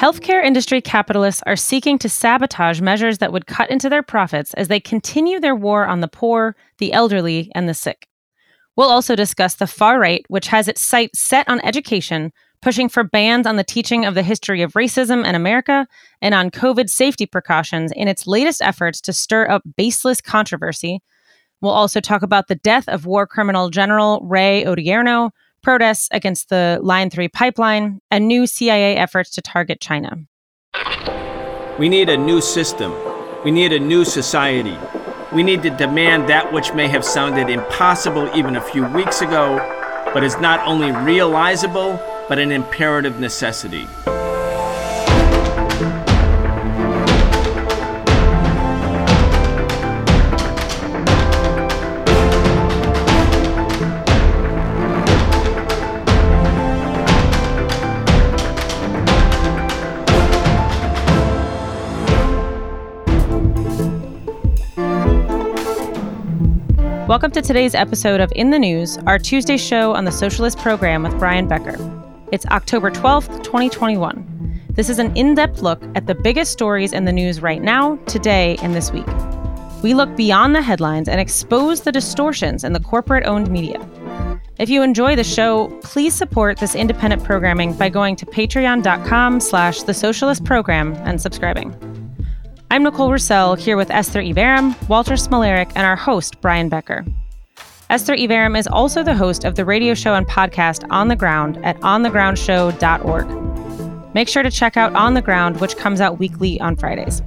Healthcare 0.00 0.42
industry 0.42 0.80
capitalists 0.80 1.42
are 1.46 1.56
seeking 1.56 1.98
to 1.98 2.08
sabotage 2.08 2.80
measures 2.80 3.18
that 3.18 3.32
would 3.32 3.46
cut 3.46 3.70
into 3.70 3.88
their 3.88 4.02
profits 4.02 4.54
as 4.54 4.68
they 4.68 4.80
continue 4.80 5.38
their 5.38 5.54
war 5.54 5.86
on 5.86 6.00
the 6.00 6.08
poor, 6.08 6.56
the 6.78 6.92
elderly, 6.92 7.52
and 7.54 7.68
the 7.68 7.74
sick. 7.74 8.08
We'll 8.76 8.88
also 8.88 9.14
discuss 9.14 9.56
the 9.56 9.66
far 9.66 10.00
right, 10.00 10.24
which 10.28 10.46
has 10.46 10.68
its 10.68 10.80
sights 10.80 11.20
set 11.20 11.46
on 11.50 11.60
education, 11.60 12.32
pushing 12.62 12.88
for 12.88 13.04
bans 13.04 13.46
on 13.46 13.56
the 13.56 13.62
teaching 13.62 14.06
of 14.06 14.14
the 14.14 14.22
history 14.22 14.62
of 14.62 14.72
racism 14.72 15.26
in 15.26 15.34
America 15.34 15.86
and 16.22 16.34
on 16.34 16.50
COVID 16.50 16.88
safety 16.88 17.26
precautions 17.26 17.92
in 17.92 18.08
its 18.08 18.26
latest 18.26 18.62
efforts 18.62 19.00
to 19.02 19.12
stir 19.12 19.50
up 19.50 19.62
baseless 19.76 20.20
controversy. 20.20 21.00
We'll 21.60 21.72
also 21.72 22.00
talk 22.00 22.22
about 22.22 22.48
the 22.48 22.54
death 22.54 22.88
of 22.88 23.04
war 23.04 23.26
criminal 23.26 23.68
General 23.68 24.20
Ray 24.22 24.64
Odierno, 24.64 25.30
protests 25.62 26.08
against 26.12 26.48
the 26.48 26.78
Line 26.82 27.10
3 27.10 27.28
pipeline, 27.28 28.00
and 28.10 28.26
new 28.26 28.46
CIA 28.46 28.96
efforts 28.96 29.30
to 29.30 29.42
target 29.42 29.80
China. 29.80 30.16
We 31.78 31.88
need 31.88 32.08
a 32.08 32.16
new 32.16 32.40
system. 32.40 32.94
We 33.44 33.50
need 33.50 33.72
a 33.72 33.78
new 33.78 34.04
society. 34.04 34.76
We 35.32 35.42
need 35.42 35.62
to 35.62 35.70
demand 35.70 36.28
that 36.28 36.52
which 36.52 36.74
may 36.74 36.88
have 36.88 37.04
sounded 37.04 37.48
impossible 37.48 38.30
even 38.34 38.56
a 38.56 38.60
few 38.60 38.86
weeks 38.86 39.22
ago, 39.22 39.56
but 40.12 40.24
is 40.24 40.38
not 40.38 40.66
only 40.66 40.92
realizable, 40.92 41.98
but 42.28 42.38
an 42.38 42.52
imperative 42.52 43.18
necessity. 43.20 43.86
Welcome 67.10 67.32
to 67.32 67.42
today's 67.42 67.74
episode 67.74 68.20
of 68.20 68.32
In 68.36 68.50
the 68.50 68.58
News, 68.60 68.96
our 68.98 69.18
Tuesday 69.18 69.56
show 69.56 69.96
on 69.96 70.04
the 70.04 70.12
Socialist 70.12 70.58
Program 70.58 71.02
with 71.02 71.18
Brian 71.18 71.48
Becker. 71.48 71.76
It's 72.30 72.46
October 72.46 72.88
12th, 72.88 73.42
2021. 73.42 74.60
This 74.74 74.88
is 74.88 75.00
an 75.00 75.16
in 75.16 75.34
depth 75.34 75.60
look 75.60 75.82
at 75.96 76.06
the 76.06 76.14
biggest 76.14 76.52
stories 76.52 76.92
in 76.92 77.06
the 77.06 77.12
news 77.12 77.42
right 77.42 77.60
now, 77.60 77.96
today, 78.06 78.58
and 78.62 78.76
this 78.76 78.92
week. 78.92 79.08
We 79.82 79.92
look 79.92 80.14
beyond 80.14 80.54
the 80.54 80.62
headlines 80.62 81.08
and 81.08 81.20
expose 81.20 81.80
the 81.80 81.90
distortions 81.90 82.62
in 82.62 82.74
the 82.74 82.80
corporate 82.80 83.26
owned 83.26 83.50
media. 83.50 83.84
If 84.58 84.70
you 84.70 84.84
enjoy 84.84 85.16
the 85.16 85.24
show, 85.24 85.66
please 85.82 86.14
support 86.14 86.58
this 86.58 86.76
independent 86.76 87.24
programming 87.24 87.72
by 87.72 87.88
going 87.88 88.14
to 88.14 88.26
patreon.com 88.26 89.40
slash 89.40 89.82
the 89.82 89.94
socialist 89.94 90.44
program 90.44 90.94
and 90.98 91.20
subscribing. 91.20 91.74
I'm 92.72 92.84
Nicole 92.84 93.10
Roussell 93.10 93.58
here 93.58 93.76
with 93.76 93.90
Esther 93.90 94.20
Iverem, 94.20 94.76
Walter 94.88 95.14
Smolarek, 95.14 95.72
and 95.74 95.84
our 95.84 95.96
host, 95.96 96.40
Brian 96.40 96.68
Becker. 96.68 97.04
Esther 97.90 98.14
Iverem 98.14 98.56
is 98.56 98.68
also 98.68 99.02
the 99.02 99.16
host 99.16 99.44
of 99.44 99.56
the 99.56 99.64
radio 99.64 99.92
show 99.92 100.14
and 100.14 100.24
podcast 100.24 100.86
On 100.88 101.08
the 101.08 101.16
Ground 101.16 101.58
at 101.64 101.76
onthegroundshow.org. 101.80 104.14
Make 104.14 104.28
sure 104.28 104.44
to 104.44 104.52
check 104.52 104.76
out 104.76 104.94
On 104.94 105.14
the 105.14 105.20
Ground, 105.20 105.60
which 105.60 105.76
comes 105.78 106.00
out 106.00 106.20
weekly 106.20 106.60
on 106.60 106.76
Fridays. 106.76 107.22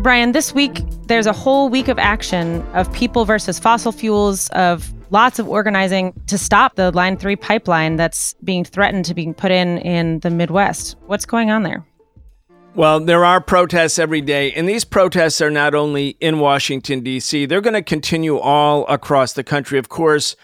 Brian, 0.00 0.32
this 0.32 0.52
week 0.52 0.80
there's 1.06 1.26
a 1.26 1.32
whole 1.32 1.68
week 1.68 1.86
of 1.86 2.00
action 2.00 2.62
of 2.74 2.92
people 2.92 3.24
versus 3.24 3.60
fossil 3.60 3.92
fuels, 3.92 4.48
of 4.48 4.92
lots 5.12 5.38
of 5.38 5.48
organizing 5.48 6.20
to 6.26 6.36
stop 6.36 6.74
the 6.74 6.90
Line 6.90 7.16
3 7.16 7.36
pipeline 7.36 7.94
that's 7.94 8.34
being 8.42 8.64
threatened 8.64 9.04
to 9.04 9.14
be 9.14 9.32
put 9.34 9.52
in 9.52 9.78
in 9.78 10.18
the 10.18 10.30
Midwest. 10.30 10.96
What's 11.06 11.26
going 11.26 11.52
on 11.52 11.62
there? 11.62 11.86
Well, 12.74 13.00
there 13.00 13.22
are 13.22 13.42
protests 13.42 13.98
every 13.98 14.22
day, 14.22 14.50
and 14.54 14.66
these 14.66 14.86
protests 14.86 15.42
are 15.42 15.50
not 15.50 15.74
only 15.74 16.16
in 16.20 16.38
Washington, 16.38 17.00
D.C., 17.00 17.44
they're 17.44 17.60
going 17.60 17.74
to 17.74 17.82
continue 17.82 18.38
all 18.38 18.86
across 18.86 19.34
the 19.34 19.44
country. 19.44 19.78
Of 19.78 19.90
course, 19.90 20.36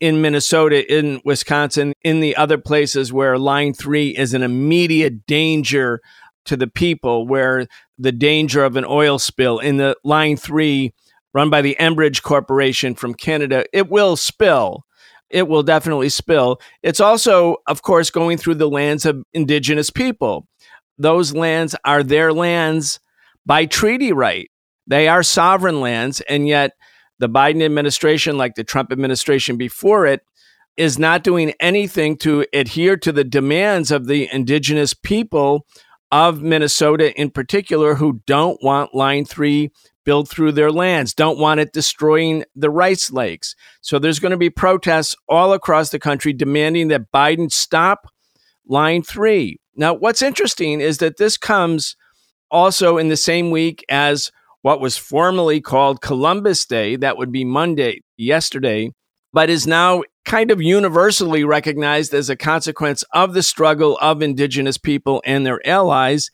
in 0.00 0.20
Minnesota, 0.20 0.92
in 0.92 1.20
Wisconsin, 1.24 1.92
in 2.02 2.18
the 2.18 2.34
other 2.34 2.58
places 2.58 3.12
where 3.12 3.38
Line 3.38 3.74
3 3.74 4.08
is 4.08 4.34
an 4.34 4.42
immediate 4.42 5.24
danger 5.26 6.00
to 6.46 6.56
the 6.56 6.66
people, 6.66 7.28
where 7.28 7.68
the 7.96 8.10
danger 8.10 8.64
of 8.64 8.74
an 8.74 8.84
oil 8.84 9.20
spill 9.20 9.60
in 9.60 9.76
the 9.76 9.96
Line 10.02 10.36
3 10.36 10.92
run 11.32 11.48
by 11.48 11.62
the 11.62 11.76
Enbridge 11.78 12.22
Corporation 12.22 12.96
from 12.96 13.14
Canada, 13.14 13.64
it 13.72 13.88
will 13.88 14.16
spill. 14.16 14.84
It 15.30 15.46
will 15.46 15.62
definitely 15.62 16.08
spill. 16.08 16.60
It's 16.82 17.00
also, 17.00 17.58
of 17.68 17.82
course, 17.82 18.10
going 18.10 18.36
through 18.36 18.56
the 18.56 18.68
lands 18.68 19.06
of 19.06 19.22
indigenous 19.32 19.90
people 19.90 20.48
those 20.98 21.34
lands 21.34 21.74
are 21.84 22.02
their 22.02 22.32
lands 22.32 23.00
by 23.46 23.66
treaty 23.66 24.12
right. 24.12 24.50
They 24.86 25.08
are 25.08 25.22
sovereign 25.22 25.80
lands, 25.80 26.20
and 26.22 26.48
yet 26.48 26.72
the 27.18 27.28
Biden 27.28 27.62
administration, 27.62 28.38
like 28.38 28.54
the 28.54 28.64
Trump 28.64 28.92
administration 28.92 29.56
before 29.56 30.06
it, 30.06 30.22
is 30.76 30.98
not 30.98 31.24
doing 31.24 31.52
anything 31.60 32.16
to 32.18 32.46
adhere 32.52 32.96
to 32.96 33.12
the 33.12 33.24
demands 33.24 33.90
of 33.90 34.06
the 34.06 34.28
indigenous 34.32 34.94
people 34.94 35.66
of 36.10 36.40
Minnesota 36.40 37.14
in 37.20 37.30
particular 37.30 37.96
who 37.96 38.22
don't 38.26 38.62
want 38.62 38.94
Line 38.94 39.24
3 39.24 39.70
built 40.04 40.28
through 40.28 40.52
their 40.52 40.72
lands, 40.72 41.12
don't 41.12 41.38
want 41.38 41.60
it 41.60 41.72
destroying 41.72 42.44
the 42.56 42.70
rice 42.70 43.10
lakes. 43.10 43.54
So 43.82 43.98
there's 43.98 44.20
going 44.20 44.30
to 44.30 44.38
be 44.38 44.48
protests 44.48 45.14
all 45.28 45.52
across 45.52 45.90
the 45.90 45.98
country 45.98 46.32
demanding 46.32 46.88
that 46.88 47.12
Biden 47.12 47.52
stop 47.52 48.06
Line 48.66 49.02
3. 49.02 49.58
Now, 49.78 49.94
what's 49.94 50.22
interesting 50.22 50.80
is 50.80 50.98
that 50.98 51.18
this 51.18 51.36
comes 51.36 51.96
also 52.50 52.98
in 52.98 53.08
the 53.08 53.16
same 53.16 53.52
week 53.52 53.84
as 53.88 54.32
what 54.62 54.80
was 54.80 54.96
formerly 54.96 55.60
called 55.60 56.02
Columbus 56.02 56.66
Day. 56.66 56.96
That 56.96 57.16
would 57.16 57.30
be 57.30 57.44
Monday, 57.44 58.02
yesterday, 58.16 58.90
but 59.32 59.48
is 59.48 59.68
now 59.68 60.02
kind 60.24 60.50
of 60.50 60.60
universally 60.60 61.44
recognized 61.44 62.12
as 62.12 62.28
a 62.28 62.36
consequence 62.36 63.04
of 63.14 63.34
the 63.34 63.42
struggle 63.42 63.96
of 64.02 64.20
Indigenous 64.20 64.78
people 64.78 65.22
and 65.24 65.46
their 65.46 65.66
allies 65.66 66.28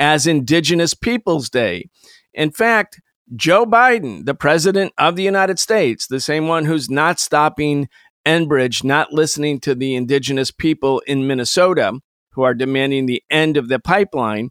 as 0.00 0.26
Indigenous 0.26 0.92
Peoples 0.92 1.48
Day. 1.48 1.88
In 2.34 2.50
fact, 2.50 3.00
Joe 3.36 3.64
Biden, 3.64 4.24
the 4.24 4.34
president 4.34 4.92
of 4.98 5.14
the 5.14 5.22
United 5.22 5.60
States, 5.60 6.08
the 6.08 6.20
same 6.20 6.48
one 6.48 6.64
who's 6.64 6.90
not 6.90 7.20
stopping 7.20 7.88
Enbridge, 8.26 8.82
not 8.82 9.12
listening 9.12 9.60
to 9.60 9.74
the 9.74 9.94
Indigenous 9.94 10.50
people 10.50 11.00
in 11.06 11.26
Minnesota, 11.26 11.92
who 12.30 12.42
are 12.42 12.54
demanding 12.54 13.06
the 13.06 13.22
end 13.30 13.56
of 13.56 13.68
the 13.68 13.78
pipeline, 13.78 14.50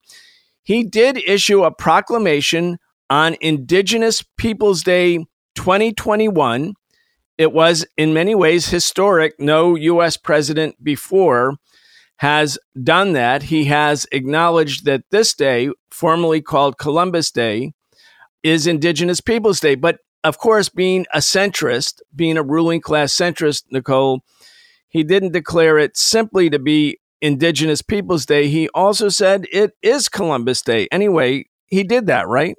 he 0.63 0.83
did 0.83 1.17
issue 1.17 1.63
a 1.63 1.71
proclamation 1.71 2.77
on 3.09 3.37
Indigenous 3.39 4.23
Peoples 4.37 4.83
Day 4.83 5.17
2021. 5.55 6.73
It 7.37 7.53
was 7.53 7.85
in 7.95 8.13
many 8.13 8.35
ways 8.35 8.69
historic. 8.69 9.39
No 9.39 9.75
U.S. 9.75 10.17
president 10.17 10.83
before 10.83 11.55
has 12.17 12.57
done 12.83 13.13
that. 13.13 13.43
He 13.43 13.65
has 13.65 14.07
acknowledged 14.11 14.85
that 14.85 15.03
this 15.11 15.33
day, 15.33 15.69
formerly 15.91 16.41
called 16.41 16.77
Columbus 16.77 17.31
Day, 17.31 17.73
is 18.43 18.67
Indigenous 18.67 19.21
Peoples 19.21 19.59
Day. 19.59 19.75
But 19.75 19.99
of 20.23 20.37
course, 20.37 20.67
being 20.67 21.05
a 21.13 21.19
centrist, 21.19 22.01
being 22.15 22.37
a 22.37 22.43
ruling 22.43 22.81
class 22.81 23.13
centrist, 23.13 23.63
Nicole, 23.71 24.21
he 24.89 25.03
didn't 25.03 25.31
declare 25.31 25.77
it 25.77 25.95
simply 25.95 26.49
to 26.49 26.59
be 26.59 26.99
Indigenous 27.21 27.81
Peoples 27.81 28.25
Day, 28.25 28.47
he 28.47 28.69
also 28.69 29.09
said 29.09 29.45
it 29.51 29.71
is 29.81 30.09
Columbus 30.09 30.61
Day. 30.61 30.87
Anyway, 30.91 31.45
he 31.65 31.83
did 31.83 32.07
that, 32.07 32.27
right? 32.27 32.55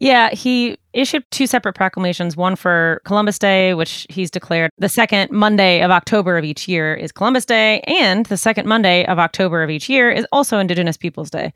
Yeah, 0.00 0.30
he 0.30 0.76
issued 0.92 1.24
two 1.30 1.46
separate 1.46 1.74
proclamations 1.74 2.36
one 2.36 2.56
for 2.56 3.00
Columbus 3.04 3.38
Day, 3.38 3.74
which 3.74 4.06
he's 4.10 4.30
declared 4.30 4.70
the 4.78 4.88
second 4.88 5.30
Monday 5.30 5.80
of 5.82 5.90
October 5.90 6.36
of 6.36 6.44
each 6.44 6.68
year 6.68 6.94
is 6.94 7.12
Columbus 7.12 7.44
Day, 7.44 7.80
and 7.82 8.26
the 8.26 8.36
second 8.36 8.66
Monday 8.66 9.06
of 9.06 9.18
October 9.18 9.62
of 9.62 9.70
each 9.70 9.88
year 9.88 10.10
is 10.10 10.26
also 10.32 10.58
Indigenous 10.58 10.96
Peoples 10.96 11.30
Day. 11.30 11.52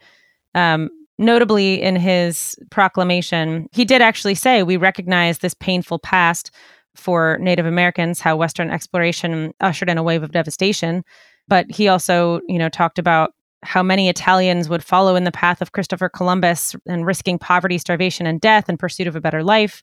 Um, 0.55 0.89
notably, 1.19 1.83
in 1.83 1.97
his 1.97 2.56
proclamation, 2.71 3.69
he 3.73 3.85
did 3.85 4.00
actually 4.00 4.37
say, 4.37 4.62
We 4.62 4.77
recognize 4.77 5.39
this 5.39 5.55
painful 5.55 5.99
past 5.99 6.50
for 6.95 7.39
Native 7.39 7.67
Americans, 7.67 8.21
how 8.21 8.37
Western 8.37 8.71
exploration 8.71 9.53
ushered 9.61 9.91
in 9.91 9.99
a 9.99 10.03
wave 10.03 10.23
of 10.23 10.33
devastation. 10.33 11.05
But 11.49 11.71
he 11.71 11.89
also, 11.89 12.41
you 12.47 12.59
know, 12.59 12.69
talked 12.69 12.99
about 12.99 13.33
how 13.62 13.83
many 13.83 14.09
Italians 14.09 14.69
would 14.69 14.85
follow 14.85 15.17
in 15.17 15.25
the 15.25 15.33
path 15.33 15.61
of 15.61 15.73
Christopher 15.73 16.09
Columbus 16.09 16.77
and 16.87 17.05
risking 17.05 17.39
poverty, 17.39 17.79
starvation, 17.79 18.27
and 18.27 18.41
death 18.41 18.69
in 18.69 18.77
pursuit 18.77 19.06
of 19.06 19.17
a 19.17 19.21
better 19.21 19.43
life. 19.43 19.83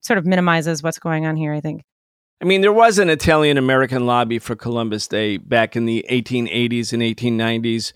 Sort 0.00 0.18
of 0.18 0.26
minimizes 0.26 0.82
what's 0.82 0.98
going 0.98 1.26
on 1.26 1.36
here, 1.36 1.52
I 1.52 1.60
think. 1.60 1.82
I 2.40 2.44
mean, 2.44 2.60
there 2.60 2.72
was 2.72 2.98
an 2.98 3.08
Italian 3.08 3.56
American 3.56 4.04
lobby 4.06 4.38
for 4.38 4.54
Columbus 4.54 5.08
Day 5.08 5.38
back 5.38 5.74
in 5.74 5.86
the 5.86 6.04
1880s 6.10 6.92
and 6.92 7.02
1890s 7.02 7.92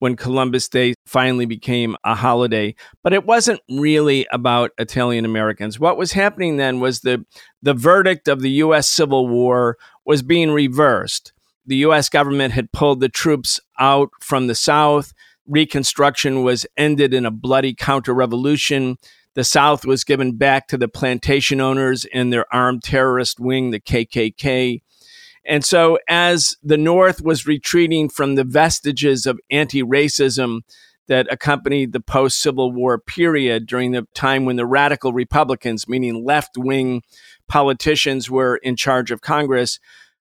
when 0.00 0.16
Columbus 0.16 0.68
Day 0.68 0.94
finally 1.06 1.46
became 1.46 1.96
a 2.04 2.14
holiday, 2.14 2.74
but 3.02 3.12
it 3.12 3.24
wasn't 3.24 3.60
really 3.70 4.26
about 4.32 4.72
Italian 4.78 5.24
Americans. 5.24 5.78
What 5.78 5.96
was 5.96 6.12
happening 6.12 6.56
then 6.56 6.80
was 6.80 7.00
the 7.00 7.24
the 7.62 7.72
verdict 7.72 8.26
of 8.26 8.42
the 8.42 8.50
US 8.50 8.88
Civil 8.88 9.28
War 9.28 9.78
was 10.04 10.22
being 10.22 10.50
reversed 10.50 11.32
the 11.66 11.76
US 11.76 12.08
government 12.08 12.52
had 12.52 12.72
pulled 12.72 13.00
the 13.00 13.08
troops 13.08 13.60
out 13.78 14.10
from 14.20 14.46
the 14.46 14.54
South. 14.54 15.12
Reconstruction 15.46 16.42
was 16.42 16.66
ended 16.76 17.14
in 17.14 17.26
a 17.26 17.30
bloody 17.30 17.74
counter 17.74 18.14
revolution. 18.14 18.96
The 19.34 19.44
South 19.44 19.84
was 19.84 20.04
given 20.04 20.36
back 20.36 20.68
to 20.68 20.78
the 20.78 20.88
plantation 20.88 21.60
owners 21.60 22.06
and 22.12 22.32
their 22.32 22.46
armed 22.54 22.82
terrorist 22.82 23.40
wing, 23.40 23.70
the 23.70 23.80
KKK. 23.80 24.80
And 25.46 25.64
so, 25.64 25.98
as 26.08 26.56
the 26.62 26.78
North 26.78 27.20
was 27.20 27.46
retreating 27.46 28.08
from 28.08 28.34
the 28.34 28.44
vestiges 28.44 29.26
of 29.26 29.40
anti 29.50 29.82
racism 29.82 30.60
that 31.06 31.30
accompanied 31.30 31.92
the 31.92 32.00
post 32.00 32.40
Civil 32.40 32.72
War 32.72 32.98
period 32.98 33.66
during 33.66 33.92
the 33.92 34.06
time 34.14 34.46
when 34.46 34.56
the 34.56 34.64
radical 34.64 35.12
Republicans, 35.12 35.86
meaning 35.86 36.24
left 36.24 36.56
wing 36.56 37.02
politicians, 37.46 38.30
were 38.30 38.56
in 38.56 38.76
charge 38.76 39.10
of 39.10 39.20
Congress, 39.20 39.78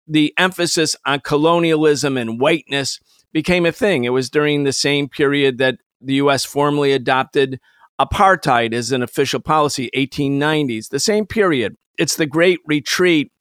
the 0.10 0.34
emphasis 0.38 0.96
on 1.06 1.20
colonialism 1.22 2.18
and 2.18 2.40
whiteness 2.40 3.00
became 3.32 3.66
a 3.66 3.72
thing. 3.72 4.04
It 4.04 4.10
was 4.10 4.30
during 4.30 4.64
the 4.64 4.74
same 4.74 5.08
period 5.08 5.60
that 5.60 5.78
the 6.02 6.16
U.S. 6.16 6.46
formally 6.46 6.92
adopted 6.92 7.60
apartheid 8.02 8.74
as 8.74 8.92
an 8.92 9.04
official 9.04 9.40
policy, 9.40 9.90
1890s, 9.96 10.90
the 10.90 11.00
same 11.00 11.26
period. 11.26 11.76
It's 11.98 12.16
the 12.16 12.26
great 12.26 12.60
retreat 12.66 13.32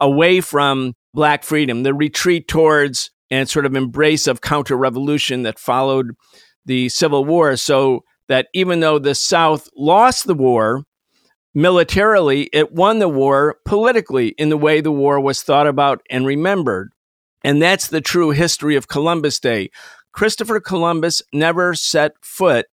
away 0.00 0.40
from 0.40 0.94
black 1.14 1.44
freedom, 1.44 1.82
the 1.82 1.94
retreat 1.94 2.48
towards 2.48 3.10
and 3.30 3.48
sort 3.48 3.66
of 3.66 3.76
embrace 3.76 4.26
of 4.26 4.40
counter 4.40 4.76
revolution 4.76 5.42
that 5.42 5.58
followed 5.58 6.12
the 6.64 6.88
Civil 6.88 7.24
War. 7.24 7.56
So 7.56 8.02
that 8.28 8.48
even 8.54 8.80
though 8.80 8.98
the 8.98 9.14
South 9.14 9.68
lost 9.76 10.26
the 10.26 10.34
war 10.34 10.84
militarily, 11.58 12.48
it 12.52 12.70
won 12.70 13.00
the 13.00 13.08
war 13.08 13.58
politically 13.64 14.28
in 14.38 14.48
the 14.48 14.56
way 14.56 14.80
the 14.80 14.92
war 14.92 15.18
was 15.18 15.42
thought 15.42 15.66
about 15.66 16.00
and 16.08 16.24
remembered. 16.24 16.92
And 17.42 17.60
that's 17.60 17.88
the 17.88 18.00
true 18.00 18.30
history 18.30 18.76
of 18.76 18.86
Columbus 18.86 19.40
Day. 19.40 19.70
Christopher 20.12 20.60
Columbus 20.60 21.20
never 21.32 21.74
set 21.74 22.12
foot 22.20 22.66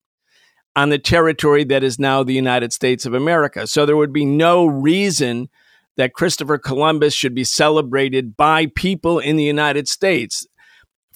on 0.75 0.89
the 0.89 0.99
territory 0.99 1.63
that 1.63 1.81
is 1.81 1.97
now 1.97 2.23
the 2.23 2.33
United 2.33 2.73
States 2.73 3.05
of 3.05 3.13
America. 3.13 3.67
So 3.67 3.85
there 3.85 3.95
would 3.95 4.11
be 4.11 4.25
no 4.25 4.65
reason 4.65 5.47
that 5.95 6.13
Christopher 6.13 6.57
Columbus 6.57 7.13
should 7.13 7.33
be 7.33 7.45
celebrated 7.45 8.35
by 8.35 8.65
people 8.65 9.17
in 9.17 9.37
the 9.37 9.43
United 9.45 9.87
States. 9.87 10.45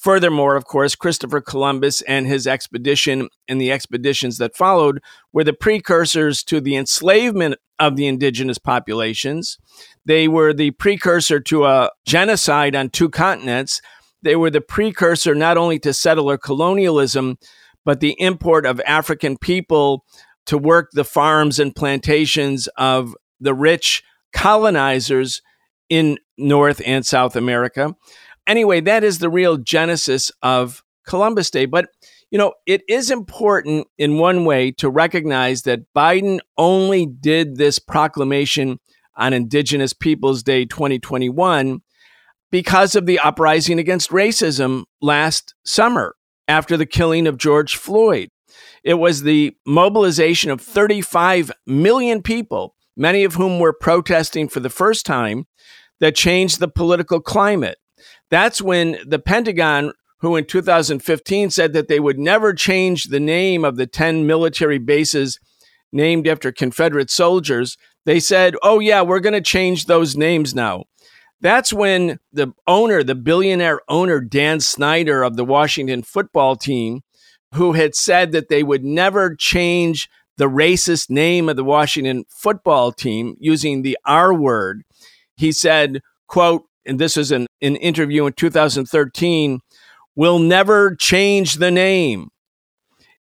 Furthermore, 0.08 0.56
of 0.56 0.64
course, 0.64 0.96
Christopher 0.96 1.42
Columbus 1.42 2.02
and 2.04 2.26
his 2.28 2.48
expedition 2.48 3.28
and 3.50 3.60
the 3.60 3.74
expeditions 3.74 4.38
that 4.38 4.56
followed 4.56 5.02
were 5.34 5.44
the 5.44 5.52
precursors 5.52 6.46
to 6.46 6.62
the 6.62 6.78
enslavement 6.78 7.56
of 7.78 7.98
the 7.98 8.08
indigenous 8.08 8.58
populations. 8.58 9.58
They 10.06 10.30
were 10.30 10.54
the 10.54 10.72
precursor 10.72 11.42
to 11.42 11.66
a 11.66 11.90
genocide 12.06 12.74
on 12.74 12.90
two 12.90 13.10
continents. 13.10 13.82
They 14.22 14.38
were 14.38 14.50
the 14.50 14.62
precursor 14.62 15.36
not 15.36 15.58
only 15.58 15.78
to 15.80 15.94
settler 15.94 16.38
colonialism, 16.38 17.38
but 17.84 18.00
the 18.00 18.16
import 18.18 18.66
of 18.66 18.80
African 18.88 19.36
people 19.38 20.06
to 20.46 20.58
work 20.58 20.92
the 20.94 21.04
farms 21.04 21.60
and 21.60 21.76
plantations 21.76 22.70
of 22.78 23.14
the 23.42 23.54
rich 23.54 24.04
colonizers 24.32 25.42
in 25.90 26.18
North 26.38 26.82
and 26.86 27.06
South 27.06 27.36
America 27.36 27.94
anyway, 28.48 28.82
that 28.82 29.04
is 29.04 29.20
the 29.20 29.30
real 29.30 29.58
genesis 29.58 30.32
of 30.42 30.84
Columbus 31.06 31.52
Day. 31.52 31.66
But, 31.66 31.90
you 32.32 32.38
know, 32.38 32.54
it 32.66 32.82
is 32.88 33.12
important 33.12 33.88
in 33.98 34.18
one 34.18 34.46
way 34.46 34.72
to 34.74 34.90
recognize 34.90 35.64
that 35.64 35.82
Biden 35.96 36.40
only 36.58 37.06
did 37.06 37.58
this 37.58 37.80
proclamation 37.80 38.80
on 39.16 39.34
Indigenous 39.34 39.94
Peoples 39.94 40.44
Day 40.44 40.66
2021 40.66 41.82
because 42.52 42.96
of 42.96 43.06
the 43.06 43.20
uprising 43.20 43.80
against 43.80 44.12
racism 44.12 44.84
last 45.02 45.54
summer 45.66 46.16
after 46.48 46.78
the 46.78 46.86
killing 46.86 47.28
of 47.28 47.38
George 47.38 47.76
Floyd. 47.76 48.30
It 48.84 48.96
was 48.96 49.24
the 49.24 49.56
mobilization 49.66 50.52
of 50.52 50.62
35 50.62 51.52
million 51.66 52.22
people, 52.22 52.76
many 52.96 53.24
of 53.24 53.36
whom 53.36 53.60
were 53.60 53.74
protesting 53.74 54.48
for 54.48 54.60
the 54.60 54.70
first 54.70 55.06
time, 55.06 55.46
that 56.00 56.16
changed 56.16 56.60
the 56.60 56.68
political 56.68 57.20
climate. 57.20 57.78
That's 58.30 58.62
when 58.62 58.98
the 59.06 59.20
Pentagon, 59.20 59.94
who 60.20 60.36
in 60.36 60.46
2015 60.46 61.50
said 61.50 61.74
that 61.74 61.88
they 61.88 62.00
would 62.00 62.20
never 62.20 62.54
change 62.54 63.06
the 63.06 63.20
name 63.20 63.64
of 63.64 63.78
the 63.78 63.88
10 63.88 64.26
military 64.28 64.78
bases 64.80 65.40
named 65.92 66.28
after 66.28 66.52
Confederate 66.52 67.10
soldiers, 67.10 67.78
they 68.06 68.20
said, 68.20 68.56
oh, 68.62 68.80
yeah, 68.80 69.02
we're 69.02 69.20
going 69.20 69.34
to 69.34 69.42
change 69.42 69.86
those 69.86 70.16
names 70.16 70.54
now. 70.54 70.84
That's 71.40 71.72
when 71.72 72.20
the 72.34 72.54
owner, 72.66 73.04
the 73.04 73.16
billionaire 73.16 73.82
owner, 73.88 74.20
Dan 74.20 74.60
Snyder 74.60 75.24
of 75.24 75.38
the 75.38 75.46
Washington 75.46 76.02
football 76.02 76.56
team, 76.56 77.02
who 77.54 77.74
had 77.74 77.96
said 77.96 78.32
that 78.32 78.50
they 78.50 78.64
would 78.64 78.84
never 78.84 79.36
change 79.36 80.10
the 80.38 80.50
racist 80.50 81.10
name 81.10 81.50
of 81.50 81.56
the 81.56 81.64
Washington 81.64 82.26
football 82.30 82.92
team 82.92 83.36
using 83.40 83.82
the 83.82 83.98
R 84.06 84.34
word, 84.34 84.84
he 85.36 85.52
said, 85.52 86.02
quote, 86.28 86.64
and 86.88 87.00
this 87.00 87.18
is 87.18 87.32
an, 87.32 87.48
an 87.62 87.76
interview 87.76 88.26
in 88.26 88.34
2013, 88.34 89.60
will 90.16 90.40
never 90.40 90.96
change 90.96 91.56
the 91.56 91.72
name. 91.72 92.30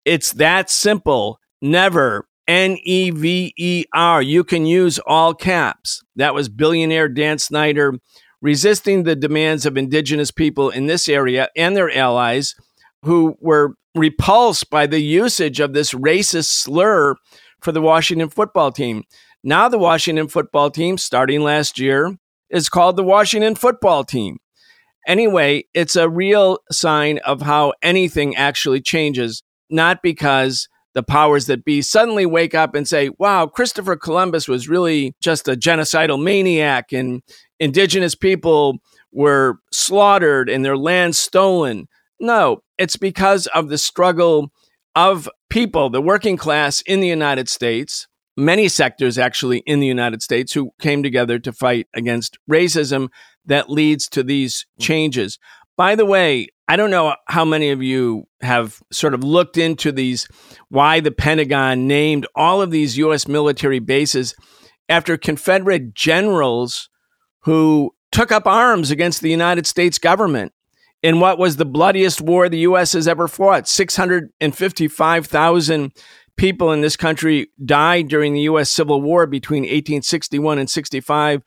It's 0.06 0.34
that 0.34 0.70
simple. 0.70 1.40
Never. 1.62 2.28
N 2.48 2.78
E 2.84 3.10
V 3.10 3.54
E 3.58 3.86
R. 3.94 4.22
You 4.22 4.44
can 4.44 4.66
use 4.66 5.00
all 5.08 5.34
caps. 5.34 6.04
That 6.18 6.34
was 6.34 6.50
billionaire 6.50 7.08
Dan 7.08 7.38
Snyder 7.38 7.94
resisting 8.42 9.04
the 9.04 9.16
demands 9.16 9.66
of 9.66 9.78
indigenous 9.78 10.30
people 10.30 10.70
in 10.70 10.86
this 10.86 11.08
area 11.08 11.48
and 11.56 11.76
their 11.78 11.90
allies 11.96 12.56
who 13.04 13.38
were 13.40 13.76
repulsed 13.96 14.70
by 14.70 14.86
the 14.86 15.00
usage 15.00 15.62
of 15.62 15.74
this 15.74 15.94
racist 15.94 16.48
slur 16.48 17.16
for 17.62 17.72
the 17.72 17.82
Washington 17.82 18.30
football 18.30 18.72
team. 18.72 19.04
Now, 19.44 19.70
the 19.70 19.78
Washington 19.78 20.28
football 20.28 20.70
team, 20.70 20.98
starting 20.98 21.42
last 21.42 21.80
year, 21.80 22.18
is 22.54 22.70
called 22.70 22.96
the 22.96 23.04
Washington 23.04 23.56
football 23.56 24.06
team. 24.06 24.38
Anyway, 25.06 25.66
it's 25.74 25.98
a 25.98 26.08
real 26.08 26.60
sign 26.72 27.18
of 27.26 27.42
how 27.42 27.74
anything 27.82 28.36
actually 28.38 28.80
changes, 28.80 29.44
not 29.70 30.02
because 30.02 30.70
the 30.94 31.04
powers 31.04 31.48
that 31.48 31.66
be 31.66 31.82
suddenly 31.82 32.26
wake 32.26 32.54
up 32.54 32.76
and 32.76 32.88
say, 32.88 33.10
wow, 33.18 33.48
Christopher 33.48 33.96
Columbus 33.96 34.48
was 34.48 34.70
really 34.70 35.14
just 35.22 35.48
a 35.48 35.56
genocidal 35.56 36.24
maniac 36.24 36.94
and 36.94 37.22
indigenous 37.60 38.16
people 38.16 38.78
were 39.12 39.58
slaughtered 39.72 40.50
and 40.50 40.64
their 40.64 40.78
land 40.78 41.16
stolen. 41.16 41.88
No, 42.20 42.62
it's 42.78 42.96
because 42.96 43.48
of 43.48 43.70
the 43.70 43.78
struggle 43.78 44.52
of 44.96 45.28
people, 45.50 45.90
the 45.90 46.02
working 46.02 46.38
class 46.38 46.82
in 46.82 47.00
the 47.00 47.08
United 47.08 47.50
States, 47.50 48.08
many 48.36 48.68
sectors 48.68 49.18
actually 49.18 49.60
in 49.60 49.80
the 49.80 49.88
United 49.88 50.22
States 50.22 50.54
who 50.54 50.72
came 50.80 51.04
together 51.04 51.40
to 51.40 51.52
fight 51.52 51.88
against 51.94 52.38
racism 52.50 53.10
that 53.46 53.70
leads 53.70 54.08
to 54.10 54.24
these 54.24 54.66
mm. 54.80 54.84
changes. 54.84 55.40
By 55.76 55.96
the 55.96 56.06
way, 56.06 56.48
I 56.68 56.76
don't 56.76 56.92
know 56.92 57.16
how 57.28 57.46
many 57.46 57.72
of 57.72 57.84
you 57.84 58.26
have 58.42 58.82
sort 58.92 59.14
of 59.14 59.24
looked 59.24 59.58
into 59.58 59.92
these, 59.92 60.28
why 60.70 61.00
the 61.00 61.12
Pentagon 61.12 61.88
named 61.88 62.26
all 62.36 62.62
of 62.62 62.72
these 62.72 62.98
U.S. 62.98 63.28
military 63.28 63.80
bases 63.80 64.36
after 64.88 65.18
Confederate 65.18 65.94
generals 65.94 66.90
who 67.42 67.94
took 68.12 68.32
up 68.32 68.48
arms 68.48 68.92
against 68.92 69.22
the 69.22 69.32
United 69.32 69.68
States 69.68 69.98
government 69.98 70.54
in 71.02 71.20
what 71.20 71.38
was 71.38 71.58
the 71.58 71.66
bloodiest 71.66 72.22
war 72.22 72.48
the 72.48 72.60
U.S. 72.60 72.94
has 72.94 73.06
ever 73.08 73.28
fought 73.28 73.68
655,000 73.68 75.92
people 76.38 76.72
in 76.72 76.82
this 76.82 76.96
country 76.96 77.50
died 77.64 78.08
during 78.08 78.34
the 78.34 78.42
U.S. 78.42 78.72
Civil 78.72 79.02
War 79.02 79.26
between 79.28 79.64
1861 79.64 80.60
and 80.60 80.70
65. 80.70 81.42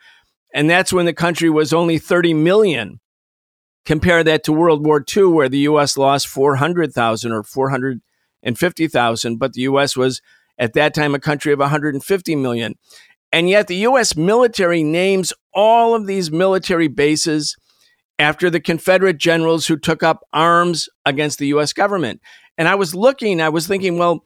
And 0.55 0.71
that's 0.71 0.93
when 0.93 1.07
the 1.07 1.13
country 1.13 1.51
was 1.51 1.73
only 1.73 1.99
30 1.99 2.35
million. 2.35 3.01
Compare 3.85 4.25
that 4.25 4.43
to 4.45 4.53
World 4.53 4.85
War 4.85 5.05
II, 5.17 5.25
where 5.27 5.49
the 5.49 5.59
U.S. 5.59 5.97
lost 5.97 6.29
400,000 6.29 7.33
or 7.33 7.43
450,000, 7.43 9.37
but 9.37 9.53
the 9.53 9.61
U.S. 9.63 9.97
was 9.97 10.21
at 10.59 10.73
that 10.73 10.95
time 10.95 11.15
a 11.15 11.21
country 11.21 11.53
of 11.53 11.59
150 11.59 12.37
million. 12.37 12.75
And 13.33 13.49
yet 13.49 13.67
the 13.67 13.77
U.S. 13.77 14.17
military 14.17 14.83
names 14.83 15.33
all 15.53 15.95
of 15.95 16.07
these 16.07 16.31
military 16.31 16.89
bases 16.89 17.57
after 18.19 18.49
the 18.49 18.61
Confederate 18.61 19.19
generals 19.19 19.67
who 19.67 19.77
took 19.77 20.03
up 20.03 20.25
arms 20.33 20.89
against 21.05 21.39
the 21.39 21.49
U.S. 21.49 21.73
government. 21.73 22.21
And 22.57 22.67
I 22.67 22.75
was 22.75 22.95
looking, 22.95 23.41
I 23.41 23.51
was 23.51 23.67
thinking, 23.67 23.99
well, 23.99 24.25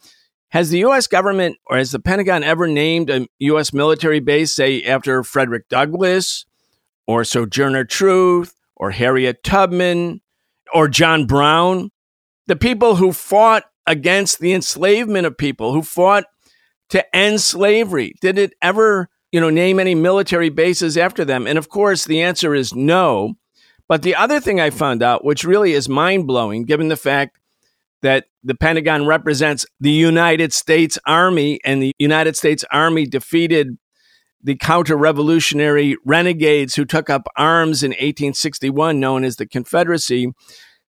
has 0.50 0.70
the 0.70 0.78
U.S. 0.80 1.06
government 1.06 1.56
or 1.66 1.76
has 1.76 1.92
the 1.92 1.98
Pentagon 1.98 2.44
ever 2.44 2.66
named 2.66 3.10
a 3.10 3.26
U.S. 3.38 3.72
military 3.72 4.20
base, 4.20 4.54
say, 4.54 4.82
after 4.82 5.22
Frederick 5.22 5.68
Douglass 5.68 6.44
or 7.06 7.24
Sojourner 7.24 7.84
Truth 7.84 8.54
or 8.76 8.90
Harriet 8.90 9.42
Tubman 9.42 10.20
or 10.74 10.88
John 10.88 11.26
Brown? 11.26 11.90
The 12.46 12.56
people 12.56 12.96
who 12.96 13.12
fought 13.12 13.64
against 13.86 14.40
the 14.40 14.52
enslavement 14.52 15.26
of 15.26 15.38
people, 15.38 15.72
who 15.72 15.82
fought 15.82 16.24
to 16.90 17.16
end 17.16 17.40
slavery. 17.40 18.14
Did 18.20 18.38
it 18.38 18.52
ever, 18.60 19.08
you 19.32 19.40
know, 19.40 19.50
name 19.50 19.80
any 19.80 19.94
military 19.94 20.48
bases 20.48 20.96
after 20.96 21.24
them? 21.24 21.46
And 21.46 21.58
of 21.58 21.68
course, 21.68 22.04
the 22.04 22.20
answer 22.20 22.54
is 22.54 22.74
no. 22.74 23.34
But 23.88 24.02
the 24.02 24.14
other 24.14 24.38
thing 24.38 24.60
I 24.60 24.70
found 24.70 25.02
out, 25.02 25.24
which 25.24 25.44
really 25.44 25.72
is 25.72 25.88
mind 25.88 26.26
blowing, 26.26 26.64
given 26.64 26.88
the 26.88 26.96
fact 26.96 27.39
that 28.02 28.26
the 28.42 28.54
Pentagon 28.54 29.06
represents 29.06 29.66
the 29.78 29.90
United 29.90 30.52
States 30.52 30.98
Army, 31.06 31.60
and 31.64 31.82
the 31.82 31.94
United 31.98 32.36
States 32.36 32.64
Army 32.72 33.06
defeated 33.06 33.76
the 34.42 34.56
counter 34.56 34.96
revolutionary 34.96 35.96
renegades 36.04 36.74
who 36.74 36.84
took 36.84 37.10
up 37.10 37.26
arms 37.36 37.82
in 37.82 37.90
1861, 37.90 38.98
known 38.98 39.22
as 39.22 39.36
the 39.36 39.46
Confederacy. 39.46 40.32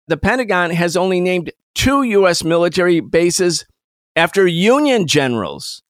The 0.08 0.18
Pentagon 0.18 0.72
has 0.72 0.96
only 0.96 1.20
named 1.20 1.52
two 1.76 2.04
U.S. 2.04 2.44
military 2.44 3.02
bases 3.02 3.66
after 4.16 4.48
Union 4.48 5.06
generals. 5.06 5.84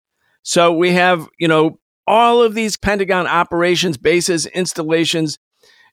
So 0.44 0.74
we 0.74 0.94
have, 0.94 1.28
you 1.40 1.48
know, 1.48 1.80
all 2.08 2.42
of 2.42 2.56
these 2.56 2.78
Pentagon 2.78 3.28
operations, 3.28 3.98
bases, 3.98 4.48
installations 4.48 5.38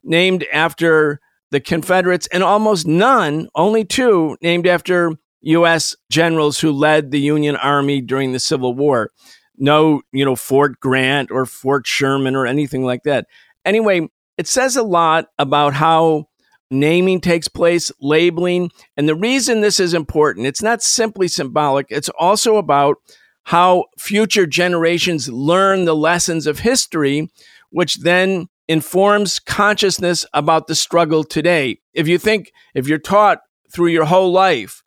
named 0.03 0.47
after 0.53 1.21
the 1.51 1.61
Confederates, 1.61 2.27
and 2.29 2.43
almost 2.43 2.87
none, 2.87 3.49
only 3.55 3.85
two, 3.85 4.37
named 4.43 4.67
after 4.67 5.13
U.S. 5.43 5.97
generals 6.11 6.61
who 6.61 6.73
led 6.73 7.11
the 7.11 7.21
Union 7.21 7.57
Army 7.57 8.01
during 8.01 8.33
the 8.33 8.41
Civil 8.41 8.75
War. 8.75 9.11
No, 9.57 10.03
you 10.13 10.25
know, 10.25 10.37
Fort 10.37 10.79
Grant 10.81 11.31
or 11.31 11.47
Fort 11.47 11.87
Sherman 11.87 12.37
or 12.37 12.47
anything 12.47 12.85
like 12.85 13.03
that. 13.05 13.27
Anyway, 13.65 14.09
it 14.37 14.47
says 14.47 14.77
a 14.77 14.83
lot 14.83 15.27
about 15.39 15.75
how 15.75 16.27
naming 16.71 17.21
takes 17.21 17.49
place, 17.49 17.91
labeling. 18.01 18.71
And 18.97 19.09
the 19.09 19.15
reason 19.15 19.61
this 19.61 19.81
is 19.81 19.95
important, 19.95 20.47
it's 20.47 20.63
not 20.63 20.83
simply 20.83 21.29
symbolic, 21.29 21.87
it's 21.89 22.11
also 22.19 22.57
about 22.57 22.97
how 23.45 23.87
future 23.99 24.47
generations 24.47 25.29
learn 25.31 25.87
the 25.87 25.97
lessons 25.97 26.47
of 26.47 26.59
history, 26.59 27.31
which 27.71 27.97
then 27.97 28.49
informs 28.69 29.39
consciousness 29.39 30.27
about 30.35 30.67
the 30.67 30.75
struggle 30.75 31.25
today. 31.25 31.81
If 31.95 32.07
you 32.07 32.19
think, 32.19 32.53
if 32.75 32.87
you're 32.87 32.99
taught 32.99 33.41
through 33.73 33.89
your 33.89 34.05
whole 34.05 34.31
life, 34.31 34.83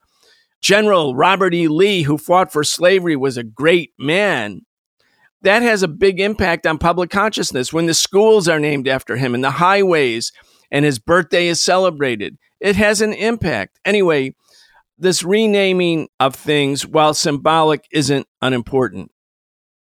General 0.60 1.14
Robert 1.14 1.52
E. 1.52 1.66
Lee, 1.68 2.02
who 2.02 2.16
fought 2.16 2.52
for 2.52 2.62
slavery, 2.62 3.16
was 3.16 3.36
a 3.36 3.42
great 3.42 3.90
man. 3.98 4.60
That 5.42 5.62
has 5.62 5.82
a 5.82 5.88
big 5.88 6.20
impact 6.20 6.66
on 6.66 6.78
public 6.78 7.10
consciousness 7.10 7.72
when 7.72 7.86
the 7.86 7.94
schools 7.94 8.48
are 8.48 8.60
named 8.60 8.86
after 8.86 9.16
him 9.16 9.34
and 9.34 9.42
the 9.42 9.50
highways 9.50 10.32
and 10.70 10.84
his 10.84 10.98
birthday 10.98 11.48
is 11.48 11.60
celebrated. 11.60 12.38
It 12.60 12.76
has 12.76 13.00
an 13.00 13.12
impact. 13.12 13.80
Anyway, 13.84 14.34
this 14.98 15.22
renaming 15.22 16.08
of 16.20 16.34
things, 16.34 16.86
while 16.86 17.12
symbolic, 17.12 17.86
isn't 17.90 18.26
unimportant. 18.40 19.11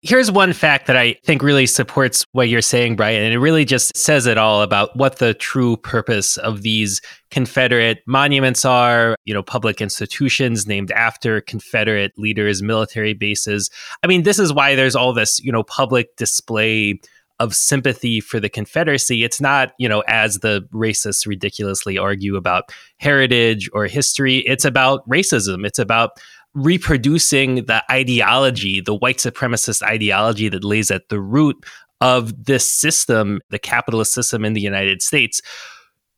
Here's 0.04 0.32
one 0.32 0.52
fact 0.52 0.88
that 0.88 0.98
I 0.98 1.14
think 1.24 1.44
really 1.44 1.68
supports 1.68 2.26
what 2.32 2.50
you're 2.50 2.64
saying, 2.64 2.96
Brian, 2.96 3.22
and 3.22 3.36
it 3.36 3.38
really 3.38 3.66
just 3.66 3.96
says 3.96 4.26
it 4.26 4.36
all 4.36 4.64
about 4.64 4.96
what 4.96 5.20
the 5.20 5.36
true 5.36 5.78
purpose 5.78 6.38
of 6.38 6.64
these 6.64 7.02
Confederate 7.30 8.00
monuments 8.08 8.66
are, 8.66 9.16
you 9.26 9.34
know, 9.34 9.44
public 9.44 9.80
institutions 9.80 10.66
named 10.66 10.92
after 10.92 11.40
Confederate 11.42 12.14
leaders, 12.18 12.64
military 12.64 13.14
bases. 13.14 13.70
I 14.02 14.08
mean, 14.08 14.24
this 14.24 14.40
is 14.40 14.52
why 14.52 14.74
there's 14.74 14.96
all 14.96 15.14
this, 15.14 15.40
you 15.40 15.52
know, 15.52 15.62
public 15.62 16.16
display 16.16 17.00
of 17.40 17.54
sympathy 17.56 18.20
for 18.22 18.40
the 18.40 18.50
Confederacy. 18.50 19.24
It's 19.24 19.40
not, 19.40 19.74
you 19.78 19.88
know, 19.88 20.04
as 20.08 20.40
the 20.40 20.68
racists 20.74 21.28
ridiculously 21.28 22.00
argue 22.00 22.38
about 22.38 22.72
heritage 22.98 23.70
or 23.74 23.86
history, 23.86 24.38
it's 24.48 24.66
about 24.66 25.08
racism. 25.08 25.66
It's 25.66 25.80
about 25.80 26.20
reproducing 26.54 27.66
the 27.66 27.84
ideology, 27.92 28.82
the 28.82 28.96
white 28.96 29.18
supremacist 29.18 29.82
ideology 29.82 30.50
that 30.50 30.64
lays 30.64 30.92
at 30.92 31.10
the 31.10 31.20
root 31.20 31.56
of 32.02 32.46
this 32.46 32.70
system, 32.70 33.40
the 33.50 33.60
capitalist 33.60 34.14
system 34.14 34.44
in 34.44 34.54
the 34.54 34.62
United 34.62 35.02
States. 35.02 35.42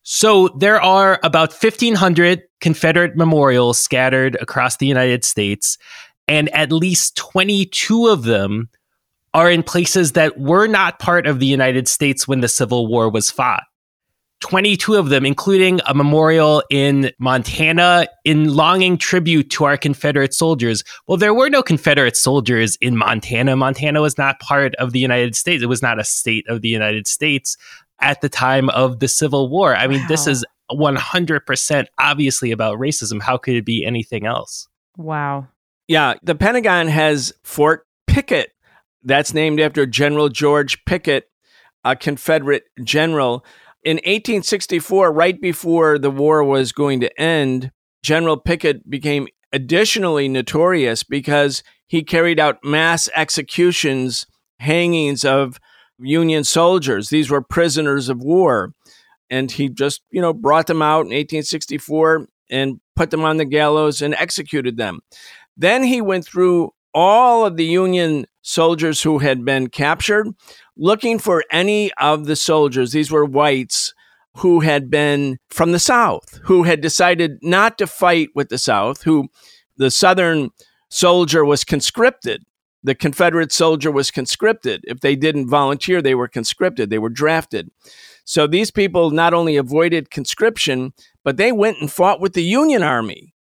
So 0.03 0.49
there 0.49 0.81
are 0.81 1.19
about 1.23 1.51
1,500 1.51 2.41
Confederate 2.61 3.15
memorials 3.15 3.79
scattered 3.79 4.37
across 4.41 4.77
the 4.77 4.87
United 4.87 5.23
States, 5.23 5.77
and 6.27 6.49
at 6.49 6.71
least 6.71 7.15
22 7.15 8.07
of 8.07 8.23
them 8.23 8.69
are 9.33 9.49
in 9.49 9.63
places 9.63 10.11
that 10.13 10.37
were 10.37 10.67
not 10.67 10.99
part 10.99 11.25
of 11.25 11.39
the 11.39 11.45
United 11.45 11.87
States 11.87 12.27
when 12.27 12.41
the 12.41 12.47
Civil 12.47 12.87
War 12.87 13.09
was 13.09 13.31
fought. 13.31 13.63
22 14.43 14.95
of 14.95 15.07
them, 15.07 15.25
including 15.25 15.79
a 15.87 15.93
memorial 15.93 16.61
in 16.69 17.11
Montana 17.17 18.07
in 18.25 18.53
longing 18.53 18.97
tribute 18.97 19.49
to 19.51 19.63
our 19.63 19.77
Confederate 19.77 20.33
soldiers. 20.33 20.83
Well, 21.07 21.17
there 21.17 21.33
were 21.33 21.49
no 21.49 21.63
Confederate 21.63 22.17
soldiers 22.17 22.77
in 22.81 22.97
Montana. 22.97 23.55
Montana 23.55 24.01
was 24.01 24.17
not 24.17 24.41
part 24.41 24.75
of 24.75 24.91
the 24.91 24.99
United 24.99 25.35
States, 25.37 25.63
it 25.63 25.67
was 25.67 25.81
not 25.81 25.97
a 25.97 26.03
state 26.03 26.45
of 26.49 26.61
the 26.61 26.67
United 26.67 27.07
States 27.07 27.55
at 28.01 28.19
the 28.19 28.27
time 28.27 28.69
of 28.71 28.99
the 28.99 29.07
Civil 29.07 29.49
War. 29.49 29.75
I 29.75 29.87
mean, 29.87 30.01
wow. 30.01 30.07
this 30.09 30.27
is 30.27 30.45
100% 30.69 31.85
obviously 31.97 32.51
about 32.51 32.77
racism. 32.77 33.21
How 33.21 33.37
could 33.37 33.55
it 33.55 33.65
be 33.65 33.85
anything 33.85 34.25
else? 34.25 34.67
Wow. 34.97 35.47
Yeah, 35.87 36.15
the 36.21 36.35
Pentagon 36.35 36.89
has 36.89 37.33
Fort 37.43 37.87
Pickett 38.07 38.51
that's 39.03 39.33
named 39.33 39.61
after 39.61 39.85
General 39.85 40.27
George 40.27 40.83
Pickett, 40.85 41.29
a 41.85 41.95
Confederate 41.95 42.65
general. 42.83 43.45
In 43.83 43.97
1864, 43.97 45.11
right 45.11 45.39
before 45.39 45.99
the 45.99 46.11
war 46.11 46.43
was 46.43 46.71
going 46.71 47.01
to 47.01 47.21
end, 47.21 47.71
General 48.01 48.37
Pickett 48.37 48.89
became 48.89 49.27
additionally 49.51 50.27
notorious 50.27 51.03
because 51.03 51.63
he 51.87 52.01
carried 52.01 52.39
out 52.39 52.63
mass 52.63 53.09
executions, 53.15 54.25
hangings 54.59 55.25
of 55.25 55.59
Union 55.99 56.43
soldiers. 56.43 57.09
These 57.09 57.29
were 57.29 57.41
prisoners 57.41 58.09
of 58.09 58.21
war. 58.21 58.73
And 59.29 59.51
he 59.51 59.69
just, 59.69 60.01
you 60.11 60.21
know, 60.21 60.33
brought 60.33 60.67
them 60.67 60.81
out 60.81 61.01
in 61.01 61.13
1864 61.13 62.27
and 62.49 62.79
put 62.95 63.11
them 63.11 63.23
on 63.23 63.37
the 63.37 63.45
gallows 63.45 64.01
and 64.01 64.13
executed 64.15 64.77
them. 64.77 64.99
Then 65.57 65.83
he 65.83 66.01
went 66.01 66.25
through 66.25 66.71
all 66.93 67.45
of 67.45 67.57
the 67.57 67.65
Union 67.65 68.25
soldiers 68.41 69.01
who 69.01 69.19
had 69.19 69.43
been 69.43 69.67
captured, 69.67 70.27
looking 70.77 71.19
for 71.19 71.43
any 71.51 71.91
of 71.93 72.25
the 72.25 72.35
soldiers, 72.35 72.91
these 72.91 73.11
were 73.11 73.25
whites, 73.25 73.93
who 74.37 74.61
had 74.61 74.89
been 74.89 75.37
from 75.49 75.71
the 75.71 75.79
South, 75.79 76.39
who 76.43 76.63
had 76.63 76.81
decided 76.81 77.37
not 77.41 77.77
to 77.77 77.87
fight 77.87 78.29
with 78.33 78.49
the 78.49 78.57
South, 78.57 79.03
who 79.03 79.27
the 79.77 79.91
Southern 79.91 80.49
soldier 80.89 81.45
was 81.45 81.63
conscripted. 81.63 82.43
The 82.83 82.95
Confederate 82.95 83.51
soldier 83.51 83.91
was 83.91 84.11
conscripted. 84.11 84.81
If 84.85 84.99
they 84.99 85.15
didn't 85.15 85.49
volunteer, 85.49 86.01
they 86.01 86.15
were 86.15 86.27
conscripted, 86.27 86.89
they 86.89 86.99
were 86.99 87.09
drafted. 87.09 87.69
So 88.25 88.47
these 88.47 88.71
people 88.71 89.11
not 89.11 89.33
only 89.33 89.55
avoided 89.55 90.09
conscription, 90.09 90.93
but 91.23 91.37
they 91.37 91.51
went 91.51 91.79
and 91.79 91.91
fought 91.91 92.19
with 92.19 92.33
the 92.33 92.43
Union 92.43 92.81
Army. 92.81 93.33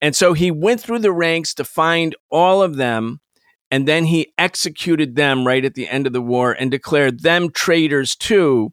And 0.00 0.14
so 0.14 0.34
he 0.34 0.50
went 0.50 0.80
through 0.80 0.98
the 0.98 1.12
ranks 1.12 1.54
to 1.54 1.64
find 1.64 2.14
all 2.30 2.62
of 2.62 2.76
them 2.76 3.20
and 3.70 3.86
then 3.86 4.04
he 4.06 4.32
executed 4.38 5.16
them 5.16 5.46
right 5.46 5.64
at 5.64 5.74
the 5.74 5.88
end 5.88 6.06
of 6.06 6.12
the 6.12 6.22
war 6.22 6.52
and 6.52 6.70
declared 6.70 7.20
them 7.20 7.50
traitors 7.50 8.14
too 8.14 8.72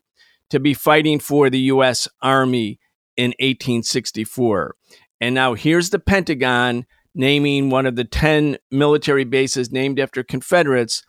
to 0.50 0.60
be 0.60 0.74
fighting 0.74 1.20
for 1.20 1.50
the 1.50 1.60
US 1.60 2.08
Army 2.22 2.80
in 3.18 3.32
1864. 3.40 4.76
And 5.20 5.34
now 5.34 5.54
here's 5.54 5.90
the 5.90 6.00
Pentagon 6.00 6.86
naming 7.16 7.70
one 7.70 7.86
of 7.86 7.96
the 7.96 8.04
10 8.04 8.58
military 8.72 9.24
bases 9.24 9.72
named 9.72 10.00
after 10.00 10.24
Confederates, 10.24 11.04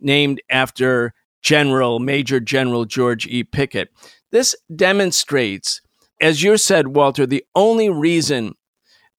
named 0.00 0.40
after 0.50 1.12
General, 1.42 1.98
Major 1.98 2.40
General 2.40 2.84
George 2.84 3.26
E. 3.26 3.44
Pickett. 3.44 3.90
This 4.30 4.54
demonstrates, 4.74 5.80
as 6.20 6.42
you 6.42 6.56
said, 6.56 6.88
Walter, 6.88 7.26
the 7.26 7.44
only 7.54 7.88
reason 7.88 8.54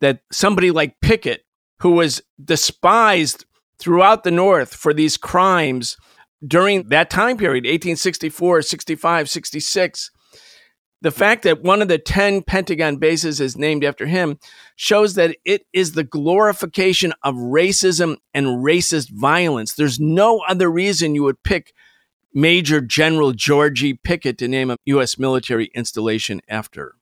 that 0.01 0.21
somebody 0.31 0.71
like 0.71 1.01
Pickett, 1.01 1.45
who 1.79 1.91
was 1.91 2.21
despised 2.43 3.45
throughout 3.79 4.23
the 4.23 4.31
North 4.31 4.73
for 4.75 4.93
these 4.93 5.17
crimes 5.17 5.97
during 6.45 6.89
that 6.89 7.09
time 7.09 7.37
period 7.37 7.63
1864, 7.63 8.61
65, 8.61 9.29
66. 9.29 10.11
The 11.01 11.11
fact 11.11 11.43
that 11.43 11.63
one 11.63 11.81
of 11.81 11.87
the 11.87 11.97
10 11.97 12.43
Pentagon 12.43 12.97
bases 12.97 13.39
is 13.39 13.57
named 13.57 13.85
after 13.85 14.05
him 14.05 14.37
shows 14.75 15.13
that 15.15 15.37
it 15.45 15.65
is 15.71 15.93
the 15.93 16.03
glorification 16.03 17.13
of 17.23 17.35
racism 17.35 18.17
and 18.33 18.47
racist 18.47 19.09
violence. 19.11 19.73
There's 19.73 19.99
no 19.99 20.41
other 20.47 20.69
reason 20.69 21.15
you 21.15 21.23
would 21.23 21.41
pick 21.43 21.73
Major 22.33 22.81
General 22.81 23.31
George 23.31 23.81
E. 23.81 23.93
Pickett 23.93 24.37
to 24.39 24.47
name 24.47 24.69
a 24.71 24.77
U.S. 24.85 25.17
military 25.17 25.71
installation 25.73 26.41
after. 26.49 26.95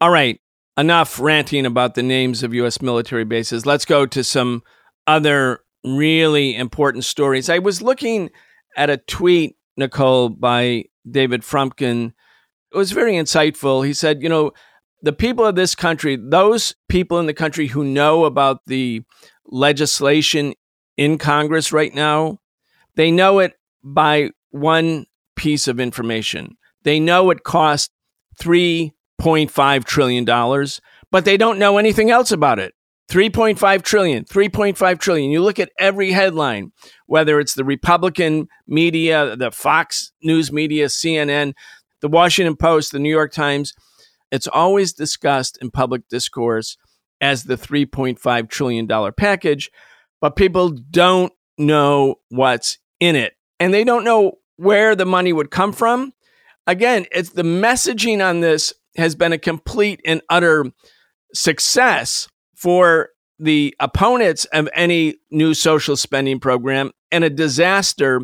All 0.00 0.10
right, 0.10 0.38
enough 0.76 1.18
ranting 1.18 1.64
about 1.64 1.94
the 1.94 2.02
names 2.02 2.42
of 2.42 2.54
U.S. 2.54 2.82
military 2.82 3.24
bases. 3.24 3.64
Let's 3.64 3.86
go 3.86 4.04
to 4.06 4.22
some 4.22 4.62
other 5.06 5.60
really 5.86 6.56
important 6.56 7.04
stories. 7.04 7.48
I 7.48 7.60
was 7.60 7.80
looking 7.80 8.30
at 8.76 8.90
a 8.90 8.96
tweet, 8.96 9.56
Nicole, 9.76 10.28
by 10.28 10.84
David 11.08 11.42
Frumkin. 11.42 12.12
It 12.72 12.76
was 12.76 12.92
very 12.92 13.12
insightful. 13.12 13.86
He 13.86 13.94
said, 13.94 14.22
you 14.22 14.28
know, 14.28 14.52
the 15.02 15.12
people 15.12 15.44
of 15.44 15.54
this 15.54 15.74
country, 15.74 16.16
those 16.16 16.74
people 16.88 17.18
in 17.20 17.26
the 17.26 17.34
country 17.34 17.68
who 17.68 17.84
know 17.84 18.24
about 18.24 18.64
the 18.66 19.02
legislation 19.46 20.54
in 20.96 21.18
Congress 21.18 21.72
right 21.72 21.94
now, 21.94 22.40
they 22.96 23.10
know 23.10 23.38
it 23.38 23.54
by 23.84 24.30
one 24.50 25.06
piece 25.36 25.68
of 25.68 25.78
information. 25.78 26.56
They 26.82 26.98
know 26.98 27.30
it 27.30 27.44
costs 27.44 27.90
$3.5 28.40 29.84
trillion, 29.84 30.24
but 31.10 31.24
they 31.24 31.36
don't 31.36 31.58
know 31.58 31.78
anything 31.78 32.10
else 32.10 32.32
about 32.32 32.58
it. 32.58 32.74
3.5 33.08 33.82
trillion, 33.82 34.24
3.5 34.24 34.98
trillion. 34.98 35.30
You 35.30 35.42
look 35.42 35.58
at 35.58 35.70
every 35.78 36.10
headline, 36.10 36.72
whether 37.06 37.38
it's 37.38 37.54
the 37.54 37.64
Republican 37.64 38.48
media, 38.66 39.36
the 39.36 39.52
Fox 39.52 40.12
News 40.22 40.50
media, 40.50 40.86
CNN, 40.86 41.54
the 42.00 42.08
Washington 42.08 42.56
Post, 42.56 42.92
the 42.92 42.98
New 42.98 43.10
York 43.10 43.32
Times, 43.32 43.72
it's 44.32 44.48
always 44.48 44.92
discussed 44.92 45.58
in 45.62 45.70
public 45.70 46.08
discourse 46.08 46.76
as 47.20 47.44
the 47.44 47.56
$3.5 47.56 48.50
trillion 48.50 49.12
package, 49.16 49.70
but 50.20 50.36
people 50.36 50.70
don't 50.70 51.32
know 51.58 52.16
what's 52.28 52.78
in 53.00 53.16
it. 53.16 53.34
And 53.60 53.72
they 53.72 53.84
don't 53.84 54.04
know 54.04 54.32
where 54.56 54.94
the 54.96 55.06
money 55.06 55.32
would 55.32 55.50
come 55.50 55.72
from. 55.72 56.12
Again, 56.66 57.06
it's 57.12 57.30
the 57.30 57.42
messaging 57.42 58.24
on 58.24 58.40
this 58.40 58.72
has 58.96 59.14
been 59.14 59.32
a 59.32 59.38
complete 59.38 60.00
and 60.04 60.20
utter 60.28 60.66
success 61.32 62.28
for 62.56 63.10
the 63.38 63.76
opponents 63.80 64.46
of 64.46 64.68
any 64.74 65.16
new 65.30 65.54
social 65.54 65.96
spending 65.96 66.40
program 66.40 66.90
and 67.12 67.22
a 67.22 67.30
disaster 67.30 68.22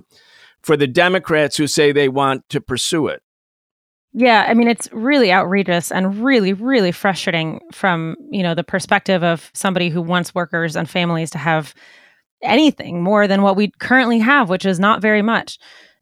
for 0.62 0.76
the 0.76 0.86
Democrats 0.86 1.56
who 1.56 1.66
say 1.66 1.92
they 1.92 2.08
want 2.08 2.48
to 2.48 2.60
pursue 2.60 3.08
it. 3.08 3.22
Yeah, 4.14 4.44
I 4.46 4.54
mean 4.54 4.68
it's 4.68 4.90
really 4.92 5.32
outrageous 5.32 5.90
and 5.90 6.22
really 6.22 6.52
really 6.52 6.92
frustrating 6.92 7.60
from, 7.72 8.16
you 8.30 8.42
know, 8.42 8.54
the 8.54 8.64
perspective 8.64 9.22
of 9.22 9.50
somebody 9.54 9.88
who 9.88 10.02
wants 10.02 10.34
workers 10.34 10.76
and 10.76 10.88
families 10.88 11.30
to 11.30 11.38
have 11.38 11.74
anything 12.42 13.02
more 13.02 13.26
than 13.26 13.42
what 13.42 13.56
we 13.56 13.70
currently 13.78 14.18
have, 14.18 14.48
which 14.48 14.66
is 14.66 14.80
not 14.80 15.00
very 15.00 15.22
much. 15.22 15.58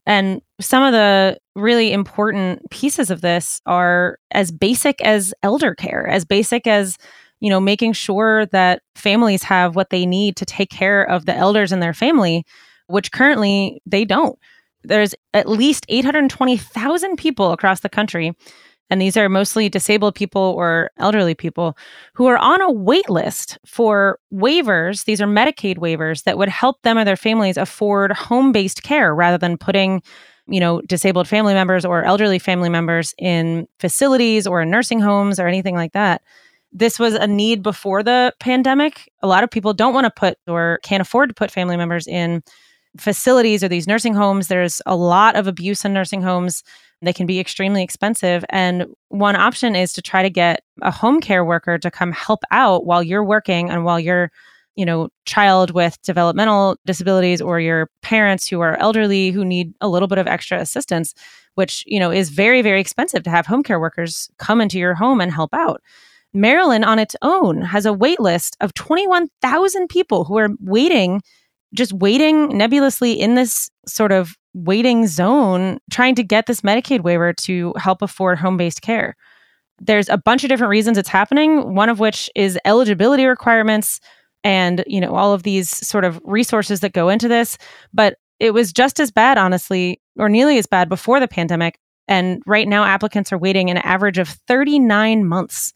And 0.07 0.41
some 0.61 0.83
of 0.83 0.93
the 0.93 1.39
really 1.55 1.93
important 1.93 2.69
pieces 2.71 3.11
of 3.11 3.21
this 3.21 3.61
are 3.67 4.19
as 4.33 4.51
basic 4.51 5.01
as 5.03 5.35
elder 5.43 5.75
care, 5.75 6.07
as 6.09 6.25
basic 6.25 6.67
as 6.67 6.97
you 7.41 7.49
know, 7.51 7.61
making 7.61 7.95
sure 7.95 8.47
that 8.47 8.83
families 8.95 9.43
have 9.43 9.75
what 9.75 9.91
they 9.91 10.07
need 10.07 10.37
to 10.37 10.45
take 10.45 10.71
care 10.71 11.03
of 11.03 11.27
the 11.27 11.35
elders 11.35 11.73
in 11.73 11.81
their 11.81 11.95
family, 11.95 12.45
which 12.87 13.13
currently 13.13 13.83
they 13.87 14.05
don't. 14.05 14.39
There's 14.83 15.15
at 15.35 15.49
least 15.49 15.85
820,000 15.89 17.17
people 17.17 17.53
across 17.53 17.81
the 17.81 17.89
country, 17.89 18.35
and 18.91 19.01
these 19.01 19.17
are 19.17 19.29
mostly 19.29 19.69
disabled 19.69 20.15
people 20.15 20.55
or 20.57 20.91
elderly 20.99 21.35
people 21.35 21.77
who 22.15 22.27
are 22.27 22.39
on 22.39 22.61
a 22.61 22.71
wait 22.71 23.09
list 23.09 23.59
for 23.67 24.19
waivers. 24.33 25.05
These 25.05 25.21
are 25.21 25.27
Medicaid 25.27 25.79
waivers 25.79 26.25
that 26.25 26.39
would 26.39 26.49
help 26.49 26.83
them 26.83 26.99
or 26.99 27.05
their 27.05 27.17
families 27.17 27.57
afford 27.57 28.13
home 28.13 28.53
based 28.53 28.83
care 28.83 29.15
rather 29.15 29.39
than 29.39 29.57
putting 29.57 30.03
you 30.47 30.59
know, 30.59 30.81
disabled 30.83 31.29
family 31.29 31.55
members 31.55 31.85
or 31.85 32.03
elderly 32.03 32.41
family 32.41 32.69
members 32.69 33.15
in 33.19 33.69
facilities 33.79 34.49
or 34.49 34.63
in 34.63 34.71
nursing 34.71 34.99
homes 34.99 35.39
or 35.39 35.47
anything 35.47 35.77
like 35.77 35.93
that 35.93 36.23
this 36.73 36.99
was 36.99 37.15
a 37.15 37.27
need 37.27 37.63
before 37.63 38.03
the 38.03 38.33
pandemic. 38.39 39.11
A 39.23 39.27
lot 39.27 39.45
of 39.45 39.51
people 39.51 39.73
don't 39.73 39.95
want 39.95 40.05
to 40.05 40.11
put 40.11 40.39
or 40.47 40.79
can't 40.83 41.01
afford 41.01 41.29
to 41.31 41.35
put 41.35 41.51
family 41.51 41.77
members 41.77 42.07
in 42.07 42.43
facilities 42.99 43.63
or 43.63 43.69
these 43.69 43.87
nursing 43.87 44.15
homes. 44.15 44.49
There's 44.49 44.81
a 44.87 44.97
lot 44.97 45.37
of 45.37 45.47
abuse 45.47 45.85
in 45.85 45.93
nursing 45.93 46.23
homes. 46.23 46.63
They 47.03 47.13
can 47.13 47.27
be 47.27 47.41
extremely 47.41 47.83
expensive. 47.83 48.45
And 48.51 48.87
one 49.09 49.37
option 49.37 49.75
is 49.75 49.93
to 49.95 50.03
try 50.03 50.23
to 50.23 50.31
get 50.31 50.63
a 50.83 50.91
home 50.91 51.21
care 51.21 51.45
worker 51.45 51.79
to 51.79 51.91
come 51.91 52.13
help 52.13 52.41
out 52.51 52.85
while 52.85 53.03
you're 53.03 53.25
working 53.25 53.71
and 53.71 53.85
while 53.85 53.99
your, 53.99 54.31
you 54.77 54.85
know, 54.85 55.09
child 55.25 55.71
with 55.71 56.01
developmental 56.03 56.77
disabilities 56.85 57.41
or 57.41 57.59
your 57.59 57.91
parents 58.03 58.47
who 58.47 58.61
are 58.61 58.77
elderly 58.79 59.31
who 59.31 59.45
need 59.45 59.73
a 59.81 59.89
little 59.89 60.09
bit 60.09 60.19
of 60.19 60.27
extra 60.27 60.59
assistance, 60.61 61.15
which, 61.55 61.85
you 61.87 61.99
know, 61.99 62.11
is 62.11 62.29
very, 62.29 62.61
very 62.61 62.81
expensive 62.81 63.23
to 63.23 63.31
have 63.31 63.47
home 63.47 63.63
care 63.63 63.81
workers 63.81 64.29
come 64.39 64.61
into 64.61 64.79
your 64.79 64.95
home 64.95 65.21
and 65.21 65.33
help 65.33 65.55
out. 65.55 65.81
Maryland 66.33 66.85
on 66.85 66.99
its 66.99 67.17
own 67.23 67.63
has 67.63 67.87
a 67.87 67.93
wait 67.93 68.21
list 68.21 68.57
of 68.61 68.75
21,000 68.75 69.89
people 69.89 70.25
who 70.25 70.39
are 70.39 70.51
waiting, 70.61 71.23
just 71.75 71.93
waiting 71.93 72.57
nebulously 72.57 73.13
in 73.13 73.35
this 73.35 73.71
sort 73.87 74.13
of 74.13 74.37
waiting 74.55 75.07
zone, 75.07 75.79
trying 75.91 76.15
to 76.15 76.23
get 76.23 76.47
this 76.47 76.61
Medicaid 76.61 77.03
waiver 77.03 77.33
to 77.33 77.73
help 77.77 78.03
afford 78.03 78.39
home 78.39 78.57
based 78.57 78.83
care. 78.83 79.17
There's 79.81 80.09
a 80.09 80.19
bunch 80.19 80.45
of 80.45 80.49
different 80.49 80.71
reasons 80.71 80.99
it's 80.99 81.09
happening, 81.09 81.75
one 81.75 81.89
of 81.89 82.01
which 82.01 82.29
is 82.35 82.59
eligibility 82.65 83.25
requirements 83.27 84.01
and, 84.45 84.85
you 84.87 85.01
know, 85.01 85.15
all 85.15 85.33
of 85.33 85.43
these 85.43 85.69
sort 85.87 86.05
of 86.05 86.21
resources 86.25 86.81
that 86.81 86.93
go 86.93 87.09
into 87.09 87.29
this. 87.29 87.59
But 87.93 88.17
it 88.39 88.53
was 88.53 88.73
just 88.73 89.01
as 89.01 89.11
bad, 89.11 89.39
honestly, 89.39 90.01
or 90.19 90.29
nearly 90.29 90.59
as 90.59 90.67
bad 90.67 90.89
before 90.89 91.21
the 91.21 91.29
pandemic. 91.29 91.79
And 92.09 92.43
right 92.47 92.67
now, 92.67 92.85
applicants 92.85 93.33
are 93.33 93.39
waiting 93.39 93.71
an 93.71 93.77
average 93.79 94.19
of 94.19 94.29
39 94.29 95.25
months 95.27 95.73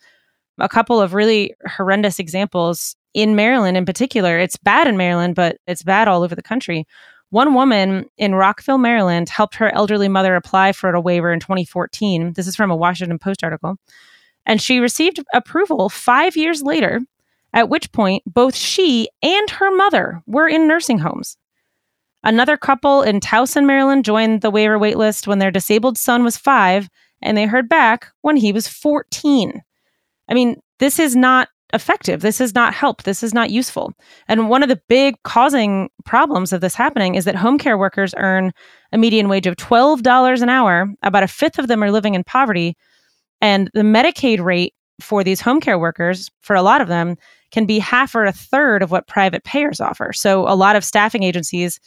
a 0.59 0.69
couple 0.69 1.01
of 1.01 1.15
really 1.15 1.55
horrendous 1.67 2.19
examples 2.19 2.97
in 3.13 3.37
Maryland 3.37 3.77
in 3.77 3.85
particular. 3.85 4.39
It's 4.39 4.57
bad 4.57 4.87
in 4.87 4.97
Maryland, 4.97 5.35
but 5.35 5.59
it's 5.67 5.83
bad 5.83 6.09
all 6.09 6.23
over 6.23 6.35
the 6.35 6.43
country. 6.43 6.87
One 7.31 7.55
woman 7.55 8.07
in 8.17 8.35
Rockville, 8.35 8.79
Maryland, 8.79 9.29
helped 9.29 9.57
her 9.57 9.75
elderly 9.75 10.09
mother 10.09 10.37
apply 10.37 10.73
for 10.73 10.91
a 10.91 11.01
waiver 11.01 11.33
in 11.33 11.41
2014. 11.41 12.35
This 12.35 12.47
is 12.47 12.55
from 12.55 12.71
a 12.71 12.77
Washington 12.77 13.19
Post 13.19 13.43
article. 13.43 13.77
And 14.47 14.61
she 14.61 14.79
received 14.79 15.25
approval 15.33 15.89
five 15.89 16.37
years 16.37 16.63
later, 16.63 17.01
at 17.53 17.69
which 17.69 17.91
point 17.93 18.23
both 18.27 18.55
she 18.55 19.09
and 19.23 19.51
her 19.51 19.75
mother 19.75 20.23
were 20.27 20.49
in 20.49 20.69
nursing 20.69 20.99
homes. 20.99 21.37
Another 22.23 22.57
couple 22.57 23.03
in 23.03 23.21
Towson, 23.21 23.67
Maryland 23.67 24.05
joined 24.05 24.41
the 24.41 24.51
waiver 24.51 24.79
waitlist 24.79 25.27
when 25.27 25.41
their 25.41 25.51
disabled 25.51 25.99
son 25.99 26.25
was 26.25 26.37
five, 26.37 26.89
and 27.21 27.37
they 27.37 27.47
heard 27.47 27.69
back 27.69 28.13
when 28.23 28.37
he 28.37 28.53
was 28.53 28.69
14. 28.69 29.63
I 30.29 30.35
mean, 30.35 30.57
this 30.79 30.99
is 30.99 31.15
not 31.15 31.49
effective. 31.73 32.21
This 32.21 32.41
is 32.41 32.55
not 32.55 32.73
help. 32.73 33.03
This 33.03 33.23
is 33.23 33.35
not 33.35 33.51
useful. 33.51 33.93
And 34.29 34.49
one 34.49 34.63
of 34.63 34.69
the 34.69 34.81
big 34.89 35.17
causing 35.25 35.89
problems 36.05 36.53
of 36.53 36.61
this 36.61 36.75
happening 36.75 37.17
is 37.17 37.25
that 37.25 37.35
home 37.35 37.59
care 37.59 37.77
workers 37.77 38.15
earn 38.17 38.53
a 38.93 38.99
median 38.99 39.29
wage 39.29 39.47
of 39.47 39.57
$12 39.57 40.43
an 40.43 40.49
hour. 40.49 40.87
About 41.03 41.25
a 41.25 41.29
fifth 41.29 41.59
of 41.59 41.67
them 41.67 41.83
are 41.83 41.91
living 41.91 42.15
in 42.15 42.23
poverty. 42.25 42.77
And 43.41 43.71
the 43.75 43.81
Medicaid 43.81 44.41
rate 44.41 44.75
for 45.01 45.25
these 45.25 45.41
home 45.41 45.61
care 45.61 45.79
workers, 45.79 46.31
for 46.41 46.55
a 46.55 46.63
lot 46.63 46.81
of 46.81 46.89
them, 46.89 47.17
can 47.51 47.67
be 47.67 47.79
half 47.79 48.15
or 48.15 48.25
a 48.25 48.33
third 48.33 48.83
of 48.83 48.91
what 48.91 49.09
private 49.09 49.43
payers 49.45 49.81
offer. 49.81 50.13
So 50.13 50.49
a 50.49 50.55
lot 50.55 50.77
of 50.77 50.85
staffing 50.85 51.25
agencies 51.25 51.81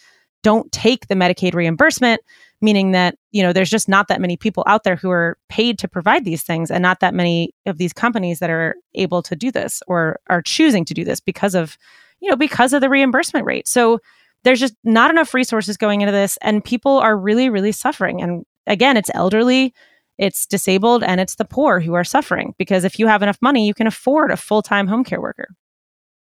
don't 0.44 0.72
take 0.72 1.08
the 1.08 1.16
Medicaid 1.16 1.54
reimbursement 1.54 2.22
meaning 2.62 2.92
that 2.92 3.16
you 3.32 3.44
know 3.44 3.54
there's 3.54 3.70
just 3.70 3.88
not 3.88 4.08
that 4.08 4.22
many 4.22 4.38
people 4.38 4.64
out 4.68 4.84
there 4.84 4.96
who 4.96 5.10
are 5.10 5.38
paid 5.50 5.78
to 5.80 5.88
provide 5.88 6.26
these 6.26 6.44
things 6.44 6.72
and 6.72 6.82
not 6.82 7.00
that 7.00 7.14
many 7.14 7.54
of 7.66 7.78
these 7.78 7.94
companies 7.94 8.40
that 8.40 8.50
are 8.50 8.76
able 8.96 9.22
to 9.22 9.36
do 9.36 9.52
this 9.52 9.82
or 9.88 10.20
are 10.28 10.42
choosing 10.42 10.86
to 10.86 10.94
do 10.94 11.04
this 11.04 11.20
because 11.20 11.56
of 11.56 11.78
you 12.20 12.30
know 12.30 12.36
because 12.36 12.74
of 12.74 12.82
the 12.82 12.90
reimbursement 12.90 13.46
rate. 13.46 13.68
So 13.68 14.00
there's 14.44 14.60
just 14.60 14.76
not 14.84 15.12
enough 15.12 15.34
resources 15.34 15.78
going 15.78 16.02
into 16.02 16.12
this 16.12 16.38
and 16.42 16.64
people 16.64 16.98
are 16.98 17.18
really 17.18 17.50
really 17.50 17.72
suffering. 17.72 18.22
And 18.22 18.46
again 18.66 18.98
it's 18.98 19.12
elderly 19.14 19.74
it's 20.18 20.48
disabled 20.48 21.04
and 21.04 21.22
it's 21.22 21.36
the 21.36 21.46
poor 21.46 21.80
who 21.80 21.94
are 21.94 22.04
suffering 22.04 22.56
because 22.58 22.84
if 22.84 22.98
you 22.98 23.06
have 23.08 23.22
enough 23.22 23.38
money 23.42 23.68
you 23.68 23.74
can 23.74 23.88
afford 23.88 24.32
a 24.32 24.38
full-time 24.38 24.88
home 24.88 25.04
care 25.04 25.22
worker. 25.22 25.50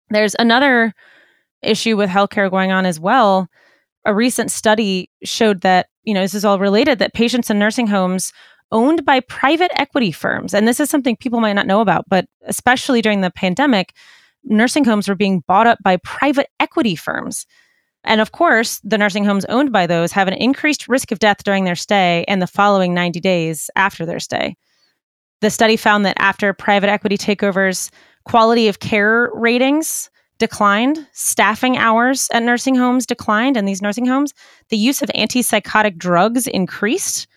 There's 0.10 0.36
another 0.39 0.94
issue 1.62 1.96
with 1.98 2.10
healthcare 2.10 2.50
going 2.50 2.72
on 2.72 2.86
as 2.86 3.00
well. 3.00 3.48
A 4.06 4.13
recent 4.13 4.52
study 4.52 5.10
showed 5.24 5.62
that, 5.62 5.88
you 6.04 6.14
know, 6.14 6.22
this 6.22 6.34
is 6.34 6.46
all 6.46 6.60
related 6.60 7.00
that 7.00 7.14
patients 7.14 7.50
in 7.50 7.60
nursing 7.60 7.88
homes 7.88 8.34
owned 8.72 9.06
by 9.06 9.20
private 9.20 9.72
equity 9.80 10.12
firms, 10.12 10.54
and 10.54 10.68
this 10.68 10.80
is 10.80 10.90
something 10.90 11.16
people 11.16 11.42
might 11.42 11.54
not 11.54 11.68
know 11.68 11.82
about, 11.82 12.06
but 12.08 12.26
especially 12.44 13.02
during 13.02 13.22
the 13.22 13.32
pandemic, 13.32 13.94
nursing 14.44 14.86
homes 14.86 15.08
were 15.08 15.16
being 15.16 15.44
bought 15.48 15.68
up 15.68 15.78
by 15.84 15.98
private 15.98 16.48
equity 16.60 16.96
firms. 16.96 17.46
And 18.04 18.22
of 18.22 18.32
course, 18.32 18.80
the 18.84 18.98
nursing 18.98 19.26
homes 19.26 19.46
owned 19.46 19.72
by 19.72 19.86
those 19.86 20.12
have 20.14 20.28
an 20.28 20.34
increased 20.34 20.88
risk 20.88 21.12
of 21.12 21.20
death 21.20 21.44
during 21.44 21.66
their 21.66 21.76
stay 21.76 22.26
and 22.28 22.42
the 22.42 22.48
following 22.48 22.94
90 22.94 23.20
days 23.20 23.70
after 23.76 24.06
their 24.06 24.20
stay. 24.20 24.56
The 25.42 25.50
study 25.50 25.78
found 25.78 26.06
that 26.06 26.18
after 26.20 26.54
private 26.54 26.90
equity 26.90 27.18
takeovers, 27.18 27.92
quality 28.26 28.68
of 28.68 28.80
care 28.80 29.30
ratings 29.34 30.10
declined, 30.41 31.08
staffing 31.12 31.77
hours 31.77 32.27
at 32.34 32.41
nursing 32.41 32.73
homes 32.73 33.06
declined, 33.06 33.56
and 33.56 33.67
these 33.67 33.82
nursing 33.82 34.08
homes, 34.08 34.34
the 34.69 34.75
use 34.75 35.04
of 35.04 35.10
antipsychotic 35.10 35.97
drugs 35.97 36.47
increased, 36.47 37.27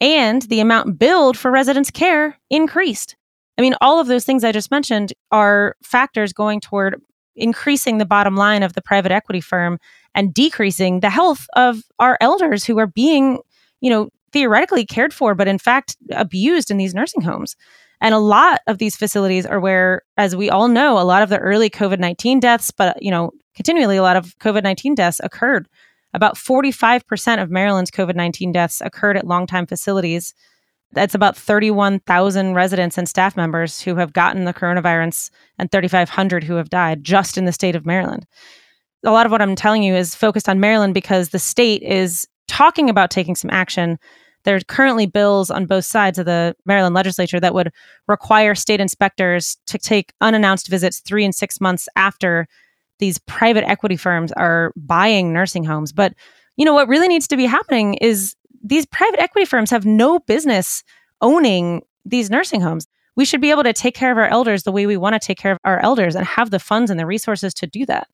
and 0.00 0.42
the 0.42 0.60
amount 0.60 0.96
billed 0.96 1.36
for 1.36 1.50
residents' 1.50 1.90
care 1.90 2.38
increased. 2.50 3.16
I 3.58 3.62
mean, 3.62 3.74
all 3.80 3.98
of 3.98 4.06
those 4.06 4.24
things 4.24 4.44
I 4.44 4.52
just 4.52 4.70
mentioned 4.70 5.12
are 5.32 5.74
factors 5.82 6.32
going 6.32 6.60
toward 6.60 7.02
increasing 7.34 7.98
the 7.98 8.06
bottom 8.06 8.36
line 8.36 8.62
of 8.62 8.74
the 8.74 8.82
private 8.82 9.10
equity 9.10 9.40
firm 9.40 9.78
and 10.14 10.32
decreasing 10.32 11.00
the 11.00 11.10
health 11.10 11.46
of 11.56 11.82
our 11.98 12.16
elders 12.20 12.62
who 12.62 12.78
are 12.78 12.86
being, 12.86 13.40
you 13.80 13.90
know, 13.90 14.08
theoretically 14.32 14.86
cared 14.86 15.12
for, 15.12 15.34
but 15.34 15.48
in 15.48 15.58
fact 15.58 15.96
abused 16.12 16.70
in 16.70 16.76
these 16.76 16.94
nursing 16.94 17.22
homes. 17.22 17.56
And 18.02 18.16
a 18.16 18.18
lot 18.18 18.60
of 18.66 18.78
these 18.78 18.96
facilities 18.96 19.46
are 19.46 19.60
where, 19.60 20.02
as 20.16 20.34
we 20.34 20.50
all 20.50 20.66
know, 20.66 20.98
a 20.98 21.06
lot 21.06 21.22
of 21.22 21.28
the 21.28 21.38
early 21.38 21.70
COVID 21.70 22.00
19 22.00 22.40
deaths, 22.40 22.72
but, 22.72 23.00
you 23.00 23.12
know, 23.12 23.30
continually 23.54 23.96
a 23.96 24.02
lot 24.02 24.16
of 24.16 24.36
COVID 24.40 24.64
19 24.64 24.96
deaths 24.96 25.20
occurred. 25.22 25.68
About 26.12 26.34
45% 26.34 27.40
of 27.40 27.50
Maryland's 27.50 27.92
COVID 27.92 28.16
19 28.16 28.50
deaths 28.50 28.82
occurred 28.84 29.16
at 29.16 29.26
longtime 29.26 29.68
facilities. 29.68 30.34
That's 30.90 31.14
about 31.14 31.36
31,000 31.36 32.54
residents 32.54 32.98
and 32.98 33.08
staff 33.08 33.36
members 33.36 33.80
who 33.80 33.94
have 33.94 34.12
gotten 34.12 34.44
the 34.44 34.52
coronavirus 34.52 35.30
and 35.60 35.70
3,500 35.70 36.42
who 36.42 36.56
have 36.56 36.70
died 36.70 37.04
just 37.04 37.38
in 37.38 37.44
the 37.44 37.52
state 37.52 37.76
of 37.76 37.86
Maryland. 37.86 38.26
A 39.04 39.12
lot 39.12 39.26
of 39.26 39.32
what 39.32 39.40
I'm 39.40 39.54
telling 39.54 39.84
you 39.84 39.94
is 39.94 40.16
focused 40.16 40.48
on 40.48 40.60
Maryland 40.60 40.92
because 40.92 41.28
the 41.28 41.38
state 41.38 41.82
is 41.82 42.26
talking 42.48 42.90
about 42.90 43.12
taking 43.12 43.36
some 43.36 43.50
action. 43.50 43.96
There's 44.44 44.64
currently 44.64 45.06
bills 45.06 45.50
on 45.50 45.66
both 45.66 45.84
sides 45.84 46.18
of 46.18 46.26
the 46.26 46.56
Maryland 46.66 46.94
legislature 46.94 47.40
that 47.40 47.54
would 47.54 47.72
require 48.08 48.54
state 48.54 48.80
inspectors 48.80 49.56
to 49.66 49.78
take 49.78 50.12
unannounced 50.20 50.68
visits 50.68 51.00
three 51.00 51.24
and 51.24 51.34
six 51.34 51.60
months 51.60 51.88
after 51.96 52.46
these 52.98 53.18
private 53.18 53.68
equity 53.68 53.96
firms 53.96 54.32
are 54.32 54.72
buying 54.76 55.32
nursing 55.32 55.64
homes. 55.64 55.92
But 55.92 56.14
you 56.56 56.64
know 56.64 56.74
what 56.74 56.88
really 56.88 57.08
needs 57.08 57.28
to 57.28 57.36
be 57.36 57.46
happening 57.46 57.94
is 57.94 58.36
these 58.62 58.86
private 58.86 59.20
equity 59.20 59.44
firms 59.44 59.70
have 59.70 59.84
no 59.84 60.18
business 60.20 60.84
owning 61.20 61.82
these 62.04 62.30
nursing 62.30 62.60
homes. 62.60 62.86
We 63.16 63.24
should 63.24 63.40
be 63.40 63.50
able 63.50 63.64
to 63.64 63.72
take 63.72 63.94
care 63.94 64.10
of 64.10 64.18
our 64.18 64.28
elders 64.28 64.62
the 64.62 64.72
way 64.72 64.86
we 64.86 64.96
want 64.96 65.14
to 65.14 65.24
take 65.24 65.38
care 65.38 65.52
of 65.52 65.58
our 65.64 65.80
elders 65.80 66.14
and 66.14 66.26
have 66.26 66.50
the 66.50 66.58
funds 66.58 66.90
and 66.90 66.98
the 66.98 67.06
resources 67.06 67.52
to 67.54 67.66
do 67.66 67.84
that. 67.86 68.08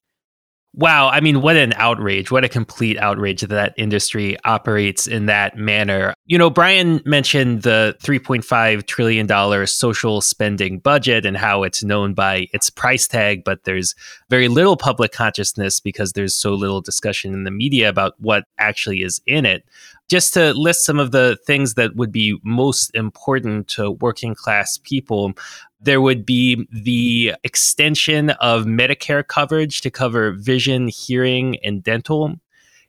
Wow. 0.75 1.09
I 1.09 1.21
mean, 1.21 1.41
what 1.41 1.57
an 1.57 1.73
outrage. 1.77 2.31
What 2.31 2.45
a 2.45 2.49
complete 2.49 2.99
outrage 2.99 3.41
that 3.41 3.49
that 3.49 3.75
industry 3.77 4.37
operates 4.45 5.07
in 5.07 5.27
that 5.27 5.57
manner. 5.57 6.15
You 6.27 6.39
know, 6.39 6.51
Brian 6.51 7.01
mentioned 7.05 7.63
the 7.63 7.97
$3.5 8.03 8.87
trillion 8.87 9.67
social 9.67 10.21
spending 10.21 10.79
budget 10.79 11.25
and 11.25 11.37
how 11.37 11.63
it's 11.63 11.83
known 11.83 12.15
by 12.15 12.49
its 12.53 12.71
price 12.71 13.09
tag, 13.09 13.43
but 13.45 13.65
there's 13.65 13.95
very 14.29 14.49
little 14.49 14.77
public 14.77 15.11
consciousness 15.11 15.81
because 15.81 16.13
there's 16.13 16.37
so 16.37 16.55
little 16.55 16.81
discussion 16.81 17.33
in 17.33 17.45
the 17.45 17.51
media 17.51 17.89
about 17.89 18.13
what 18.19 18.45
actually 18.59 19.03
is 19.03 19.21
in 19.27 19.47
it 19.47 19.65
just 20.09 20.33
to 20.35 20.55
list 20.55 20.85
some 20.85 20.99
of 20.99 21.11
the 21.11 21.39
things 21.47 21.75
that 21.75 21.95
would 21.97 22.11
be 22.11 22.39
most 22.43 22.91
important 22.95 23.69
to 23.69 23.91
working 23.91 24.35
class 24.35 24.79
people, 24.79 25.33
there 25.81 26.01
would 26.01 26.25
be 26.25 26.67
the 26.73 27.35
extension 27.45 28.31
of 28.31 28.65
Medicare 28.65 29.27
coverage 29.27 29.81
to 29.83 29.91
cover 29.91 30.33
vision, 30.33 30.89
hearing, 30.89 31.59
and 31.63 31.83
dental. 31.83 32.35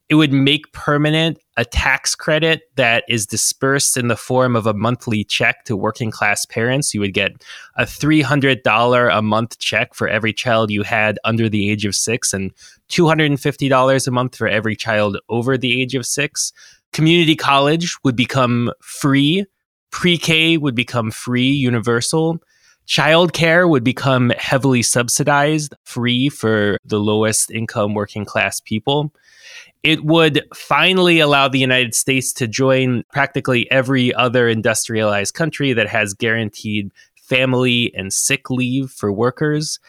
It 0.07 0.15
would 0.15 0.33
make 0.33 0.71
permanent 0.73 1.37
a 1.55 1.63
tax 1.65 2.15
credit 2.15 2.63
that 2.77 3.03
is 3.07 3.27
dispersed 3.27 3.95
in 3.95 4.07
the 4.07 4.15
form 4.15 4.55
of 4.55 4.65
a 4.65 4.73
monthly 4.73 5.23
check 5.23 5.65
to 5.65 5.75
working 5.75 6.09
class 6.09 6.45
parents. 6.45 6.95
You 6.95 7.01
would 7.01 7.13
get 7.13 7.43
a 7.75 7.83
$300 7.83 9.15
a 9.15 9.21
month 9.21 9.59
check 9.59 9.93
for 9.93 10.07
every 10.07 10.33
child 10.33 10.71
you 10.71 10.81
had 10.81 11.19
under 11.25 11.47
the 11.47 11.69
age 11.69 11.85
of 11.85 11.93
six 11.93 12.33
and 12.33 12.51
$250 12.89 14.07
a 14.07 14.11
month 14.11 14.35
for 14.35 14.47
every 14.47 14.75
child 14.75 15.19
over 15.29 15.59
the 15.59 15.79
age 15.79 15.93
of 15.93 16.07
six 16.07 16.53
community 16.93 17.35
college 17.35 17.95
would 18.03 18.15
become 18.15 18.71
free, 18.81 19.45
pre 19.91 20.17
K 20.17 20.57
would 20.57 20.75
become 20.75 21.11
free, 21.11 21.49
universal. 21.49 22.39
Childcare 22.87 23.69
would 23.69 23.83
become 23.83 24.31
heavily 24.31 24.81
subsidized, 24.81 25.75
free 25.83 26.27
for 26.27 26.77
the 26.83 26.99
lowest 26.99 27.51
income 27.51 27.93
working 27.93 28.25
class 28.25 28.59
people. 28.59 29.13
It 29.83 30.03
would 30.03 30.43
finally 30.55 31.19
allow 31.19 31.47
the 31.47 31.59
United 31.59 31.93
States 31.93 32.33
to 32.33 32.47
join 32.47 33.03
practically 33.13 33.69
every 33.71 34.13
other 34.13 34.47
industrialized 34.47 35.35
country 35.35 35.71
that 35.73 35.87
has 35.87 36.15
guaranteed 36.15 36.91
family 37.15 37.93
and 37.95 38.11
sick 38.11 38.49
leave 38.49 38.89
for 38.89 39.11
workers. 39.11 39.79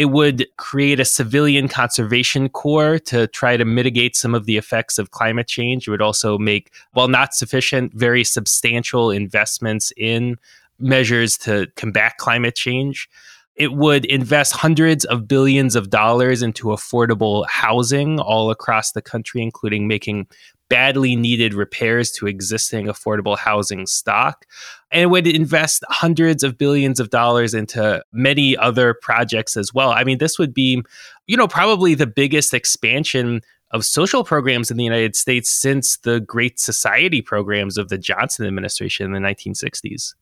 It 0.00 0.08
would 0.08 0.46
create 0.56 0.98
a 0.98 1.04
civilian 1.04 1.68
conservation 1.68 2.48
corps 2.48 2.98
to 3.00 3.26
try 3.26 3.58
to 3.58 3.66
mitigate 3.66 4.16
some 4.16 4.34
of 4.34 4.46
the 4.46 4.56
effects 4.56 4.98
of 4.98 5.10
climate 5.10 5.46
change. 5.46 5.86
It 5.86 5.90
would 5.90 6.00
also 6.00 6.38
make, 6.38 6.72
while 6.92 7.06
not 7.06 7.34
sufficient, 7.34 7.92
very 7.92 8.24
substantial 8.24 9.10
investments 9.10 9.92
in 9.98 10.36
measures 10.78 11.36
to 11.40 11.66
combat 11.76 12.16
climate 12.16 12.54
change. 12.54 13.10
It 13.56 13.74
would 13.74 14.06
invest 14.06 14.54
hundreds 14.54 15.04
of 15.04 15.28
billions 15.28 15.76
of 15.76 15.90
dollars 15.90 16.40
into 16.40 16.68
affordable 16.68 17.44
housing 17.50 18.18
all 18.18 18.50
across 18.50 18.92
the 18.92 19.02
country, 19.02 19.42
including 19.42 19.86
making 19.86 20.28
badly 20.70 21.16
needed 21.16 21.52
repairs 21.52 22.10
to 22.12 22.26
existing 22.26 22.86
affordable 22.86 23.36
housing 23.36 23.86
stock 23.86 24.46
and 24.90 25.10
would 25.10 25.26
invest 25.26 25.84
hundreds 25.90 26.42
of 26.42 26.56
billions 26.56 26.98
of 26.98 27.10
dollars 27.10 27.52
into 27.52 28.02
many 28.12 28.56
other 28.56 28.94
projects 28.94 29.56
as 29.56 29.74
well. 29.74 29.90
I 29.90 30.04
mean, 30.04 30.16
this 30.16 30.38
would 30.38 30.54
be, 30.54 30.82
you 31.26 31.36
know, 31.36 31.48
probably 31.48 31.94
the 31.94 32.06
biggest 32.06 32.54
expansion 32.54 33.42
of 33.72 33.84
social 33.84 34.24
programs 34.24 34.70
in 34.70 34.76
the 34.76 34.84
United 34.84 35.14
States 35.14 35.50
since 35.50 35.98
the 35.98 36.20
Great 36.20 36.58
Society 36.58 37.20
programs 37.20 37.76
of 37.76 37.88
the 37.88 37.98
Johnson 37.98 38.46
administration 38.46 39.06
in 39.06 39.12
the 39.12 39.28
1960s. 39.28 40.14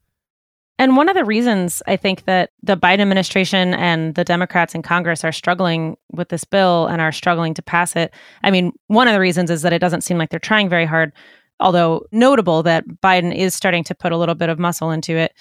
And 0.78 0.96
one 0.96 1.08
of 1.08 1.16
the 1.16 1.24
reasons 1.24 1.82
I 1.86 1.96
think 1.96 2.24
that 2.24 2.50
the 2.62 2.76
Biden 2.76 3.00
administration 3.00 3.74
and 3.74 4.14
the 4.14 4.24
Democrats 4.24 4.74
in 4.74 4.82
Congress 4.82 5.24
are 5.24 5.32
struggling 5.32 5.96
with 6.12 6.28
this 6.28 6.44
bill 6.44 6.86
and 6.86 7.02
are 7.02 7.10
struggling 7.10 7.52
to 7.54 7.62
pass 7.62 7.96
it, 7.96 8.14
I 8.44 8.50
mean, 8.52 8.72
one 8.86 9.08
of 9.08 9.14
the 9.14 9.20
reasons 9.20 9.50
is 9.50 9.62
that 9.62 9.72
it 9.72 9.80
doesn't 9.80 10.02
seem 10.02 10.18
like 10.18 10.30
they're 10.30 10.38
trying 10.38 10.68
very 10.68 10.86
hard, 10.86 11.12
although 11.58 12.06
notable 12.12 12.62
that 12.62 12.86
Biden 12.86 13.34
is 13.34 13.54
starting 13.54 13.82
to 13.84 13.94
put 13.94 14.12
a 14.12 14.16
little 14.16 14.36
bit 14.36 14.48
of 14.48 14.58
muscle 14.58 14.92
into 14.92 15.16
it. 15.16 15.32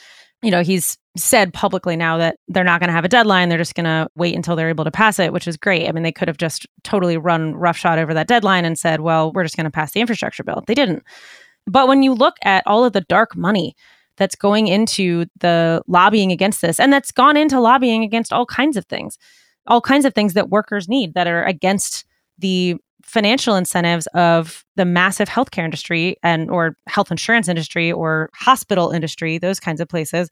You 0.41 0.51
know, 0.51 0.61
he's 0.61 0.97
said 1.15 1.53
publicly 1.53 1.95
now 1.95 2.17
that 2.17 2.37
they're 2.47 2.63
not 2.63 2.79
going 2.79 2.89
to 2.89 2.93
have 2.93 3.05
a 3.05 3.09
deadline. 3.09 3.49
They're 3.49 3.57
just 3.57 3.75
going 3.75 3.85
to 3.85 4.07
wait 4.15 4.35
until 4.35 4.55
they're 4.55 4.69
able 4.69 4.85
to 4.85 4.91
pass 4.91 5.19
it, 5.19 5.33
which 5.33 5.47
is 5.47 5.57
great. 5.57 5.87
I 5.87 5.91
mean, 5.91 6.03
they 6.03 6.11
could 6.11 6.27
have 6.27 6.37
just 6.37 6.67
totally 6.83 7.17
run 7.17 7.55
roughshod 7.55 7.99
over 7.99 8.13
that 8.13 8.27
deadline 8.27 8.65
and 8.65 8.77
said, 8.77 9.01
well, 9.01 9.31
we're 9.31 9.43
just 9.43 9.55
going 9.55 9.65
to 9.65 9.71
pass 9.71 9.93
the 9.93 9.99
infrastructure 9.99 10.43
bill. 10.43 10.63
They 10.67 10.75
didn't. 10.75 11.03
But 11.65 11.87
when 11.87 12.01
you 12.03 12.13
look 12.13 12.35
at 12.43 12.63
all 12.65 12.85
of 12.85 12.93
the 12.93 13.01
dark 13.01 13.35
money 13.35 13.75
that's 14.17 14.35
going 14.35 14.67
into 14.67 15.25
the 15.39 15.81
lobbying 15.87 16.31
against 16.31 16.61
this 16.61 16.79
and 16.79 16.91
that's 16.91 17.11
gone 17.11 17.37
into 17.37 17.59
lobbying 17.59 18.03
against 18.03 18.33
all 18.33 18.45
kinds 18.45 18.77
of 18.77 18.85
things 18.85 19.17
all 19.67 19.81
kinds 19.81 20.05
of 20.05 20.13
things 20.13 20.33
that 20.33 20.49
workers 20.49 20.87
need 20.87 21.13
that 21.13 21.27
are 21.27 21.43
against 21.43 22.05
the 22.39 22.77
financial 23.03 23.55
incentives 23.55 24.05
of 24.07 24.65
the 24.75 24.85
massive 24.85 25.29
healthcare 25.29 25.63
industry 25.63 26.17
and 26.23 26.51
or 26.51 26.75
health 26.87 27.09
insurance 27.09 27.47
industry 27.47 27.91
or 27.91 28.29
hospital 28.33 28.91
industry 28.91 29.37
those 29.37 29.59
kinds 29.59 29.79
of 29.79 29.87
places. 29.87 30.29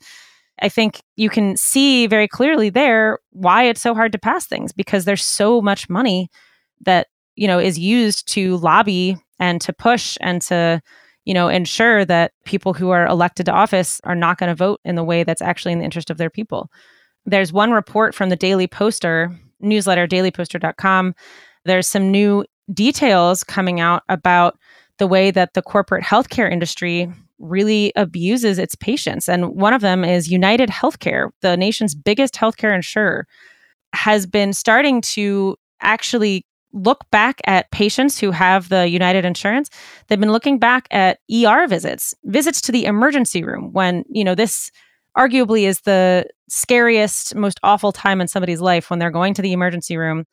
I 0.62 0.70
think 0.70 1.02
you 1.16 1.30
can 1.30 1.58
see 1.58 2.08
very 2.08 2.28
clearly 2.28 2.70
there 2.70 3.20
why 3.32 3.64
it's 3.64 3.82
so 3.82 3.94
hard 3.94 4.12
to 4.14 4.20
pass 4.20 4.46
things 4.46 4.72
because 4.72 5.06
there's 5.06 5.24
so 5.24 5.62
much 5.62 5.90
money 5.90 6.30
that 6.82 7.08
you 7.36 7.48
know 7.48 7.60
is 7.60 7.80
used 7.80 8.28
to 8.30 8.58
lobby 8.58 9.18
and 9.40 9.62
to 9.62 9.74
push 9.74 10.18
and 10.22 10.42
to 10.44 10.82
you 11.26 11.34
know, 11.34 11.48
ensure 11.48 12.06
that 12.06 12.32
people 12.46 12.74
who 12.74 12.92
are 12.92 13.06
elected 13.08 13.48
to 13.48 13.52
office 13.52 14.00
are 14.04 14.16
not 14.16 14.38
going 14.38 14.50
to 14.50 14.56
vote 14.56 14.80
in 14.86 14.96
the 14.96 15.04
way 15.04 15.24
that's 15.24 15.42
actually 15.42 15.74
in 15.74 15.80
the 15.80 15.86
interest 15.86 16.10
of 16.10 16.18
their 16.18 16.30
people. 16.30 16.72
There's 17.26 17.52
one 17.52 17.72
report 17.72 18.14
from 18.14 18.30
the 18.30 18.36
Daily 18.36 18.68
Poster 18.68 19.36
newsletter, 19.60 20.08
dailyposter.com. 20.08 21.16
There's 21.66 21.88
some 21.88 22.12
new 22.12 22.46
details 22.74 23.44
coming 23.44 23.80
out 23.80 24.04
about 24.10 24.58
the 24.98 25.08
way 25.08 25.32
that 25.32 25.54
the 25.54 25.62
corporate 25.62 26.04
healthcare 26.04 26.52
industry 26.52 27.12
really 27.40 27.92
abuses 27.96 28.60
its 28.60 28.76
patients. 28.76 29.28
And 29.28 29.56
one 29.56 29.74
of 29.74 29.82
them 29.82 30.06
is 30.06 30.32
United 30.32 30.70
Healthcare, 30.70 31.32
the 31.42 31.58
nation's 31.58 31.96
biggest 31.96 32.36
healthcare 32.36 32.74
insurer, 32.74 33.28
has 33.94 34.26
been 34.26 34.54
starting 34.54 35.02
to 35.02 35.58
actually 35.82 36.45
look 36.76 37.10
back 37.10 37.42
at 37.46 37.72
patients 37.72 38.20
who 38.20 38.32
have 38.32 38.70
the 38.70 38.88
United 38.88 39.26
insurance. 39.26 39.70
They've 40.08 40.20
been 40.20 40.32
looking 40.32 40.60
back 40.60 40.88
at 40.92 41.20
ER 41.34 41.68
visits, 41.68 42.14
visits 42.26 42.62
to 42.62 42.72
the 42.72 42.86
emergency 42.86 43.44
room 43.44 43.72
when, 43.72 44.04
you 44.10 44.24
know, 44.24 44.36
this 44.36 44.70
arguably 45.18 45.64
is 45.64 45.82
the 45.82 46.28
scariest, 46.50 47.34
most 47.34 47.60
awful 47.64 47.94
time 47.94 48.20
in 48.20 48.28
somebody's 48.28 48.62
life 48.62 48.90
when 48.90 49.00
they're 49.00 49.10
going 49.10 49.34
to 49.34 49.42
the 49.42 49.54
emergency 49.54 49.96
room, 49.96 50.26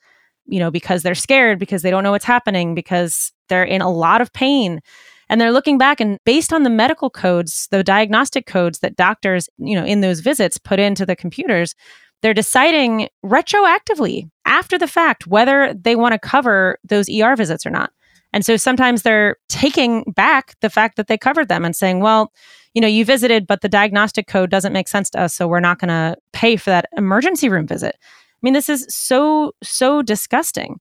you 0.46 0.59
know, 0.59 0.70
because 0.70 1.05
they're 1.05 1.14
scared, 1.14 1.61
because 1.61 1.83
they 1.83 1.90
don't 1.90 2.02
know 2.02 2.11
what's 2.11 2.24
happening, 2.24 2.74
because 2.74 3.33
they're 3.48 3.62
in 3.62 3.81
a 3.81 3.90
lot 3.90 4.20
of 4.20 4.33
pain. 4.33 4.81
And 5.28 5.40
they're 5.40 5.52
looking 5.52 5.78
back 5.78 6.00
and 6.00 6.18
based 6.26 6.52
on 6.52 6.64
the 6.64 6.70
medical 6.70 7.09
codes, 7.09 7.68
the 7.70 7.85
diagnostic 7.85 8.46
codes 8.46 8.81
that 8.81 8.96
doctors, 8.96 9.48
you 9.59 9.76
know, 9.76 9.85
in 9.85 10.00
those 10.00 10.20
visits 10.20 10.59
put 10.59 10.81
into 10.81 11.07
the 11.07 11.16
computers, 11.16 11.76
they're 12.20 12.35
deciding 12.35 13.09
retroactively 13.24 14.28
after 14.53 14.79
the 14.79 14.87
fact 14.87 15.27
whether 15.27 15.73
they 15.73 15.97
want 15.97 16.12
to 16.12 16.19
cover 16.19 16.79
those 16.85 17.09
ER 17.09 17.35
visits 17.35 17.65
or 17.65 17.71
not. 17.71 17.91
And 18.35 18.45
so 18.45 18.57
sometimes 18.59 19.03
they're 19.03 19.37
taking 19.49 20.05
back 20.15 20.55
the 20.61 20.69
fact 20.69 20.97
that 20.97 21.07
they 21.09 21.17
covered 21.17 21.49
them 21.49 21.65
and 21.65 21.75
saying, 21.75 22.01
well, 22.01 22.33
you 22.75 22.81
know, 22.83 22.88
you 22.88 23.05
visited, 23.05 23.47
but 23.47 23.62
the 23.62 23.69
diagnostic 23.69 24.27
code 24.27 24.51
doesn't 24.51 24.73
make 24.75 24.88
sense 24.88 25.09
to 25.11 25.21
us. 25.23 25.35
So 25.35 25.49
we're 25.49 25.61
not 25.61 25.79
going 25.79 25.88
to 25.88 26.17
pay 26.33 26.57
for 26.57 26.71
that 26.71 26.87
emergency 26.97 27.49
room 27.49 27.67
visit. 27.67 27.97
I 27.99 28.41
mean, 28.43 28.53
this 28.53 28.69
is 28.69 28.87
so, 28.91 29.53
so 29.62 30.03
disgusting. 30.03 30.81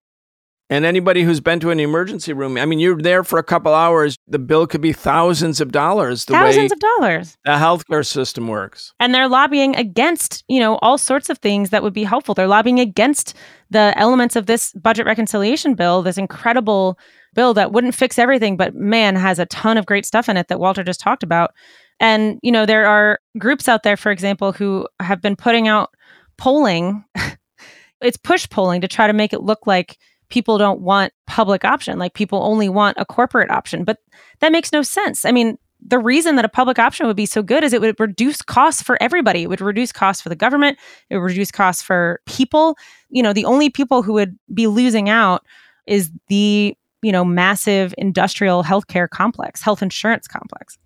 And 0.72 0.86
anybody 0.86 1.24
who's 1.24 1.42
been 1.42 1.60
to 1.60 1.70
an 1.70 1.82
emergency 1.82 2.32
room, 2.32 2.58
I 2.58 2.66
mean, 2.66 2.80
you're 2.80 2.96
there 2.96 3.26
for 3.26 3.38
a 3.38 3.44
couple 3.44 3.74
hours. 3.74 4.16
The 4.30 4.40
bill 4.40 4.66
could 4.68 4.80
be 4.80 4.94
thousands 4.94 5.60
of 5.60 5.74
dollars. 5.74 6.24
The 6.24 6.32
thousands 6.32 6.72
of 6.72 6.80
dollars. 6.80 7.38
The 7.44 7.52
healthcare 7.52 8.06
system 8.06 8.48
works. 8.48 8.94
And 8.98 9.14
they're 9.14 9.28
lobbying 9.28 9.76
against, 9.76 10.46
you 10.48 10.62
know, 10.62 10.78
all 10.78 10.98
sorts 10.98 11.30
of 11.30 11.40
things 11.40 11.72
that 11.72 11.84
would 11.84 11.94
be 11.94 12.06
helpful. 12.06 12.34
They're 12.34 12.48
lobbying 12.48 12.80
against 12.80 13.36
the 13.70 13.94
elements 13.98 14.38
of 14.38 14.46
this 14.46 14.72
budget 14.72 15.06
reconciliation 15.06 15.76
bill, 15.76 16.04
this 16.04 16.18
incredible 16.18 16.98
bill 17.34 17.54
that 17.54 17.74
wouldn't 17.74 17.94
fix 17.94 18.18
everything, 18.18 18.56
but 18.56 18.74
man, 18.74 19.18
has 19.18 19.40
a 19.40 19.46
ton 19.48 19.78
of 19.78 19.86
great 19.86 20.06
stuff 20.06 20.30
in 20.30 20.38
it 20.38 20.48
that 20.48 20.62
Walter 20.62 20.86
just 20.86 21.02
talked 21.02 21.22
about. 21.22 21.52
And, 22.00 22.40
you 22.42 22.52
know, 22.52 22.66
there 22.66 22.86
are 22.88 23.20
groups 23.38 23.68
out 23.68 23.84
there, 23.84 23.98
for 23.98 24.10
example, 24.10 24.54
who 24.54 24.88
have 25.02 25.22
been 25.22 25.36
putting 25.36 25.68
out 25.68 25.90
polling. 26.38 27.04
it's 28.02 28.18
push 28.18 28.48
polling 28.50 28.80
to 28.80 28.88
try 28.88 29.08
to 29.08 29.14
make 29.14 29.34
it 29.34 29.42
look 29.42 29.68
like 29.68 29.98
people 30.32 30.58
don't 30.58 30.82
want 30.82 31.13
public 31.28 31.63
option, 31.63 32.00
like 32.00 32.13
people 32.13 32.41
only 32.44 32.70
want 32.70 32.98
a 33.00 33.06
corporate 33.06 33.52
option. 33.52 33.84
But 33.84 34.00
that 34.39 34.52
makes 34.52 34.72
no 34.72 34.82
sense. 34.82 35.26
I 35.26 35.32
mean, 35.32 35.58
the 35.86 36.00
reason 36.00 36.36
that 36.36 36.46
a 36.46 36.50
public 36.50 36.80
option 36.80 37.08
would 37.08 37.15
be 37.15 37.26
so 37.26 37.41
good 37.41 37.63
is 37.63 37.74
it 37.74 37.82
would 37.82 38.00
reduce 38.00 38.41
costs 38.41 38.82
for 38.82 39.02
everybody. 39.02 39.44
It 39.44 39.50
would 39.50 39.62
reduce 39.62 39.91
costs 39.91 40.22
for 40.22 40.30
the 40.30 40.36
government. 40.36 40.78
It 41.10 41.17
would 41.17 41.24
reduce 41.24 41.52
costs 41.52 41.82
for 41.82 42.22
people. 42.26 42.78
You 43.10 43.24
know, 43.24 43.34
the 43.34 43.46
only 43.46 43.70
people 43.70 44.04
who 44.04 44.13
would 44.13 44.38
be 44.54 44.67
losing 44.67 45.10
out 45.10 45.44
is 45.88 46.12
the, 46.28 46.76
you 47.02 47.12
know, 47.12 47.26
massive 47.26 47.96
industrial 47.98 48.63
healthcare 48.63 49.10
complex, 49.10 49.62
health 49.62 49.82
insurance 49.82 50.28
complex. 50.28 50.78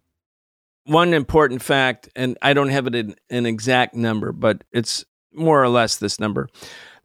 One 0.86 1.14
important 1.14 1.62
fact, 1.62 2.10
and 2.16 2.38
I 2.42 2.54
don't 2.54 2.70
have 2.70 2.88
it 2.88 2.96
in 2.96 3.16
an 3.30 3.46
exact 3.46 3.96
number, 3.96 4.32
but 4.32 4.64
it's 4.72 5.04
more 5.34 5.62
or 5.62 5.68
less 5.68 5.98
this 5.98 6.20
number. 6.20 6.48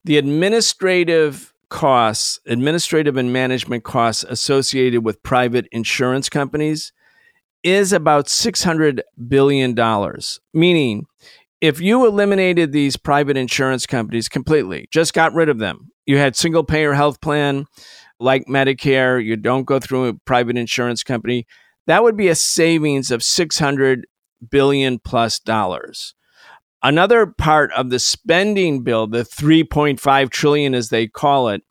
The 0.05 0.16
administrative 0.16 1.49
costs, 1.70 2.38
administrative 2.46 3.16
and 3.16 3.33
management 3.33 3.85
costs 3.85 4.24
associated 4.24 5.04
with 5.04 5.22
private 5.22 5.66
insurance 5.72 6.28
companies 6.28 6.92
is 7.62 7.92
about 7.92 8.26
$600 8.26 9.00
billion. 9.28 9.74
Meaning, 10.52 11.06
if 11.61 11.80
you 11.80 12.06
eliminated 12.06 12.72
these 12.72 12.96
private 12.96 13.37
insurance 13.37 13.87
companies 13.87 14.28
completely, 14.28 14.88
just 14.90 15.14
got 15.14 15.35
rid 15.35 15.48
of 15.48 15.59
them, 15.59 15.90
you 16.06 16.18
had 16.18 16.37
single 16.37 16.64
payer 16.64 16.94
health 16.94 17.20
plan 17.20 17.66
like 18.18 18.46
Medicare, 18.46 19.24
you 19.24 19.37
don't 19.37 19.64
go 19.64 19.80
through 19.80 20.09
a 20.09 20.14
private 20.14 20.56
insurance 20.56 21.02
company, 21.02 21.46
that 21.87 22.02
would 22.02 22.16
be 22.16 22.28
a 22.28 22.35
savings 22.35 23.11
of 23.11 23.22
600 23.22 24.06
billion 24.50 24.98
plus 24.98 25.38
dollars. 25.38 26.14
Another 26.83 27.27
part 27.27 27.71
of 27.73 27.90
the 27.90 27.99
spending 27.99 28.83
bill, 28.83 29.07
the 29.07 29.23
3.5 29.23 30.31
trillion 30.31 30.75
as 30.75 30.88
they 30.88 31.07
call 31.07 31.49
it, 31.49 31.62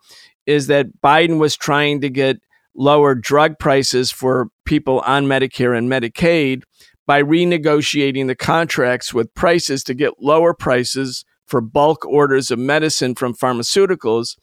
is 0.45 0.67
that 0.67 1.01
Biden 1.03 1.39
was 1.39 1.55
trying 1.55 2.01
to 2.01 2.09
get 2.09 2.37
lower 2.75 3.15
drug 3.15 3.57
prices 3.59 4.11
for 4.11 4.49
people 4.65 4.99
on 5.01 5.25
Medicare 5.25 5.77
and 5.77 5.89
Medicaid 5.89 6.63
by 7.07 7.23
renegotiating 7.23 8.27
the 8.27 8.35
contracts 8.35 9.13
with 9.13 9.33
prices 9.33 9.83
to 9.83 9.95
get 9.95 10.21
lower 10.21 10.53
prices 10.53 11.25
for 11.47 11.59
bulk 11.59 12.05
orders 12.05 12.51
of 12.51 12.59
medicine 12.59 13.15
from 13.15 13.33
pharmaceuticals. 13.33 14.37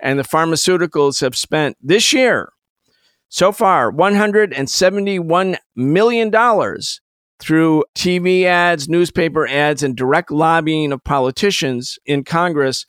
And 0.00 0.18
the 0.18 0.24
pharmaceuticals 0.24 1.20
have 1.20 1.36
spent 1.36 1.76
this 1.82 2.14
year 2.14 2.50
so 3.28 3.52
far 3.52 3.92
$171 3.92 5.56
million 5.74 6.30
through 7.38 7.84
TV 7.94 8.44
ads, 8.44 8.88
newspaper 8.88 9.46
ads, 9.46 9.82
and 9.82 9.96
direct 9.96 10.30
lobbying 10.30 10.92
of 10.92 11.04
politicians 11.04 11.98
in 12.06 12.24
Congress 12.24 12.86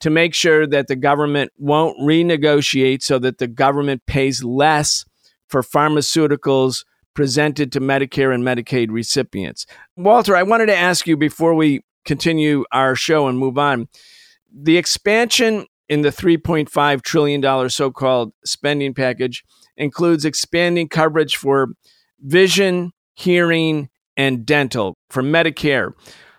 to 0.00 0.10
make 0.10 0.34
sure 0.34 0.66
that 0.66 0.88
the 0.88 0.96
government 0.96 1.52
won't 1.56 1.98
renegotiate 2.00 3.02
so 3.02 3.18
that 3.18 3.38
the 3.38 3.46
government 3.46 4.02
pays 4.06 4.44
less 4.44 5.04
for 5.48 5.62
pharmaceuticals 5.62 6.84
presented 7.14 7.72
to 7.72 7.80
Medicare 7.80 8.34
and 8.34 8.44
Medicaid 8.44 8.90
recipients. 8.90 9.64
Walter, 9.96 10.36
I 10.36 10.42
wanted 10.42 10.66
to 10.66 10.76
ask 10.76 11.06
you 11.06 11.16
before 11.16 11.54
we 11.54 11.82
continue 12.04 12.64
our 12.72 12.94
show 12.94 13.26
and 13.26 13.38
move 13.38 13.56
on 13.56 13.88
the 14.56 14.76
expansion 14.76 15.66
in 15.88 16.02
the 16.02 16.08
$3.5 16.08 17.02
trillion 17.02 17.70
so 17.70 17.90
called 17.90 18.32
spending 18.44 18.94
package 18.94 19.44
includes 19.76 20.24
expanding 20.24 20.88
coverage 20.88 21.36
for 21.36 21.68
vision, 22.20 22.92
hearing, 23.16 23.88
and 24.16 24.46
dental 24.46 24.96
for 25.10 25.22
Medicare. 25.22 25.92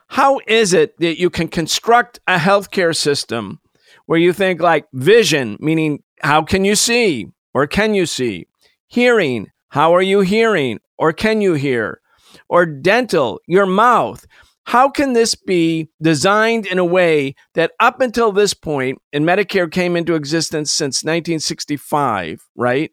How 0.08 0.40
is 0.48 0.74
it 0.74 0.98
that 1.00 1.20
you 1.20 1.30
can 1.30 1.48
construct 1.50 2.20
a 2.28 2.38
healthcare 2.38 2.96
system 2.96 3.60
where 4.06 4.20
you 4.20 4.32
think 4.32 4.62
like 4.62 4.88
vision, 4.94 5.58
meaning 5.60 6.04
how 6.22 6.42
can 6.44 6.64
you 6.64 6.76
see 6.76 7.28
or 7.54 7.68
can 7.68 7.94
you 7.94 8.06
see? 8.06 8.48
Hearing, 8.88 9.48
how 9.70 9.94
are 9.94 10.02
you 10.02 10.22
hearing 10.22 10.80
or 10.98 11.12
can 11.12 11.42
you 11.42 11.54
hear? 11.54 12.00
Or 12.48 12.66
dental, 12.66 13.42
your 13.48 13.66
mouth. 13.66 14.26
How 14.64 14.90
can 14.90 15.14
this 15.14 15.36
be 15.36 15.90
designed 16.02 16.66
in 16.66 16.78
a 16.78 16.86
way 16.86 17.36
that 17.54 17.72
up 17.80 18.02
until 18.02 18.32
this 18.32 18.54
point, 18.54 19.00
and 19.14 19.26
Medicare 19.26 19.72
came 19.72 19.96
into 19.96 20.16
existence 20.16 20.72
since 20.72 21.04
1965, 21.04 22.42
right? 22.56 22.92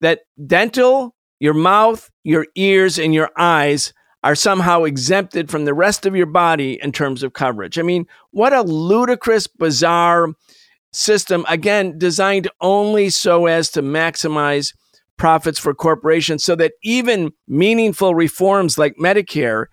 That 0.00 0.20
dental 0.46 1.14
your 1.40 1.54
mouth, 1.54 2.10
your 2.22 2.46
ears, 2.54 2.98
and 2.98 3.12
your 3.12 3.30
eyes 3.36 3.92
are 4.22 4.34
somehow 4.34 4.84
exempted 4.84 5.50
from 5.50 5.64
the 5.64 5.74
rest 5.74 6.04
of 6.04 6.14
your 6.14 6.26
body 6.26 6.78
in 6.82 6.92
terms 6.92 7.22
of 7.22 7.32
coverage. 7.32 7.78
I 7.78 7.82
mean, 7.82 8.06
what 8.30 8.52
a 8.52 8.62
ludicrous, 8.62 9.46
bizarre 9.46 10.28
system, 10.92 11.44
again, 11.48 11.98
designed 11.98 12.48
only 12.60 13.08
so 13.08 13.46
as 13.46 13.70
to 13.70 13.82
maximize 13.82 14.74
profits 15.16 15.58
for 15.58 15.74
corporations 15.74 16.44
so 16.44 16.54
that 16.56 16.72
even 16.82 17.30
meaningful 17.48 18.14
reforms 18.14 18.78
like 18.78 18.96
Medicare 18.96 19.66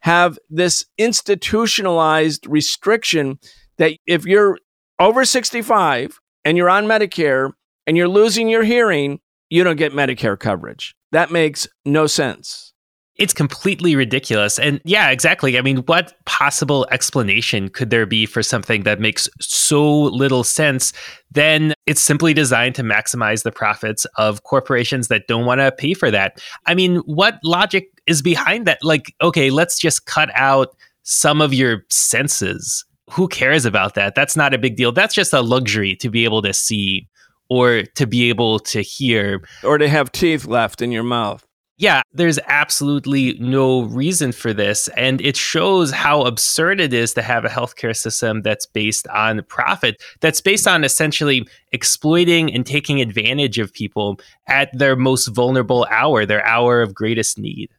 have 0.00 0.38
this 0.48 0.84
institutionalized 0.96 2.46
restriction 2.46 3.38
that 3.78 3.92
if 4.06 4.24
you're 4.24 4.58
over 4.98 5.24
65 5.24 6.20
and 6.44 6.56
you're 6.56 6.70
on 6.70 6.86
Medicare 6.86 7.52
and 7.86 7.96
you're 7.96 8.08
losing 8.08 8.48
your 8.48 8.64
hearing, 8.64 9.20
you 9.50 9.64
don't 9.64 9.76
get 9.76 9.92
Medicare 9.92 10.38
coverage. 10.38 10.94
That 11.12 11.30
makes 11.30 11.66
no 11.84 12.06
sense. 12.06 12.72
It's 13.16 13.34
completely 13.34 13.96
ridiculous. 13.96 14.60
And 14.60 14.80
yeah, 14.84 15.10
exactly. 15.10 15.58
I 15.58 15.62
mean, 15.62 15.78
what 15.78 16.14
possible 16.24 16.86
explanation 16.92 17.68
could 17.68 17.90
there 17.90 18.06
be 18.06 18.26
for 18.26 18.44
something 18.44 18.84
that 18.84 19.00
makes 19.00 19.28
so 19.40 20.02
little 20.04 20.44
sense? 20.44 20.92
Then 21.32 21.74
it's 21.86 22.00
simply 22.00 22.32
designed 22.32 22.76
to 22.76 22.84
maximize 22.84 23.42
the 23.42 23.50
profits 23.50 24.04
of 24.18 24.44
corporations 24.44 25.08
that 25.08 25.26
don't 25.26 25.46
want 25.46 25.60
to 25.60 25.72
pay 25.72 25.94
for 25.94 26.12
that. 26.12 26.40
I 26.66 26.76
mean, 26.76 26.98
what 27.06 27.40
logic 27.42 27.88
is 28.06 28.22
behind 28.22 28.68
that? 28.68 28.78
Like, 28.84 29.12
okay, 29.20 29.50
let's 29.50 29.80
just 29.80 30.06
cut 30.06 30.30
out 30.34 30.76
some 31.02 31.40
of 31.40 31.52
your 31.52 31.84
senses. 31.88 32.84
Who 33.10 33.26
cares 33.26 33.64
about 33.64 33.94
that? 33.94 34.14
That's 34.14 34.36
not 34.36 34.54
a 34.54 34.58
big 34.58 34.76
deal. 34.76 34.92
That's 34.92 35.14
just 35.14 35.32
a 35.32 35.40
luxury 35.40 35.96
to 35.96 36.08
be 36.08 36.22
able 36.22 36.42
to 36.42 36.54
see 36.54 37.08
or 37.48 37.82
to 37.94 38.06
be 38.06 38.28
able 38.28 38.58
to 38.60 38.82
hear 38.82 39.42
or 39.64 39.78
to 39.78 39.88
have 39.88 40.12
teeth 40.12 40.46
left 40.46 40.82
in 40.82 40.92
your 40.92 41.02
mouth. 41.02 41.44
Yeah, 41.80 42.02
there's 42.12 42.40
absolutely 42.48 43.38
no 43.38 43.82
reason 43.82 44.32
for 44.32 44.52
this. 44.52 44.88
And 44.96 45.20
it 45.20 45.36
shows 45.36 45.92
how 45.92 46.22
absurd 46.22 46.80
it 46.80 46.92
is 46.92 47.14
to 47.14 47.22
have 47.22 47.44
a 47.44 47.48
healthcare 47.48 47.96
system 47.96 48.42
that's 48.42 48.66
based 48.66 49.06
on 49.08 49.44
profit, 49.44 50.02
that's 50.20 50.40
based 50.40 50.66
on 50.66 50.82
essentially 50.82 51.46
exploiting 51.70 52.52
and 52.52 52.66
taking 52.66 53.00
advantage 53.00 53.60
of 53.60 53.72
people 53.72 54.18
at 54.48 54.76
their 54.76 54.96
most 54.96 55.28
vulnerable 55.28 55.86
hour, 55.88 56.26
their 56.26 56.44
hour 56.44 56.82
of 56.82 56.94
greatest 56.94 57.38
need. 57.38 57.70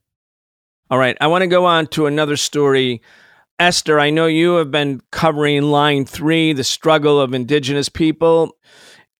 All 0.89 0.97
right, 0.97 1.17
I 1.19 1.27
want 1.27 1.41
to 1.41 1.47
go 1.47 1.65
on 1.65 1.87
to 1.87 2.05
another 2.05 2.37
story. 2.37 3.01
Esther, 3.59 3.99
I 3.99 4.11
know 4.11 4.27
you 4.27 4.55
have 4.55 4.71
been 4.71 5.01
covering 5.11 5.63
line 5.63 6.05
three, 6.05 6.53
the 6.53 6.63
struggle 6.63 7.19
of 7.19 7.33
indigenous 7.33 7.89
people 7.89 8.55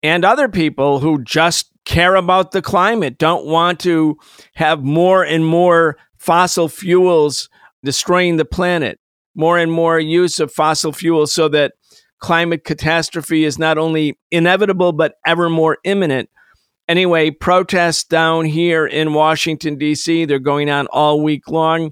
and 0.03 0.23
other 0.23 0.47
people 0.47 0.99
who 0.99 1.23
just 1.23 1.71
care 1.85 2.15
about 2.15 2.51
the 2.51 2.62
climate, 2.62 3.17
don't 3.17 3.45
want 3.45 3.79
to 3.81 4.17
have 4.53 4.83
more 4.83 5.23
and 5.23 5.45
more 5.45 5.97
fossil 6.17 6.69
fuels 6.69 7.49
destroying 7.83 8.38
the 8.38 8.45
planet, 8.45 8.99
more 9.35 9.57
and 9.57 9.71
more 9.71 9.99
use 9.99 10.39
of 10.39 10.51
fossil 10.51 10.91
fuels 10.91 11.33
so 11.33 11.47
that 11.49 11.73
climate 12.19 12.63
catastrophe 12.63 13.45
is 13.45 13.57
not 13.57 13.77
only 13.77 14.19
inevitable, 14.31 14.91
but 14.91 15.15
ever 15.25 15.49
more 15.49 15.77
imminent. 15.83 16.29
Anyway, 16.88 17.31
protests 17.31 18.03
down 18.03 18.45
here 18.45 18.85
in 18.85 19.13
Washington, 19.13 19.77
D.C., 19.77 20.25
they're 20.25 20.39
going 20.39 20.69
on 20.69 20.88
all 20.88 21.21
week 21.21 21.47
long. 21.47 21.91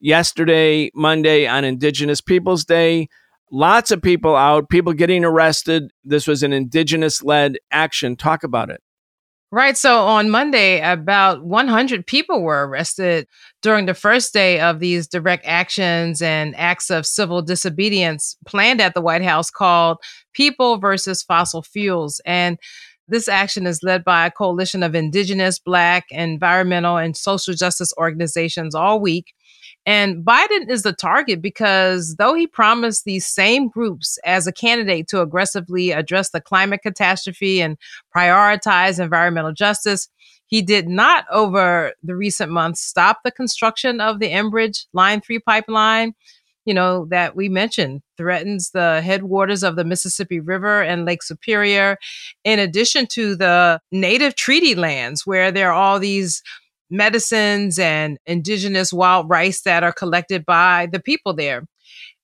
Yesterday, 0.00 0.90
Monday, 0.94 1.46
on 1.46 1.64
Indigenous 1.64 2.20
Peoples 2.20 2.64
Day, 2.64 3.08
Lots 3.50 3.90
of 3.90 4.02
people 4.02 4.34
out, 4.34 4.68
people 4.68 4.92
getting 4.92 5.24
arrested. 5.24 5.92
This 6.02 6.26
was 6.26 6.42
an 6.42 6.52
indigenous 6.52 7.22
led 7.22 7.58
action. 7.70 8.16
Talk 8.16 8.42
about 8.42 8.70
it. 8.70 8.80
Right. 9.54 9.76
So 9.76 10.00
on 10.00 10.30
Monday, 10.30 10.80
about 10.80 11.44
100 11.44 12.08
people 12.08 12.42
were 12.42 12.66
arrested 12.66 13.28
during 13.62 13.86
the 13.86 13.94
first 13.94 14.32
day 14.32 14.58
of 14.58 14.80
these 14.80 15.06
direct 15.06 15.46
actions 15.46 16.20
and 16.20 16.56
acts 16.56 16.90
of 16.90 17.06
civil 17.06 17.40
disobedience 17.40 18.36
planned 18.46 18.80
at 18.80 18.94
the 18.94 19.00
White 19.00 19.22
House 19.22 19.52
called 19.52 19.98
People 20.32 20.78
versus 20.78 21.22
Fossil 21.22 21.62
Fuels. 21.62 22.20
And 22.26 22.58
this 23.06 23.28
action 23.28 23.64
is 23.64 23.84
led 23.84 24.02
by 24.02 24.26
a 24.26 24.30
coalition 24.30 24.82
of 24.82 24.96
indigenous, 24.96 25.60
black, 25.60 26.06
environmental, 26.10 26.96
and 26.96 27.16
social 27.16 27.54
justice 27.54 27.92
organizations 27.96 28.74
all 28.74 28.98
week. 28.98 29.34
And 29.86 30.24
Biden 30.24 30.70
is 30.70 30.82
the 30.82 30.94
target 30.94 31.42
because 31.42 32.16
though 32.16 32.32
he 32.34 32.46
promised 32.46 33.04
these 33.04 33.26
same 33.26 33.68
groups 33.68 34.18
as 34.24 34.46
a 34.46 34.52
candidate 34.52 35.08
to 35.08 35.20
aggressively 35.20 35.90
address 35.90 36.30
the 36.30 36.40
climate 36.40 36.80
catastrophe 36.82 37.60
and 37.60 37.76
prioritize 38.16 38.98
environmental 38.98 39.52
justice, 39.52 40.08
He 40.46 40.62
did 40.62 40.88
not, 40.88 41.24
over 41.30 41.92
the 42.02 42.14
recent 42.14 42.50
months, 42.52 42.80
stop 42.80 43.20
the 43.24 43.30
construction 43.30 44.00
of 44.00 44.20
the 44.20 44.30
Enbridge 44.30 44.86
Line 44.92 45.20
3 45.20 45.38
pipeline, 45.40 46.14
you 46.64 46.72
know, 46.74 47.06
that 47.10 47.34
we 47.36 47.48
mentioned 47.48 48.02
threatens 48.16 48.70
the 48.70 49.02
headwaters 49.02 49.62
of 49.62 49.76
the 49.76 49.84
Mississippi 49.84 50.40
River 50.40 50.82
and 50.82 51.04
Lake 51.04 51.22
Superior, 51.22 51.98
in 52.44 52.58
addition 52.58 53.06
to 53.08 53.36
the 53.36 53.80
native 53.90 54.34
treaty 54.34 54.74
lands 54.74 55.26
where 55.26 55.50
there 55.50 55.70
are 55.70 55.74
all 55.74 55.98
these 55.98 56.42
medicines 56.94 57.78
and 57.78 58.18
indigenous 58.26 58.92
wild 58.92 59.28
rice 59.28 59.62
that 59.62 59.82
are 59.82 59.92
collected 59.92 60.46
by 60.46 60.88
the 60.90 61.00
people 61.00 61.34
there. 61.34 61.64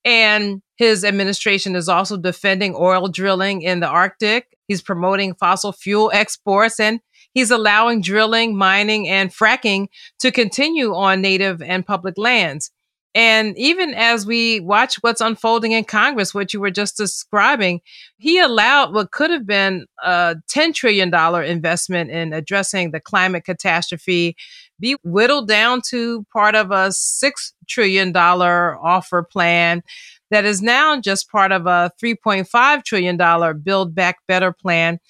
And 0.04 0.62
his 0.76 1.04
administration 1.04 1.76
is 1.76 1.88
also 1.88 2.16
defending 2.16 2.74
oil 2.74 3.08
drilling 3.08 3.62
in 3.62 3.80
the 3.80 3.88
Arctic. 3.88 4.46
He's 4.66 4.80
promoting 4.80 5.34
fossil 5.34 5.72
fuel 5.72 6.10
exports 6.14 6.80
and 6.80 7.00
he's 7.34 7.50
allowing 7.50 8.00
drilling, 8.00 8.56
mining, 8.56 9.08
and 9.08 9.30
fracking 9.30 9.88
to 10.20 10.30
continue 10.30 10.94
on 10.94 11.20
native 11.20 11.60
and 11.60 11.84
public 11.84 12.16
lands. 12.16 12.70
And 13.14 13.58
even 13.58 13.92
as 13.94 14.24
we 14.24 14.60
watch 14.60 14.96
what's 15.00 15.20
unfolding 15.20 15.72
in 15.72 15.84
Congress, 15.84 16.32
what 16.32 16.54
you 16.54 16.60
were 16.60 16.70
just 16.70 16.96
describing, 16.96 17.80
he 18.18 18.38
allowed 18.38 18.94
what 18.94 19.10
could 19.10 19.30
have 19.30 19.46
been 19.46 19.86
a 20.04 20.36
$10 20.48 20.74
trillion 20.74 21.12
investment 21.44 22.10
in 22.10 22.32
addressing 22.32 22.92
the 22.92 23.00
climate 23.00 23.44
catastrophe 23.44 24.36
be 24.78 24.96
whittled 25.02 25.48
down 25.48 25.82
to 25.88 26.24
part 26.32 26.54
of 26.54 26.70
a 26.70 26.88
$6 26.88 27.52
trillion 27.68 28.16
offer 28.16 29.22
plan 29.22 29.82
that 30.30 30.44
is 30.44 30.62
now 30.62 30.98
just 31.00 31.30
part 31.30 31.52
of 31.52 31.66
a 31.66 31.90
$3.5 32.02 32.84
trillion 32.84 33.60
Build 33.62 33.94
Back 33.94 34.18
Better 34.28 34.52
plan 34.52 35.00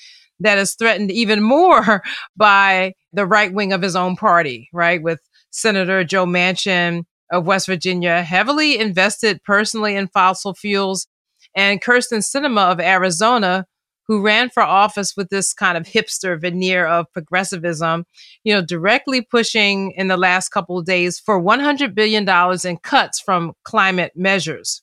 that 0.40 0.58
is 0.58 0.74
threatened 0.74 1.10
even 1.10 1.42
more 1.42 2.02
by 2.36 2.94
the 3.12 3.26
right 3.26 3.52
wing 3.52 3.72
of 3.72 3.82
his 3.82 3.94
own 3.94 4.16
party, 4.16 4.68
right? 4.72 5.02
With 5.02 5.20
Senator 5.50 6.04
Joe 6.04 6.26
Manchin 6.26 7.04
of 7.31 7.47
West 7.47 7.66
Virginia, 7.66 8.23
heavily 8.23 8.79
invested 8.79 9.43
personally 9.45 9.97
in 9.97 10.09
fossil 10.09 10.55
fuels, 10.55 11.07
and 11.55 11.81
Kyrsten 11.83 12.23
Sinema 12.23 12.71
of 12.71 12.81
Arizona, 12.81 13.66
who 14.07 14.23
ran 14.23 14.51
for 14.51 14.62
office 14.62 15.16
with 15.16 15.29
this 15.29 15.53
kind 15.53 15.79
of 15.79 15.85
hipster 15.85 16.40
veneer 16.40 16.85
of 16.85 17.07
progressivism, 17.12 18.05
you 18.43 18.53
know, 18.53 18.61
directly 18.61 19.23
pushing 19.23 19.93
in 19.93 20.09
the 20.09 20.16
last 20.16 20.49
couple 20.49 20.79
of 20.79 20.85
days 20.85 21.19
for 21.19 21.40
$100 21.40 21.95
billion 21.95 22.29
in 22.64 22.77
cuts 22.79 23.21
from 23.21 23.53
climate 23.62 24.12
measures. 24.16 24.83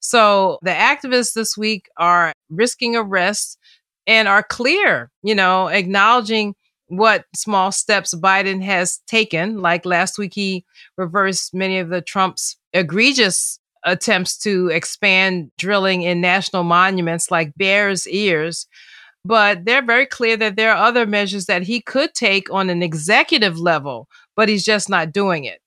So 0.00 0.58
the 0.62 0.72
activists 0.72 1.34
this 1.34 1.56
week 1.56 1.88
are 1.96 2.32
risking 2.50 2.96
arrest 2.96 3.58
and 4.06 4.28
are 4.28 4.42
clear, 4.42 5.10
you 5.22 5.34
know, 5.34 5.68
acknowledging 5.68 6.54
what 6.88 7.24
small 7.34 7.72
steps 7.72 8.14
Biden 8.14 8.62
has 8.62 8.98
taken. 9.06 9.58
Like 9.58 9.84
last 9.84 10.18
week, 10.18 10.32
he 10.34 10.64
reversed 10.96 11.54
many 11.54 11.78
of 11.78 11.88
the 11.88 12.02
Trump's 12.02 12.56
egregious 12.72 13.58
attempts 13.84 14.38
to 14.38 14.68
expand 14.68 15.50
drilling 15.58 16.02
in 16.02 16.20
national 16.20 16.64
monuments 16.64 17.30
like 17.30 17.56
Bears 17.56 18.06
Ears. 18.08 18.66
But 19.24 19.64
they're 19.64 19.84
very 19.84 20.06
clear 20.06 20.36
that 20.36 20.56
there 20.56 20.72
are 20.72 20.86
other 20.86 21.06
measures 21.06 21.46
that 21.46 21.62
he 21.62 21.80
could 21.80 22.12
take 22.14 22.52
on 22.52 22.68
an 22.68 22.82
executive 22.82 23.58
level, 23.58 24.06
but 24.36 24.48
he's 24.48 24.64
just 24.64 24.90
not 24.90 25.12
doing 25.12 25.44
it. 25.44 25.60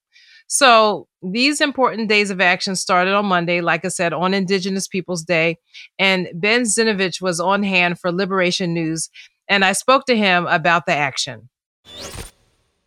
So 0.46 1.08
these 1.22 1.60
important 1.60 2.08
days 2.08 2.30
of 2.30 2.40
action 2.40 2.74
started 2.74 3.14
on 3.14 3.26
Monday, 3.26 3.60
like 3.60 3.84
I 3.84 3.88
said, 3.88 4.12
on 4.12 4.32
Indigenous 4.32 4.88
Peoples 4.88 5.22
Day. 5.22 5.58
And 5.98 6.28
Ben 6.34 6.62
Zinovich 6.62 7.20
was 7.20 7.38
on 7.40 7.62
hand 7.62 7.98
for 7.98 8.10
Liberation 8.10 8.72
News 8.72 9.10
and 9.48 9.64
I 9.64 9.72
spoke 9.72 10.04
to 10.06 10.16
him 10.16 10.46
about 10.46 10.86
the 10.86 10.92
action. 10.92 11.48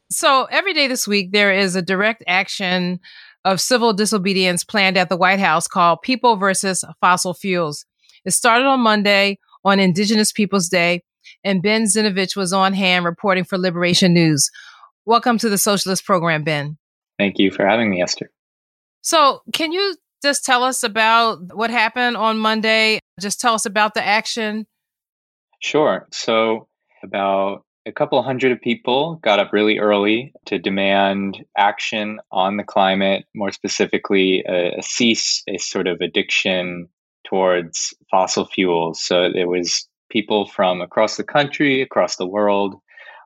So 0.09 0.45
every 0.51 0.73
day 0.73 0.87
this 0.87 1.07
week, 1.07 1.31
there 1.31 1.51
is 1.51 1.75
a 1.75 1.81
direct 1.81 2.23
action 2.27 2.99
of 3.43 3.59
civil 3.59 3.93
disobedience 3.93 4.63
planned 4.63 4.97
at 4.97 5.09
the 5.09 5.17
White 5.17 5.39
House 5.39 5.67
called 5.67 6.01
People 6.01 6.35
versus 6.35 6.83
Fossil 6.99 7.33
Fuels. 7.33 7.85
It 8.25 8.31
started 8.31 8.65
on 8.65 8.81
Monday 8.81 9.39
on 9.63 9.79
Indigenous 9.79 10.31
Peoples 10.31 10.69
Day, 10.69 11.03
and 11.43 11.63
Ben 11.63 11.83
Zinovich 11.83 12.35
was 12.35 12.53
on 12.53 12.73
hand 12.73 13.05
reporting 13.05 13.43
for 13.43 13.57
Liberation 13.57 14.13
News. 14.13 14.49
Welcome 15.05 15.37
to 15.39 15.49
the 15.49 15.57
Socialist 15.57 16.05
Program, 16.05 16.43
Ben. 16.43 16.77
Thank 17.17 17.39
you 17.39 17.51
for 17.51 17.65
having 17.65 17.89
me, 17.89 18.01
Esther. 18.01 18.29
So, 19.01 19.41
can 19.53 19.71
you 19.71 19.95
just 20.21 20.45
tell 20.45 20.63
us 20.63 20.83
about 20.83 21.39
what 21.55 21.71
happened 21.71 22.17
on 22.17 22.37
Monday? 22.37 22.99
Just 23.19 23.41
tell 23.41 23.55
us 23.55 23.65
about 23.65 23.95
the 23.95 24.05
action 24.05 24.67
Sure. 25.61 26.07
So, 26.11 26.67
about 27.03 27.63
a 27.85 27.91
couple 27.91 28.21
hundred 28.21 28.51
of 28.51 28.61
people 28.61 29.15
got 29.23 29.39
up 29.39 29.53
really 29.53 29.79
early 29.79 30.33
to 30.45 30.59
demand 30.59 31.43
action 31.57 32.19
on 32.31 32.57
the 32.57 32.63
climate, 32.63 33.25
more 33.35 33.51
specifically, 33.51 34.43
a, 34.47 34.79
a 34.79 34.83
cease 34.83 35.43
a 35.47 35.57
sort 35.57 35.87
of 35.87 36.01
addiction 36.01 36.87
towards 37.27 37.93
fossil 38.09 38.45
fuels. 38.45 39.01
So, 39.03 39.29
there 39.31 39.47
was 39.47 39.87
people 40.09 40.47
from 40.47 40.81
across 40.81 41.15
the 41.17 41.23
country, 41.23 41.81
across 41.81 42.17
the 42.17 42.27
world. 42.27 42.75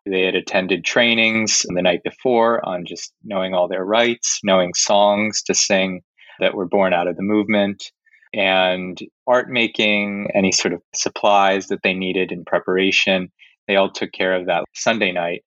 They 0.05 0.21
had 0.21 0.35
attended 0.35 0.85
trainings 0.85 1.65
the 1.67 1.81
night 1.81 2.03
before 2.03 2.63
on 2.67 2.85
just 2.85 3.11
knowing 3.23 3.55
all 3.55 3.67
their 3.67 3.83
rights, 3.83 4.39
knowing 4.43 4.73
songs 4.75 5.41
to 5.43 5.55
sing 5.55 6.01
that 6.39 6.53
were 6.53 6.67
born 6.67 6.93
out 6.93 7.07
of 7.07 7.15
the 7.15 7.23
movement 7.23 7.91
and 8.35 8.99
art 9.27 9.49
making, 9.49 10.29
any 10.35 10.51
sort 10.51 10.73
of 10.73 10.81
supplies 10.93 11.67
that 11.67 11.81
they 11.83 11.93
needed 11.93 12.31
in 12.31 12.45
preparation. 12.45 13.31
They 13.67 13.75
all 13.75 13.91
took 13.91 14.11
care 14.11 14.35
of 14.35 14.47
that 14.47 14.65
Sunday 14.73 15.11
night. 15.11 15.43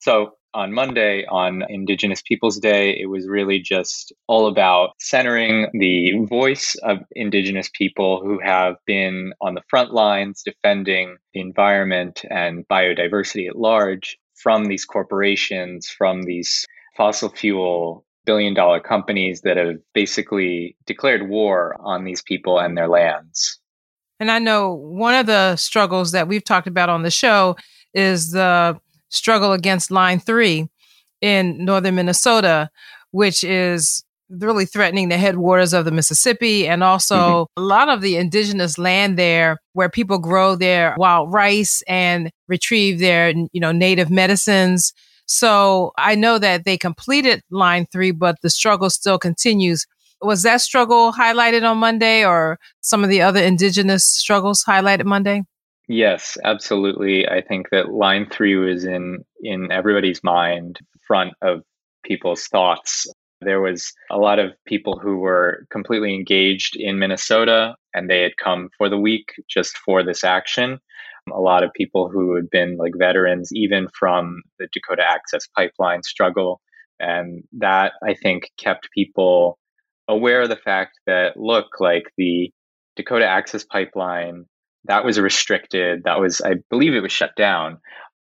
So 0.00 0.32
on 0.54 0.72
Monday, 0.72 1.24
on 1.26 1.62
Indigenous 1.68 2.20
Peoples 2.20 2.58
Day, 2.58 2.90
it 3.00 3.06
was 3.06 3.26
really 3.26 3.60
just 3.60 4.12
all 4.26 4.48
about 4.48 4.90
centering 4.98 5.68
the 5.72 6.26
voice 6.26 6.74
of 6.82 6.98
Indigenous 7.12 7.70
people 7.72 8.20
who 8.22 8.38
have 8.40 8.74
been 8.86 9.32
on 9.40 9.54
the 9.54 9.62
front 9.70 9.94
lines 9.94 10.42
defending 10.44 11.16
the 11.32 11.40
environment 11.40 12.22
and 12.28 12.66
biodiversity 12.68 13.48
at 13.48 13.56
large 13.56 14.18
from 14.34 14.66
these 14.66 14.84
corporations, 14.84 15.88
from 15.88 16.22
these 16.24 16.66
fossil 16.96 17.30
fuel 17.30 18.04
billion 18.24 18.54
dollar 18.54 18.80
companies 18.80 19.42
that 19.42 19.56
have 19.56 19.76
basically 19.94 20.76
declared 20.86 21.28
war 21.28 21.76
on 21.80 22.04
these 22.04 22.22
people 22.22 22.58
and 22.58 22.76
their 22.76 22.88
lands. 22.88 23.58
And 24.20 24.30
I 24.30 24.38
know 24.38 24.72
one 24.72 25.14
of 25.14 25.26
the 25.26 25.56
struggles 25.56 26.12
that 26.12 26.28
we've 26.28 26.44
talked 26.44 26.68
about 26.68 26.88
on 26.88 27.02
the 27.02 27.10
show 27.10 27.56
is 27.94 28.30
the 28.30 28.78
struggle 29.08 29.52
against 29.52 29.90
Line 29.90 30.20
3 30.20 30.68
in 31.20 31.64
northern 31.64 31.96
Minnesota, 31.96 32.70
which 33.10 33.42
is 33.44 34.04
really 34.40 34.64
threatening 34.64 35.08
the 35.08 35.18
headwaters 35.18 35.72
of 35.72 35.84
the 35.84 35.90
Mississippi 35.90 36.66
and 36.66 36.82
also 36.82 37.16
mm-hmm. 37.16 37.62
a 37.62 37.66
lot 37.66 37.88
of 37.88 38.00
the 38.00 38.16
indigenous 38.16 38.78
land 38.78 39.18
there 39.18 39.58
where 39.74 39.90
people 39.90 40.18
grow 40.18 40.56
their 40.56 40.94
wild 40.96 41.32
rice 41.32 41.82
and 41.86 42.30
retrieve 42.48 42.98
their 42.98 43.30
you 43.30 43.60
know 43.60 43.72
native 43.72 44.10
medicines 44.10 44.92
so 45.32 45.92
I 45.96 46.14
know 46.14 46.38
that 46.38 46.66
they 46.66 46.76
completed 46.76 47.42
line 47.50 47.86
three, 47.90 48.10
but 48.10 48.36
the 48.42 48.50
struggle 48.50 48.90
still 48.90 49.18
continues. 49.18 49.86
Was 50.20 50.42
that 50.42 50.60
struggle 50.60 51.10
highlighted 51.10 51.68
on 51.68 51.78
Monday 51.78 52.22
or 52.22 52.58
some 52.82 53.02
of 53.02 53.08
the 53.08 53.22
other 53.22 53.40
indigenous 53.42 54.04
struggles 54.04 54.62
highlighted 54.62 55.06
Monday? 55.06 55.42
Yes, 55.88 56.36
absolutely. 56.44 57.26
I 57.26 57.40
think 57.40 57.70
that 57.70 57.92
line 57.92 58.28
three 58.28 58.56
was 58.56 58.84
in 58.84 59.24
in 59.42 59.72
everybody's 59.72 60.22
mind, 60.22 60.78
front 61.06 61.32
of 61.40 61.62
people's 62.04 62.46
thoughts. 62.48 63.06
There 63.40 63.62
was 63.62 63.90
a 64.10 64.18
lot 64.18 64.38
of 64.38 64.52
people 64.66 64.98
who 64.98 65.16
were 65.16 65.66
completely 65.70 66.14
engaged 66.14 66.76
in 66.76 66.98
Minnesota 66.98 67.74
and 67.94 68.08
they 68.08 68.20
had 68.20 68.36
come 68.36 68.68
for 68.76 68.90
the 68.90 68.98
week 68.98 69.32
just 69.48 69.78
for 69.78 70.04
this 70.04 70.24
action 70.24 70.78
a 71.30 71.40
lot 71.40 71.62
of 71.62 71.72
people 71.74 72.08
who 72.08 72.34
had 72.34 72.50
been 72.50 72.76
like 72.76 72.92
veterans, 72.98 73.50
even 73.54 73.88
from 73.98 74.42
the 74.58 74.68
Dakota 74.72 75.02
Access 75.08 75.46
Pipeline 75.56 76.02
struggle. 76.02 76.60
And 76.98 77.44
that 77.58 77.92
I 78.06 78.14
think 78.14 78.50
kept 78.58 78.88
people 78.94 79.58
aware 80.08 80.42
of 80.42 80.48
the 80.48 80.56
fact 80.56 80.98
that, 81.06 81.36
look, 81.36 81.80
like 81.80 82.04
the 82.16 82.50
Dakota 82.96 83.26
Access 83.26 83.64
Pipeline, 83.64 84.44
that 84.84 85.04
was 85.04 85.18
restricted. 85.20 86.02
That 86.04 86.20
was, 86.20 86.40
I 86.40 86.54
believe 86.70 86.94
it 86.94 87.02
was 87.02 87.12
shut 87.12 87.34
down. 87.36 87.78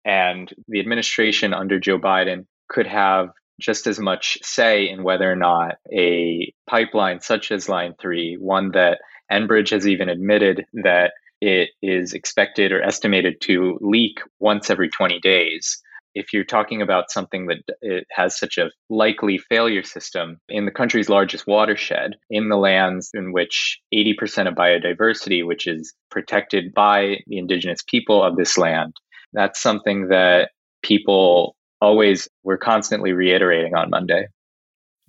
And 0.06 0.52
the 0.68 0.80
administration 0.80 1.54
under 1.54 1.80
Joe 1.80 2.00
Biden 2.00 2.46
could 2.70 2.88
have 2.88 3.30
just 3.60 3.88
as 3.88 4.00
much 4.00 4.38
say 4.42 4.90
in 4.90 5.04
whether 5.04 5.30
or 5.30 5.36
not 5.36 5.76
a 5.94 6.54
pipeline 6.70 7.20
such 7.20 7.52
as 7.52 7.68
Line 7.68 7.94
3, 8.00 8.38
one 8.40 8.72
that 8.72 9.00
Enbridge 9.32 9.72
has 9.72 9.88
even 9.88 10.08
admitted 10.08 10.66
that 10.84 11.12
it 11.42 11.70
is 11.82 12.14
expected 12.14 12.72
or 12.72 12.82
estimated 12.82 13.42
to 13.42 13.78
leak 13.82 14.20
once 14.40 14.70
every 14.70 14.90
20 14.90 15.20
days. 15.20 15.82
If 16.16 16.34
you're 16.34 16.44
talking 16.44 16.82
about 16.82 17.12
something 17.12 17.48
that 17.48 17.64
it 17.82 18.06
has 18.12 18.38
such 18.38 18.58
a 18.58 18.72
likely 18.90 19.38
failure 19.38 19.84
system 19.84 20.40
in 20.50 20.66
the 20.66 20.72
country's 20.72 21.08
largest 21.08 21.46
watershed, 21.48 22.16
in 22.30 22.50
the 22.50 22.58
lands 22.58 23.12
in 23.14 23.32
which 23.32 23.80
80% 23.94 24.48
of 24.48 24.56
biodiversity, 24.56 25.46
which 25.46 25.68
is 25.68 25.94
protected 26.10 26.74
by 26.74 27.20
the 27.28 27.38
indigenous 27.38 27.84
people 27.88 28.24
of 28.24 28.38
this 28.38 28.58
land, 28.58 28.96
that's 29.34 29.62
something 29.62 30.08
that 30.08 30.50
people 30.82 31.56
always 31.82 32.28
we're 32.44 32.58
constantly 32.58 33.14
reiterating 33.14 33.76
on 33.76 33.90
Monday. 33.90 34.28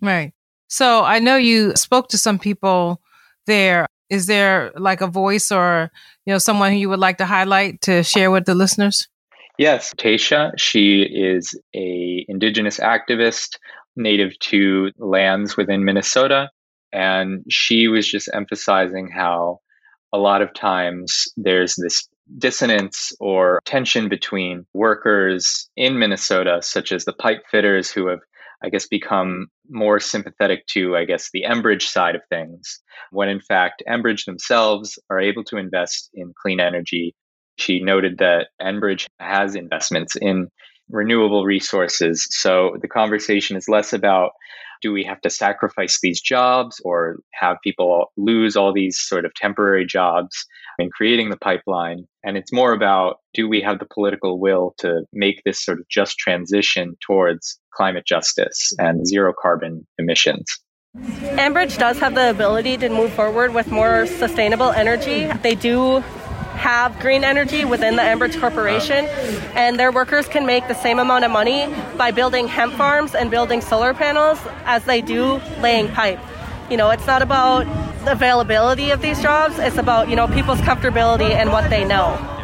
Right. 0.01 0.33
So 0.69 1.03
I 1.03 1.19
know 1.19 1.37
you 1.37 1.75
spoke 1.77 2.09
to 2.11 2.19
some 2.19 2.39
people 2.39 3.01
there. 3.47 3.87
Is 4.11 4.27
there 4.27 4.73
like 4.77 5.01
a 5.01 5.07
voice 5.07 5.51
or 5.51 5.91
you 6.27 6.33
know 6.33 6.39
someone 6.39 6.73
who 6.73 6.79
you 6.79 6.89
would 6.89 6.99
like 6.99 7.19
to 7.19 7.27
highlight 7.27 7.81
to 7.83 8.03
share 8.03 8.31
with 8.31 8.45
the 8.45 8.55
listeners? 8.55 9.09
Yes, 9.59 9.95
Tasha. 9.95 10.53
She 10.57 11.03
is 11.03 11.59
a 11.75 12.25
indigenous 12.29 12.79
activist 12.79 13.59
native 13.97 14.39
to 14.41 14.91
lands 14.99 15.57
within 15.57 15.85
Minnesota, 15.85 16.51
and 16.93 17.45
she 17.49 17.89
was 17.89 18.09
just 18.09 18.29
emphasizing 18.33 19.11
how 19.15 19.61
a 20.13 20.19
lot 20.19 20.43
of 20.43 20.53
times 20.55 21.29
there's 21.37 21.75
this 21.77 22.09
dissonance 22.39 23.13
or 23.21 23.61
tension 23.65 24.09
between 24.09 24.67
workers 24.73 25.69
in 25.77 25.99
Minnesota, 25.99 26.61
such 26.63 26.93
as 26.93 27.05
the 27.05 27.13
pipe 27.13 27.43
fitters 27.51 27.91
who 27.91 28.07
have, 28.09 28.21
I 28.63 28.69
guess, 28.69 28.87
become 28.87 29.47
more 29.69 30.01
sympathetic 30.01 30.67
to, 30.69 30.97
I 30.97 31.05
guess, 31.05 31.31
the 31.33 31.45
Enbridge 31.49 31.83
side 31.83 32.15
of 32.15 32.23
things, 32.29 32.81
when 33.11 33.29
in 33.29 33.41
fact, 33.41 33.83
Enbridge 33.89 34.25
themselves 34.27 34.99
are 35.09 35.21
able 35.21 35.45
to 35.45 35.57
invest 35.57 36.11
in 36.15 36.33
clean 36.41 36.61
energy. 36.61 37.15
She 37.59 37.83
noted 37.83 38.19
that 38.19 38.49
Enbridge 38.61 39.07
has 39.19 39.55
investments 39.55 40.17
in 40.17 40.49
renewable 40.91 41.45
resources. 41.45 42.27
So 42.31 42.77
the 42.83 42.89
conversation 42.89 43.57
is 43.57 43.69
less 43.69 43.93
about 43.93 44.33
do 44.81 44.93
we 44.93 45.05
have 45.05 45.21
to 45.23 45.31
sacrifice 45.31 45.99
these 46.01 46.21
jobs 46.21 46.81
or 46.85 47.19
have 47.33 47.59
people 47.63 48.13
lose 48.17 48.57
all 48.57 48.73
these 48.73 48.99
sort 48.99 49.25
of 49.25 49.35
temporary 49.35 49.87
jobs 49.87 50.45
in 50.79 50.91
creating 50.91 51.31
the 51.31 51.37
pipeline? 51.37 52.05
And 52.25 52.37
it's 52.37 52.53
more 52.53 52.73
about 52.73 53.19
do 53.35 53.49
we 53.49 53.61
have 53.63 53.79
the 53.79 53.87
political 53.87 54.41
will 54.41 54.75
to 54.79 55.03
make 55.13 55.43
this 55.45 55.63
sort 55.65 55.79
of 55.79 55.89
just 55.89 56.19
transition 56.19 56.97
towards 57.07 57.59
climate 57.73 58.07
justice 58.07 58.73
and 58.79 59.07
zero 59.07 59.33
carbon 59.41 59.87
emissions? 59.99 60.47
Enbridge 60.97 61.79
does 61.79 62.01
have 62.01 62.17
the 62.17 62.31
ability 62.31 62.77
to 62.79 62.89
move 62.89 63.13
forward 63.13 63.55
with 63.55 63.71
more 63.71 64.07
sustainable 64.07 64.71
energy. 64.71 65.27
They 65.43 65.55
do 65.55 66.03
have 66.61 66.99
green 67.01 67.25
energy 67.25 67.65
within 67.65 67.97
the 67.97 68.03
Enbridge 68.03 68.39
Corporation, 68.39 69.07
and 69.55 69.81
their 69.81 69.91
workers 69.91 70.29
can 70.29 70.45
make 70.45 70.69
the 70.69 70.75
same 70.75 70.99
amount 70.99 71.25
of 71.25 71.31
money 71.31 71.67
by 71.97 72.11
building 72.11 72.47
hemp 72.47 72.75
farms 72.75 73.15
and 73.15 73.31
building 73.31 73.63
solar 73.63 73.95
panels 73.95 74.39
as 74.67 74.85
they 74.85 75.01
do 75.01 75.41
laying 75.61 75.89
pipe. 75.89 76.21
You 76.71 76.77
know, 76.77 76.91
it's 76.91 77.07
not 77.07 77.23
about 77.23 77.65
the 78.05 78.13
availability 78.13 78.91
of 78.91 79.01
these 79.01 79.21
jobs, 79.23 79.59
it's 79.59 79.79
about, 79.79 80.11
you 80.11 80.17
know, 80.17 80.29
people's 80.29 80.61
comfortability 80.61 81.31
and 81.31 81.51
what 81.51 81.69
they 81.71 81.85
know 81.85 82.40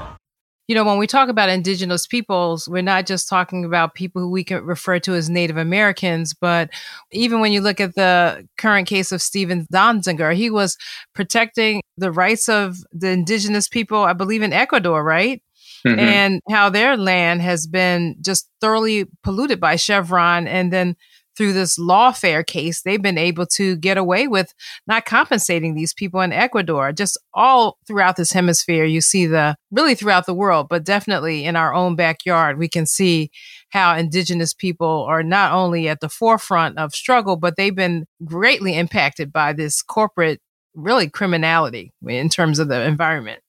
you 0.68 0.74
know, 0.74 0.84
when 0.84 0.98
we 0.98 1.06
talk 1.06 1.28
about 1.28 1.48
indigenous 1.48 2.06
peoples, 2.06 2.68
we're 2.68 2.82
not 2.82 3.06
just 3.06 3.28
talking 3.28 3.64
about 3.64 3.94
people 3.94 4.20
who 4.20 4.30
we 4.30 4.42
can 4.42 4.64
refer 4.64 4.98
to 5.00 5.14
as 5.14 5.30
Native 5.30 5.56
Americans, 5.56 6.34
but 6.34 6.70
even 7.12 7.40
when 7.40 7.52
you 7.52 7.60
look 7.60 7.80
at 7.80 7.94
the 7.94 8.46
current 8.58 8.88
case 8.88 9.12
of 9.12 9.22
Stephen 9.22 9.66
Donziger, 9.72 10.34
he 10.34 10.50
was 10.50 10.76
protecting 11.14 11.82
the 11.96 12.10
rights 12.10 12.48
of 12.48 12.78
the 12.92 13.10
indigenous 13.10 13.68
people, 13.68 14.02
I 14.02 14.12
believe 14.12 14.42
in 14.42 14.52
Ecuador, 14.52 15.04
right? 15.04 15.40
Mm-hmm. 15.86 16.00
And 16.00 16.40
how 16.50 16.68
their 16.68 16.96
land 16.96 17.42
has 17.42 17.66
been 17.68 18.16
just 18.20 18.48
thoroughly 18.60 19.06
polluted 19.22 19.60
by 19.60 19.76
Chevron 19.76 20.48
and 20.48 20.72
then 20.72 20.96
through 21.36 21.52
this 21.52 21.78
lawfare 21.78 22.46
case, 22.46 22.82
they've 22.82 23.02
been 23.02 23.18
able 23.18 23.46
to 23.46 23.76
get 23.76 23.98
away 23.98 24.26
with 24.26 24.54
not 24.86 25.04
compensating 25.04 25.74
these 25.74 25.92
people 25.92 26.20
in 26.20 26.32
Ecuador. 26.32 26.92
Just 26.92 27.18
all 27.34 27.76
throughout 27.86 28.16
this 28.16 28.32
hemisphere, 28.32 28.84
you 28.84 29.00
see 29.00 29.26
the 29.26 29.56
really 29.70 29.94
throughout 29.94 30.26
the 30.26 30.34
world, 30.34 30.68
but 30.68 30.84
definitely 30.84 31.44
in 31.44 31.56
our 31.56 31.74
own 31.74 31.96
backyard, 31.96 32.58
we 32.58 32.68
can 32.68 32.86
see 32.86 33.30
how 33.70 33.96
indigenous 33.96 34.54
people 34.54 35.04
are 35.08 35.22
not 35.22 35.52
only 35.52 35.88
at 35.88 36.00
the 36.00 36.08
forefront 36.08 36.78
of 36.78 36.94
struggle, 36.94 37.36
but 37.36 37.56
they've 37.56 37.74
been 37.74 38.06
greatly 38.24 38.76
impacted 38.76 39.32
by 39.32 39.52
this 39.52 39.82
corporate, 39.82 40.40
really 40.74 41.10
criminality 41.10 41.92
in 42.06 42.28
terms 42.28 42.58
of 42.58 42.68
the 42.68 42.80
environment. 42.82 43.40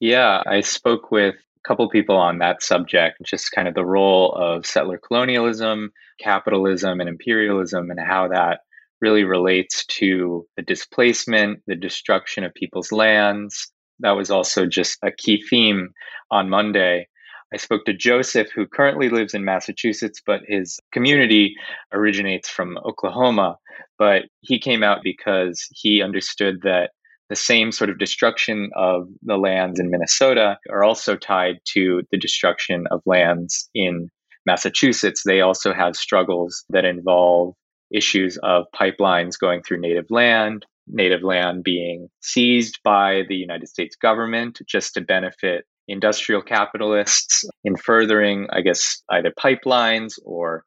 Yeah, 0.00 0.42
I 0.46 0.60
spoke 0.60 1.10
with 1.10 1.34
couple 1.68 1.88
people 1.90 2.16
on 2.16 2.38
that 2.38 2.62
subject, 2.62 3.18
just 3.22 3.52
kind 3.52 3.68
of 3.68 3.74
the 3.74 3.84
role 3.84 4.32
of 4.32 4.64
settler 4.64 4.98
colonialism, 4.98 5.92
capitalism, 6.18 6.98
and 6.98 7.08
imperialism, 7.08 7.90
and 7.90 8.00
how 8.00 8.28
that 8.28 8.60
really 9.02 9.24
relates 9.24 9.84
to 9.86 10.46
the 10.56 10.62
displacement, 10.62 11.60
the 11.66 11.76
destruction 11.76 12.42
of 12.42 12.54
people's 12.54 12.90
lands. 12.90 13.70
That 14.00 14.12
was 14.12 14.30
also 14.30 14.64
just 14.64 14.98
a 15.04 15.12
key 15.12 15.44
theme 15.48 15.90
on 16.30 16.48
Monday. 16.48 17.06
I 17.52 17.58
spoke 17.58 17.84
to 17.84 17.94
Joseph, 17.94 18.48
who 18.54 18.66
currently 18.66 19.10
lives 19.10 19.34
in 19.34 19.44
Massachusetts, 19.44 20.22
but 20.24 20.40
his 20.46 20.80
community 20.92 21.54
originates 21.92 22.48
from 22.48 22.78
Oklahoma. 22.78 23.56
But 23.98 24.22
he 24.40 24.58
came 24.58 24.82
out 24.82 24.98
because 25.02 25.66
he 25.70 26.02
understood 26.02 26.60
that 26.62 26.90
the 27.28 27.36
same 27.36 27.72
sort 27.72 27.90
of 27.90 27.98
destruction 27.98 28.70
of 28.74 29.08
the 29.22 29.36
lands 29.36 29.78
in 29.78 29.90
Minnesota 29.90 30.58
are 30.70 30.84
also 30.84 31.16
tied 31.16 31.56
to 31.72 32.02
the 32.10 32.18
destruction 32.18 32.86
of 32.90 33.02
lands 33.06 33.68
in 33.74 34.08
Massachusetts. 34.46 35.22
They 35.24 35.40
also 35.40 35.74
have 35.74 35.94
struggles 35.94 36.64
that 36.70 36.84
involve 36.84 37.54
issues 37.92 38.38
of 38.42 38.64
pipelines 38.74 39.38
going 39.38 39.62
through 39.62 39.80
native 39.80 40.06
land, 40.10 40.64
native 40.86 41.22
land 41.22 41.64
being 41.64 42.08
seized 42.20 42.78
by 42.82 43.22
the 43.28 43.36
United 43.36 43.68
States 43.68 43.96
government 43.96 44.60
just 44.66 44.94
to 44.94 45.00
benefit 45.00 45.64
industrial 45.86 46.42
capitalists 46.42 47.44
in 47.64 47.76
furthering, 47.76 48.46
I 48.50 48.60
guess, 48.60 49.02
either 49.10 49.32
pipelines 49.38 50.14
or 50.24 50.64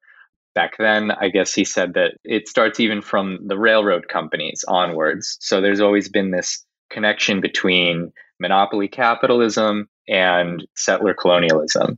back 0.54 0.78
then, 0.78 1.12
I 1.12 1.30
guess 1.30 1.54
he 1.54 1.66
said 1.66 1.94
that 1.94 2.14
it 2.24 2.48
starts 2.48 2.80
even 2.80 3.02
from 3.02 3.40
the 3.48 3.58
railroad 3.58 4.08
companies 4.08 4.64
onwards. 4.68 5.38
So 5.40 5.62
there's 5.62 5.82
always 5.82 6.10
been 6.10 6.32
this 6.32 6.66
connection 6.90 7.42
between 7.42 8.12
monopoly 8.40 8.88
capitalism 8.88 9.88
and 10.08 10.66
settler 10.76 11.14
colonialism. 11.14 11.98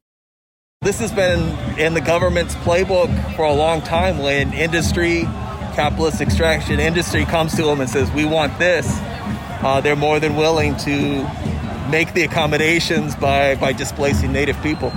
This 0.81 0.99
has 0.99 1.13
been 1.13 1.39
in 1.79 1.93
the 1.93 2.01
government's 2.01 2.55
playbook 2.55 3.35
for 3.35 3.45
a 3.45 3.53
long 3.53 3.81
time 3.81 4.19
when 4.19 4.53
industry, 4.53 5.21
capitalist 5.75 6.19
extraction 6.19 6.79
industry 6.79 7.23
comes 7.23 7.55
to 7.55 7.63
them 7.63 7.79
and 7.79 7.89
says, 7.89 8.11
We 8.11 8.25
want 8.25 8.59
this. 8.59 8.85
Uh, 9.63 9.79
they're 9.81 9.95
more 9.95 10.19
than 10.19 10.35
willing 10.35 10.75
to 10.75 11.23
make 11.89 12.13
the 12.13 12.23
accommodations 12.23 13.15
by, 13.15 13.55
by 13.55 13.71
displacing 13.71 14.33
native 14.33 14.61
people. 14.61 14.91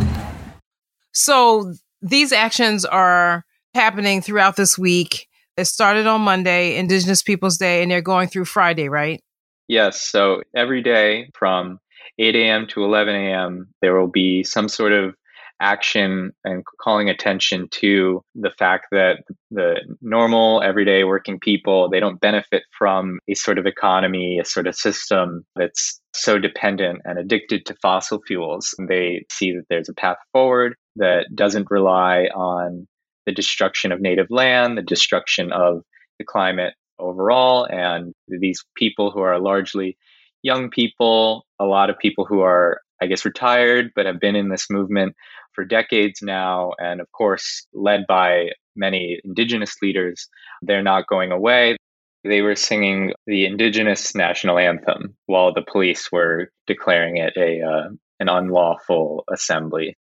So 1.13 1.73
these 2.03 2.33
actions 2.33 2.85
are 2.85 3.46
happening 3.77 4.21
throughout 4.21 4.57
this 4.57 4.77
week. 4.77 5.29
It 5.57 5.67
started 5.67 6.07
on 6.07 6.23
Monday, 6.23 6.77
Indigenous 6.77 7.23
Peoples 7.23 7.57
Day, 7.57 7.83
and 7.83 7.91
they're 7.91 8.03
going 8.03 8.29
through 8.29 8.47
Friday, 8.47 8.89
right? 8.89 9.23
Yes. 9.69 10.03
So 10.03 10.43
every 10.55 10.83
day 10.83 11.31
from 11.35 11.79
8 12.19 12.35
a.m. 12.35 12.67
to 12.69 12.85
11 12.85 13.15
a.m., 13.15 13.69
there 13.81 13.99
will 13.99 14.11
be 14.11 14.43
some 14.43 14.69
sort 14.69 14.93
of 14.93 15.15
action 15.61 16.33
and 16.45 16.65
calling 16.83 17.09
attention 17.09 17.69
to 17.71 18.23
the 18.35 18.51
fact 18.59 18.87
that 18.93 19.19
the 19.51 19.77
normal 20.03 20.61
everyday 20.63 21.03
working 21.05 21.39
people 21.41 21.89
they 21.89 21.99
don't 21.99 22.21
benefit 22.21 22.63
from 22.79 23.19
a 23.27 23.35
sort 23.35 23.59
of 23.59 23.65
economy 23.65 24.39
a 24.39 24.45
sort 24.45 24.67
of 24.67 24.75
system 24.75 25.47
that's 25.57 25.99
so 26.13 26.39
dependent 26.39 27.01
and 27.07 27.19
addicted 27.19 27.65
to 27.65 27.75
fossil 27.81 28.21
fuels 28.27 28.75
they 28.87 29.25
see 29.33 29.53
that 29.53 29.65
there's 29.71 29.89
a 29.89 29.95
path 29.95 30.19
forward 30.31 30.75
that 30.97 31.25
doesn't 31.35 31.71
rely 31.71 32.25
on 32.35 32.87
the 33.27 33.33
destruction 33.33 33.93
of 33.93 34.01
native 34.01 34.31
land, 34.31 34.79
the 34.79 34.83
destruction 34.83 35.53
of 35.53 35.83
the 36.19 36.25
climate 36.25 36.75
overall, 36.99 37.67
and 37.67 38.15
these 38.29 38.65
people 38.77 39.11
who 39.11 39.21
are 39.21 39.39
largely 39.39 39.97
young 40.43 40.71
people, 40.71 41.45
a 41.59 41.65
lot 41.65 41.91
of 41.91 41.99
people 41.99 42.25
who 42.25 42.41
are, 42.41 42.81
I 43.03 43.07
guess, 43.07 43.25
retired, 43.25 43.91
but 43.95 44.07
have 44.07 44.21
been 44.21 44.37
in 44.37 44.49
this 44.49 44.71
movement 44.71 45.15
for 45.53 45.65
decades 45.65 46.21
now, 46.23 46.73
and 46.79 47.01
of 47.01 47.11
course, 47.13 47.67
led 47.75 48.07
by 48.07 48.51
many 48.77 49.19
indigenous 49.25 49.75
leaders. 49.83 50.29
They're 50.63 50.83
not 50.83 51.09
going 51.09 51.33
away. 51.33 51.77
They 52.25 52.43
were 52.43 52.57
singing 52.57 53.13
the 53.27 53.47
indigenous 53.47 54.15
national 54.15 54.59
anthem 54.59 55.17
while 55.27 55.53
the 55.53 55.63
police 55.63 56.11
were 56.13 56.51
declaring 56.67 57.17
it 57.19 57.35
a 57.37 57.63
uh, 57.63 57.89
an 58.19 58.29
unlawful 58.29 59.25
assembly. 59.33 59.97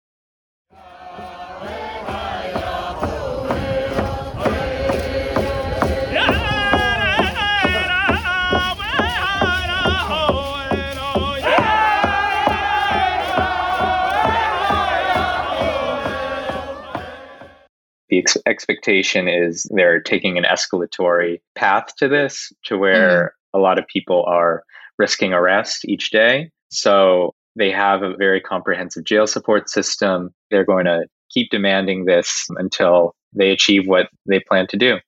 The 18.15 18.21
ex- 18.21 18.37
expectation 18.47 19.27
is 19.29 19.67
they're 19.75 20.01
taking 20.01 20.39
an 20.39 20.45
escalatory 20.45 21.41
path 21.55 21.95
to 21.99 22.09
this 22.09 22.53
to 22.65 22.79
where 22.79 23.35
mm-hmm. 23.53 23.59
a 23.59 23.61
lot 23.61 23.79
of 23.79 23.87
people 23.89 24.25
are 24.29 24.63
risking 24.99 25.33
arrest 25.33 25.85
each 25.87 26.11
day. 26.11 26.51
So 26.71 27.35
they 27.57 27.71
have 27.71 28.03
a 28.03 28.17
very 28.17 28.41
comprehensive 28.41 29.05
jail 29.05 29.27
support 29.27 29.69
system. 29.69 30.31
They're 30.51 30.65
going 30.65 30.85
to 30.85 31.07
keep 31.31 31.51
demanding 31.51 32.05
this 32.05 32.47
until 32.51 33.15
they 33.33 33.51
achieve 33.51 33.87
what 33.87 34.09
they 34.29 34.41
plan 34.41 34.67
to 34.69 34.77
do. 34.77 34.99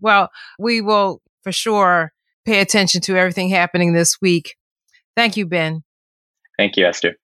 Well, 0.00 0.30
we 0.58 0.80
will 0.80 1.20
for 1.44 1.52
sure 1.52 2.12
pay 2.44 2.58
attention 2.58 3.00
to 3.02 3.16
everything 3.16 3.50
happening 3.50 3.92
this 3.92 4.20
week. 4.20 4.56
Thank 5.16 5.36
you, 5.36 5.46
Ben. 5.46 5.84
Thank 6.58 6.76
you, 6.76 6.86
Esther. 6.86 7.16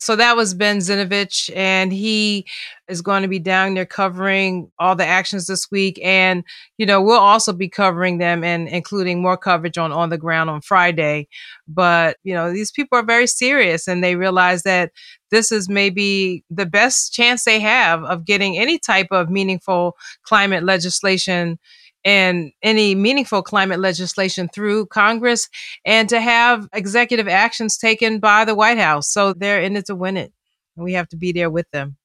So 0.00 0.14
that 0.14 0.36
was 0.36 0.54
Ben 0.54 0.78
Zinovich, 0.78 1.54
and 1.56 1.92
he 1.92 2.46
is 2.88 3.02
going 3.02 3.22
to 3.22 3.28
be 3.28 3.40
down 3.40 3.74
there 3.74 3.84
covering 3.84 4.70
all 4.78 4.94
the 4.94 5.04
actions 5.04 5.46
this 5.46 5.70
week. 5.72 5.98
And, 6.02 6.44
you 6.78 6.86
know, 6.86 7.02
we'll 7.02 7.18
also 7.18 7.52
be 7.52 7.68
covering 7.68 8.18
them 8.18 8.44
and 8.44 8.68
including 8.68 9.20
more 9.20 9.36
coverage 9.36 9.76
on 9.76 9.90
On 9.90 10.08
the 10.08 10.16
Ground 10.16 10.50
on 10.50 10.60
Friday. 10.60 11.28
But, 11.66 12.16
you 12.22 12.32
know, 12.32 12.52
these 12.52 12.70
people 12.70 12.96
are 12.96 13.04
very 13.04 13.26
serious 13.26 13.88
and 13.88 14.02
they 14.02 14.14
realize 14.14 14.62
that 14.62 14.92
this 15.30 15.50
is 15.50 15.68
maybe 15.68 16.44
the 16.48 16.66
best 16.66 17.12
chance 17.12 17.44
they 17.44 17.60
have 17.60 18.04
of 18.04 18.24
getting 18.24 18.56
any 18.56 18.78
type 18.78 19.08
of 19.10 19.28
meaningful 19.30 19.96
climate 20.22 20.64
legislation 20.64 21.58
and 22.04 22.52
any 22.62 22.94
meaningful 22.94 23.42
climate 23.42 23.80
legislation 23.80 24.48
through 24.48 24.86
Congress 24.86 25.48
and 25.84 26.08
to 26.08 26.20
have 26.20 26.68
executive 26.72 27.28
actions 27.28 27.76
taken 27.76 28.18
by 28.18 28.44
the 28.44 28.54
White 28.54 28.78
House. 28.78 29.10
So 29.12 29.32
they're 29.32 29.60
in 29.60 29.76
it 29.76 29.86
to 29.86 29.94
win 29.94 30.16
it. 30.16 30.32
And 30.76 30.84
we 30.84 30.92
have 30.94 31.08
to 31.08 31.16
be 31.16 31.32
there 31.32 31.50
with 31.50 31.70
them. 31.72 31.96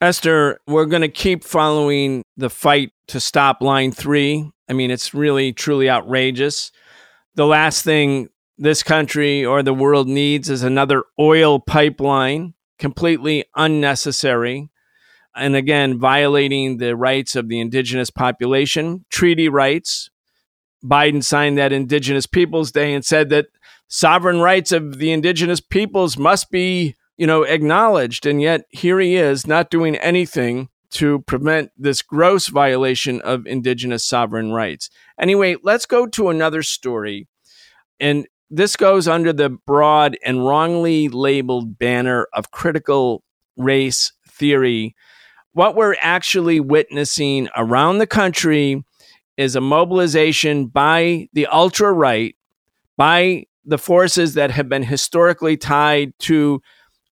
Esther, 0.00 0.58
we're 0.66 0.86
going 0.86 1.02
to 1.02 1.08
keep 1.08 1.44
following 1.44 2.22
the 2.36 2.48
fight 2.48 2.92
to 3.08 3.20
stop 3.20 3.60
line 3.60 3.92
three. 3.92 4.50
I 4.68 4.72
mean, 4.72 4.90
it's 4.90 5.12
really, 5.12 5.52
truly 5.52 5.90
outrageous. 5.90 6.72
The 7.34 7.46
last 7.46 7.84
thing 7.84 8.28
this 8.56 8.82
country 8.82 9.44
or 9.44 9.62
the 9.62 9.74
world 9.74 10.08
needs 10.08 10.48
is 10.48 10.62
another 10.62 11.04
oil 11.18 11.58
pipeline, 11.58 12.54
completely 12.78 13.44
unnecessary 13.56 14.70
and 15.34 15.54
again, 15.54 15.98
violating 15.98 16.78
the 16.78 16.96
rights 16.96 17.36
of 17.36 17.48
the 17.48 17.60
indigenous 17.60 18.10
population, 18.10 19.04
treaty 19.10 19.48
rights. 19.48 20.10
Biden 20.84 21.22
signed 21.22 21.58
that 21.58 21.72
Indigenous 21.72 22.26
Peoples 22.26 22.72
Day 22.72 22.94
and 22.94 23.04
said 23.04 23.28
that 23.30 23.46
sovereign 23.88 24.40
rights 24.40 24.72
of 24.72 24.98
the 24.98 25.12
indigenous 25.12 25.60
peoples 25.60 26.16
must 26.16 26.50
be, 26.50 26.94
you 27.16 27.26
know, 27.26 27.42
acknowledged. 27.42 28.24
And 28.26 28.40
yet 28.40 28.62
here 28.70 28.98
he 28.98 29.16
is 29.16 29.46
not 29.46 29.70
doing 29.70 29.96
anything 29.96 30.68
to 30.92 31.20
prevent 31.20 31.70
this 31.76 32.02
gross 32.02 32.48
violation 32.48 33.20
of 33.20 33.46
indigenous 33.46 34.04
sovereign 34.04 34.52
rights. 34.52 34.90
Anyway, 35.18 35.56
let's 35.62 35.86
go 35.86 36.06
to 36.06 36.30
another 36.30 36.62
story. 36.62 37.28
And 38.00 38.26
this 38.50 38.74
goes 38.74 39.06
under 39.06 39.32
the 39.32 39.50
broad 39.50 40.16
and 40.24 40.44
wrongly 40.44 41.08
labeled 41.08 41.78
banner 41.78 42.26
of 42.32 42.50
critical 42.50 43.22
race 43.56 44.12
theory 44.26 44.96
what 45.52 45.74
we're 45.74 45.96
actually 46.00 46.60
witnessing 46.60 47.48
around 47.56 47.98
the 47.98 48.06
country 48.06 48.82
is 49.36 49.56
a 49.56 49.60
mobilization 49.60 50.66
by 50.66 51.28
the 51.32 51.46
ultra 51.46 51.92
right, 51.92 52.36
by 52.96 53.44
the 53.64 53.78
forces 53.78 54.34
that 54.34 54.50
have 54.50 54.68
been 54.68 54.82
historically 54.82 55.56
tied 55.56 56.12
to 56.18 56.60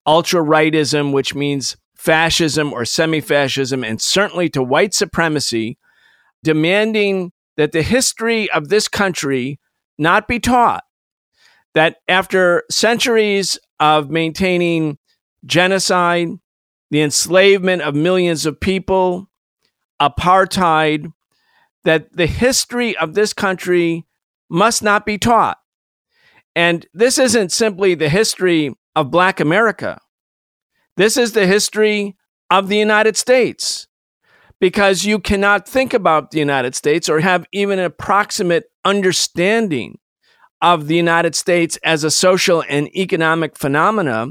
ultra 0.07 0.43
rightism, 0.43 1.13
which 1.13 1.35
means 1.35 1.77
fascism 1.97 2.73
or 2.73 2.85
semi 2.85 3.21
fascism, 3.21 3.83
and 3.83 4.01
certainly 4.01 4.49
to 4.49 4.63
white 4.63 4.95
supremacy, 4.95 5.79
demanding 6.43 7.33
that 7.57 7.73
the 7.73 7.83
history 7.83 8.51
of 8.51 8.69
this 8.69 8.89
country 8.89 9.59
not 9.99 10.29
be 10.29 10.39
taught. 10.39 10.85
That 11.75 11.97
after 12.09 12.65
centuries 12.71 13.59
of 13.81 14.11
maintaining 14.11 14.99
genocide, 15.45 16.29
the 16.91 17.03
enslavement 17.03 17.83
of 17.83 17.95
millions 17.95 18.47
of 18.47 18.61
people, 18.61 19.31
apartheid, 20.01 21.13
that 21.85 22.13
the 22.17 22.27
history 22.27 22.97
of 22.97 23.15
this 23.15 23.33
country 23.33 24.07
must 24.51 24.83
not 24.83 25.05
be 25.05 25.19
taught. 25.19 25.59
And 26.57 26.87
this 26.93 27.19
isn't 27.19 27.53
simply 27.53 27.95
the 27.95 28.09
history 28.09 28.75
of 28.97 29.11
Black 29.11 29.39
America. 29.41 30.01
This 30.97 31.17
is 31.17 31.33
the 31.33 31.47
history 31.47 32.17
of 32.51 32.69
the 32.69 32.77
United 32.77 33.17
States. 33.17 33.87
Because 34.61 35.05
you 35.05 35.21
cannot 35.21 35.69
think 35.69 35.95
about 35.95 36.33
the 36.33 36.41
United 36.41 36.75
States 36.75 37.09
or 37.09 37.21
have 37.21 37.47
even 37.53 37.79
an 37.79 37.85
approximate 37.85 38.65
understanding 38.85 39.99
of 40.61 40.89
the 40.89 40.97
United 40.97 41.37
States 41.37 41.79
as 41.85 42.03
a 42.03 42.11
social 42.11 42.65
and 42.69 42.89
economic 42.97 43.57
phenomena 43.57 44.29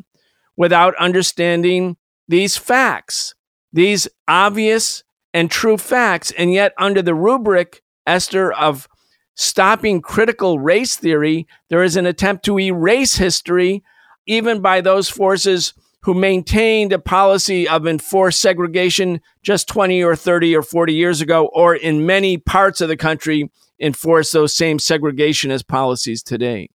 without 0.58 0.95
understanding 0.95 1.95
these 2.28 2.57
facts, 2.57 3.36
these 3.71 4.07
obvious 4.28 5.03
and 5.34 5.51
true 5.51 5.78
facts. 5.78 6.32
And 6.32 6.51
yet, 6.53 6.73
under 6.78 7.01
the 7.01 7.15
rubric, 7.15 7.82
Esther, 8.05 8.51
of 8.53 8.88
stopping 9.36 10.01
critical 10.01 10.59
race 10.59 10.95
theory, 10.95 11.47
there 11.69 11.84
is 11.84 11.95
an 11.95 12.05
attempt 12.05 12.43
to 12.45 12.59
erase 12.59 13.17
history, 13.17 13.84
even 14.25 14.61
by 14.61 14.82
those 14.82 15.09
forces 15.09 15.73
who 16.01 16.13
maintained 16.13 16.93
a 16.93 16.99
policy 16.99 17.67
of 17.67 17.86
enforced 17.86 18.41
segregation 18.41 19.19
just 19.43 19.67
20 19.67 20.03
or 20.03 20.15
30 20.15 20.55
or 20.55 20.61
40 20.61 20.93
years 20.93 21.21
ago, 21.21 21.49
or 21.53 21.75
in 21.75 22.05
many 22.05 22.38
parts 22.38 22.82
of 22.82 22.88
the 22.88 22.97
country, 22.97 23.51
enforce 23.80 24.32
those 24.32 24.55
same 24.55 24.78
segregationist 24.78 25.67
policies 25.67 26.23
today. 26.23 26.69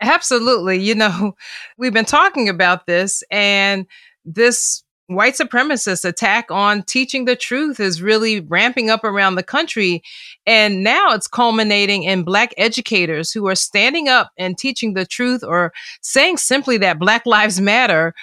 Absolutely. 0.00 0.78
You 0.78 0.94
know, 0.94 1.32
we've 1.78 1.92
been 1.92 2.04
talking 2.04 2.48
about 2.48 2.86
this, 2.86 3.24
and 3.30 3.86
this 4.24 4.82
white 5.08 5.34
supremacist 5.34 6.04
attack 6.04 6.50
on 6.50 6.82
teaching 6.82 7.24
the 7.24 7.36
truth 7.36 7.78
is 7.78 8.02
really 8.02 8.40
ramping 8.40 8.90
up 8.90 9.04
around 9.04 9.36
the 9.36 9.42
country. 9.42 10.02
And 10.46 10.82
now 10.82 11.12
it's 11.12 11.28
culminating 11.28 12.02
in 12.02 12.24
Black 12.24 12.52
educators 12.56 13.30
who 13.30 13.46
are 13.46 13.54
standing 13.54 14.08
up 14.08 14.30
and 14.36 14.58
teaching 14.58 14.94
the 14.94 15.06
truth 15.06 15.44
or 15.44 15.72
saying 16.02 16.38
simply 16.38 16.76
that 16.78 16.98
Black 16.98 17.24
Lives 17.24 17.60
Matter. 17.60 18.14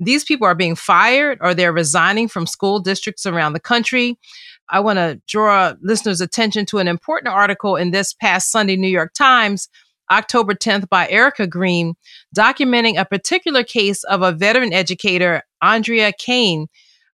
These 0.00 0.24
people 0.24 0.46
are 0.46 0.54
being 0.54 0.74
fired 0.74 1.38
or 1.40 1.54
they're 1.54 1.72
resigning 1.72 2.26
from 2.26 2.46
school 2.46 2.80
districts 2.80 3.24
around 3.24 3.52
the 3.52 3.60
country. 3.60 4.18
I 4.68 4.80
want 4.80 4.96
to 4.96 5.20
draw 5.28 5.74
listeners' 5.80 6.20
attention 6.20 6.66
to 6.66 6.78
an 6.78 6.88
important 6.88 7.32
article 7.32 7.76
in 7.76 7.92
this 7.92 8.12
past 8.14 8.50
Sunday 8.50 8.76
New 8.76 8.88
York 8.88 9.12
Times 9.14 9.68
October 10.12 10.54
10th 10.54 10.88
by 10.88 11.08
Erica 11.08 11.46
Green, 11.46 11.94
documenting 12.36 12.98
a 12.98 13.04
particular 13.04 13.64
case 13.64 14.04
of 14.04 14.22
a 14.22 14.32
veteran 14.32 14.72
educator, 14.72 15.42
Andrea 15.62 16.12
Kane. 16.12 16.66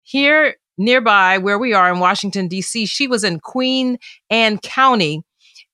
Here 0.02 0.56
nearby, 0.78 1.38
where 1.38 1.58
we 1.58 1.72
are 1.72 1.92
in 1.92 1.98
Washington, 1.98 2.48
D.C., 2.48 2.86
she 2.86 3.08
was 3.08 3.24
in 3.24 3.40
Queen 3.40 3.98
Anne 4.30 4.58
County. 4.58 5.22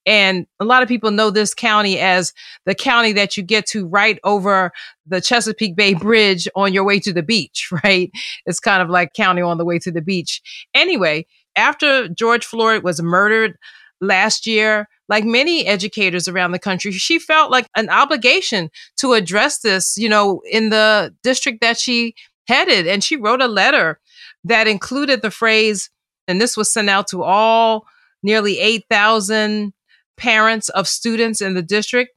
And 0.05 0.47
a 0.59 0.65
lot 0.65 0.83
of 0.83 0.89
people 0.89 1.13
know 1.13 1.31
this 1.31 1.55
county 1.55 1.99
as 1.99 2.33
the 2.67 2.75
county 2.75 3.13
that 3.13 3.37
you 3.37 3.43
get 3.43 3.67
to 3.67 3.87
right 3.87 4.19
over 4.25 4.73
the 5.07 5.21
Chesapeake 5.21 5.77
Bay 5.77 5.95
Bridge 5.95 6.49
on 6.57 6.73
your 6.73 6.83
way 6.83 6.99
to 7.01 7.13
the 7.13 7.23
beach, 7.23 7.69
right? 7.85 8.11
It's 8.47 8.61
kind 8.61 8.83
of 8.83 8.91
like 8.91 9.13
county 9.15 9.43
on 9.43 9.59
the 9.59 9.65
way 9.65 9.79
to 9.79 9.93
the 9.93 10.03
beach. 10.03 10.43
Anyway, 10.75 11.27
after 11.55 12.09
George 12.09 12.45
Floyd 12.45 12.83
was 12.83 13.01
murdered 13.01 13.57
last 14.01 14.47
year, 14.47 14.89
like 15.09 15.25
many 15.25 15.67
educators 15.67 16.27
around 16.27 16.51
the 16.51 16.59
country, 16.59 16.91
she 16.91 17.19
felt 17.19 17.51
like 17.51 17.69
an 17.77 17.89
obligation 17.89 18.71
to 18.97 19.13
address 19.13 19.61
this, 19.61 19.97
you 19.97 20.09
know, 20.09 20.41
in 20.51 20.71
the 20.71 21.15
district 21.23 21.61
that 21.61 21.79
she 21.79 22.15
headed. 22.49 22.87
And 22.87 23.03
she 23.03 23.17
wrote 23.17 23.41
a 23.41 23.49
letter 23.49 24.01
that 24.45 24.67
included 24.67 25.23
the 25.23 25.31
phrase, 25.31 25.91
and 26.29 26.41
this 26.41 26.57
was 26.57 26.73
sent 26.73 26.91
out 26.91 27.09
to 27.09 27.23
all 27.23 27.87
nearly 28.23 28.59
8,000 28.59 29.73
parents 30.17 30.69
of 30.71 30.87
students 30.87 31.41
in 31.41 31.55
the 31.55 31.63
district. 31.63 32.13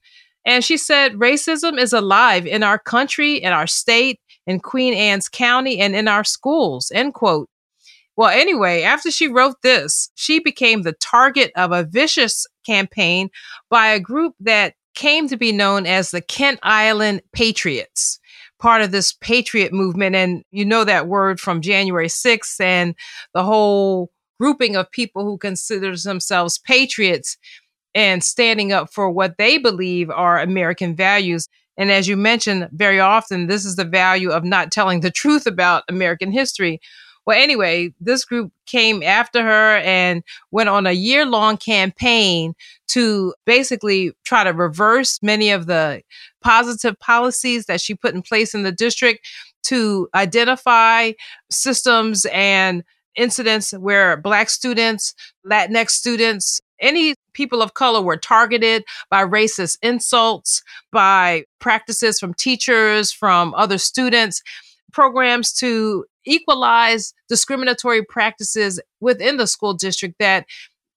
And 0.46 0.64
she 0.64 0.78
said, 0.78 1.14
racism 1.14 1.80
is 1.80 1.92
alive 1.92 2.46
in 2.46 2.62
our 2.62 2.78
country, 2.78 3.36
in 3.36 3.52
our 3.52 3.66
state, 3.66 4.20
in 4.46 4.60
Queen 4.60 4.94
Anne's 4.94 5.28
County, 5.28 5.80
and 5.80 5.96
in 5.96 6.08
our 6.08 6.24
schools, 6.24 6.92
end 6.94 7.16
quote. 7.16 7.50
Well, 8.16 8.30
anyway, 8.30 8.84
after 8.84 9.12
she 9.12 9.28
wrote 9.28 9.62
this, 9.62 10.10
she 10.16 10.40
became 10.40 10.84
the 10.84 10.94
target 10.94 11.52
of 11.56 11.72
a 11.72 11.84
vicious 11.84 12.46
campaign 12.66 13.30
by 13.70 13.88
a 13.88 14.00
group 14.00 14.36
that 14.40 14.76
came 14.94 15.28
to 15.28 15.36
be 15.36 15.52
known 15.52 15.86
as 15.86 16.12
the 16.12 16.22
Kent 16.22 16.60
Island 16.64 17.22
Patriots, 17.34 18.20
part 18.60 18.82
of 18.82 18.92
this 18.92 19.14
patriot 19.14 19.74
movement. 19.74 20.16
And 20.16 20.44
you 20.52 20.66
know 20.66 20.84
that 20.84 21.08
word 21.08 21.40
from 21.40 21.62
January 21.62 22.08
6th 22.08 22.60
and 22.60 22.96
the 23.34 23.44
whole 23.44 24.12
grouping 24.40 24.76
of 24.76 24.92
people 24.92 25.24
who 25.24 25.38
consider 25.38 25.96
themselves 25.96 26.60
patriots 26.60 27.38
and 27.94 28.24
standing 28.24 28.74
up 28.74 28.92
for 28.92 29.10
what 29.10 29.38
they 29.38 29.58
believe 29.58 30.10
are 30.10 30.40
American 30.40 30.96
values. 30.96 31.48
And 31.78 31.92
as 31.92 32.08
you 32.08 32.18
mentioned, 32.18 32.70
very 32.74 33.00
often, 33.00 33.48
this 33.48 33.66
is 33.66 33.76
the 33.76 33.86
value 33.86 34.32
of 34.32 34.44
not 34.44 34.72
telling 34.72 35.00
the 35.00 35.12
truth 35.12 35.46
about 35.48 35.84
American 35.90 36.32
history. 36.32 36.80
Well, 37.26 37.42
anyway, 37.42 37.94
this 38.00 38.24
group 38.24 38.52
came 38.68 39.02
after 39.02 39.42
her 39.42 39.78
and 39.78 40.24
went 40.52 40.70
on 40.70 40.86
a 40.86 40.92
year 40.92 41.26
long 41.26 41.58
campaign 41.58 42.54
to 42.90 43.34
basically 43.46 44.12
try 44.24 44.44
to 44.44 44.52
reverse 44.52 45.20
many 45.24 45.50
of 45.50 45.66
the 45.66 46.02
positive 46.46 46.98
policies 47.00 47.66
that 47.66 47.82
she 47.82 47.96
put 47.96 48.14
in 48.14 48.22
place 48.22 48.54
in 48.54 48.62
the 48.62 48.72
district 48.72 49.28
to 49.64 50.08
identify 50.14 51.12
systems 51.50 52.28
and 52.32 52.84
incidents 53.16 53.72
where 53.72 54.16
Black 54.16 54.50
students, 54.52 55.16
Latinx 55.44 55.90
students, 55.90 56.62
any 56.80 57.16
people 57.34 57.64
of 57.64 57.74
color 57.74 58.02
were 58.02 58.18
targeted 58.18 58.84
by 59.10 59.26
racist 59.26 59.80
insults, 59.82 60.62
by 60.92 61.46
practices 61.60 62.20
from 62.20 62.36
teachers, 62.36 63.12
from 63.12 63.56
other 63.56 63.80
students, 63.80 64.44
programs 64.94 65.52
to 65.52 66.06
equalize 66.26 67.14
discriminatory 67.28 68.04
practices 68.04 68.80
within 69.00 69.38
the 69.38 69.48
school 69.48 69.74
district 69.74 70.16
that 70.20 70.46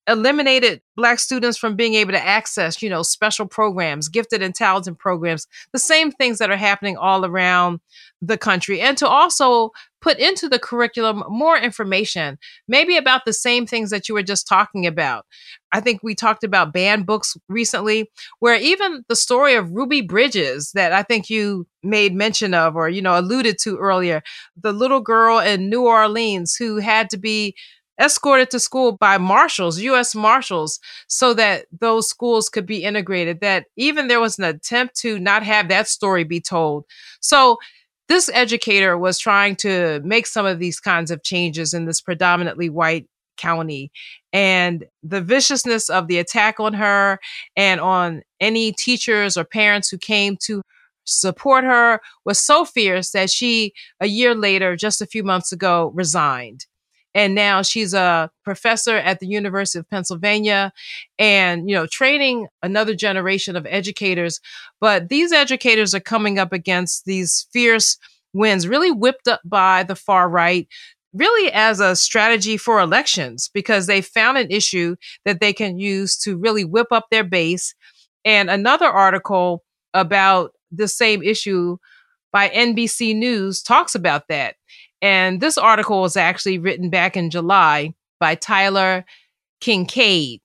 eliminated 0.08 0.80
black 0.96 1.18
students 1.18 1.56
from 1.56 1.76
being 1.76 1.94
able 1.94 2.12
to 2.12 2.26
access 2.26 2.82
you 2.82 2.90
know 2.90 3.02
special 3.02 3.46
programs 3.46 4.08
gifted 4.08 4.42
and 4.42 4.54
talented 4.54 4.98
programs 4.98 5.46
the 5.72 5.78
same 5.78 6.10
things 6.10 6.38
that 6.38 6.50
are 6.50 6.56
happening 6.56 6.96
all 6.96 7.24
around 7.24 7.78
the 8.20 8.38
country 8.38 8.80
and 8.80 8.98
to 8.98 9.06
also 9.06 9.70
put 10.00 10.18
into 10.18 10.48
the 10.48 10.58
curriculum 10.58 11.22
more 11.28 11.56
information 11.58 12.38
maybe 12.66 12.96
about 12.96 13.24
the 13.24 13.32
same 13.32 13.66
things 13.66 13.90
that 13.90 14.08
you 14.08 14.14
were 14.14 14.22
just 14.22 14.46
talking 14.46 14.86
about. 14.86 15.26
I 15.72 15.80
think 15.80 16.02
we 16.02 16.14
talked 16.14 16.44
about 16.44 16.72
banned 16.72 17.06
books 17.06 17.36
recently 17.48 18.10
where 18.38 18.56
even 18.56 19.04
the 19.08 19.16
story 19.16 19.54
of 19.54 19.70
ruby 19.70 20.00
bridges 20.00 20.72
that 20.72 20.92
i 20.92 21.02
think 21.02 21.28
you 21.28 21.66
made 21.82 22.14
mention 22.14 22.54
of 22.54 22.74
or 22.74 22.88
you 22.88 23.02
know 23.02 23.18
alluded 23.18 23.58
to 23.58 23.76
earlier 23.76 24.22
the 24.56 24.72
little 24.72 25.00
girl 25.00 25.38
in 25.38 25.68
new 25.68 25.86
orleans 25.86 26.56
who 26.56 26.78
had 26.78 27.10
to 27.10 27.18
be 27.18 27.54
escorted 28.00 28.50
to 28.50 28.60
school 28.60 28.92
by 28.92 29.18
marshals, 29.18 29.80
US 29.80 30.14
marshals, 30.14 30.80
so 31.08 31.34
that 31.34 31.66
those 31.80 32.08
schools 32.08 32.48
could 32.48 32.66
be 32.66 32.84
integrated. 32.84 33.40
That 33.40 33.66
even 33.76 34.08
there 34.08 34.20
was 34.20 34.38
an 34.38 34.44
attempt 34.44 34.96
to 35.00 35.18
not 35.18 35.42
have 35.42 35.68
that 35.68 35.88
story 35.88 36.24
be 36.24 36.40
told. 36.40 36.84
So 37.20 37.58
this 38.08 38.30
educator 38.32 38.96
was 38.96 39.18
trying 39.18 39.56
to 39.56 40.00
make 40.04 40.26
some 40.26 40.46
of 40.46 40.58
these 40.58 40.80
kinds 40.80 41.10
of 41.10 41.22
changes 41.22 41.74
in 41.74 41.84
this 41.84 42.00
predominantly 42.00 42.70
white 42.70 43.06
county. 43.36 43.90
And 44.32 44.84
the 45.02 45.20
viciousness 45.20 45.88
of 45.90 46.08
the 46.08 46.18
attack 46.18 46.58
on 46.58 46.74
her 46.74 47.18
and 47.56 47.80
on 47.80 48.22
any 48.40 48.72
teachers 48.72 49.36
or 49.36 49.44
parents 49.44 49.88
who 49.88 49.98
came 49.98 50.36
to 50.44 50.62
support 51.04 51.64
her 51.64 52.00
was 52.24 52.38
so 52.38 52.64
fierce 52.64 53.10
that 53.12 53.30
she, 53.30 53.72
a 54.00 54.06
year 54.06 54.34
later, 54.34 54.76
just 54.76 55.00
a 55.00 55.06
few 55.06 55.22
months 55.22 55.52
ago, 55.52 55.92
resigned 55.94 56.66
and 57.14 57.34
now 57.34 57.62
she's 57.62 57.94
a 57.94 58.30
professor 58.44 58.96
at 58.96 59.20
the 59.20 59.26
University 59.26 59.78
of 59.78 59.88
Pennsylvania 59.90 60.72
and 61.18 61.68
you 61.68 61.74
know 61.74 61.86
training 61.86 62.48
another 62.62 62.94
generation 62.94 63.56
of 63.56 63.66
educators. 63.68 64.40
But 64.80 65.08
these 65.08 65.32
educators 65.32 65.94
are 65.94 66.00
coming 66.00 66.38
up 66.38 66.52
against 66.52 67.04
these 67.04 67.46
fierce 67.52 67.98
winds 68.32 68.68
really 68.68 68.90
whipped 68.90 69.26
up 69.28 69.40
by 69.44 69.82
the 69.82 69.96
far 69.96 70.28
right 70.28 70.68
really 71.14 71.50
as 71.52 71.80
a 71.80 71.96
strategy 71.96 72.56
for 72.56 72.80
elections 72.80 73.50
because 73.52 73.86
they 73.86 74.00
found 74.00 74.36
an 74.36 74.50
issue 74.50 74.94
that 75.24 75.40
they 75.40 75.52
can 75.52 75.78
use 75.78 76.16
to 76.18 76.36
really 76.36 76.64
whip 76.64 76.88
up 76.90 77.06
their 77.10 77.24
base. 77.24 77.74
And 78.24 78.50
another 78.50 78.86
article 78.86 79.64
about 79.94 80.52
the 80.70 80.88
same 80.88 81.22
issue 81.22 81.78
by 82.32 82.50
NBC 82.50 83.16
News 83.16 83.62
talks 83.62 83.94
about 83.94 84.28
that 84.28 84.56
and 85.00 85.40
this 85.40 85.58
article 85.58 86.00
was 86.00 86.16
actually 86.16 86.58
written 86.58 86.90
back 86.90 87.16
in 87.16 87.30
July 87.30 87.94
by 88.18 88.34
Tyler 88.34 89.04
Kingkade. 89.60 90.40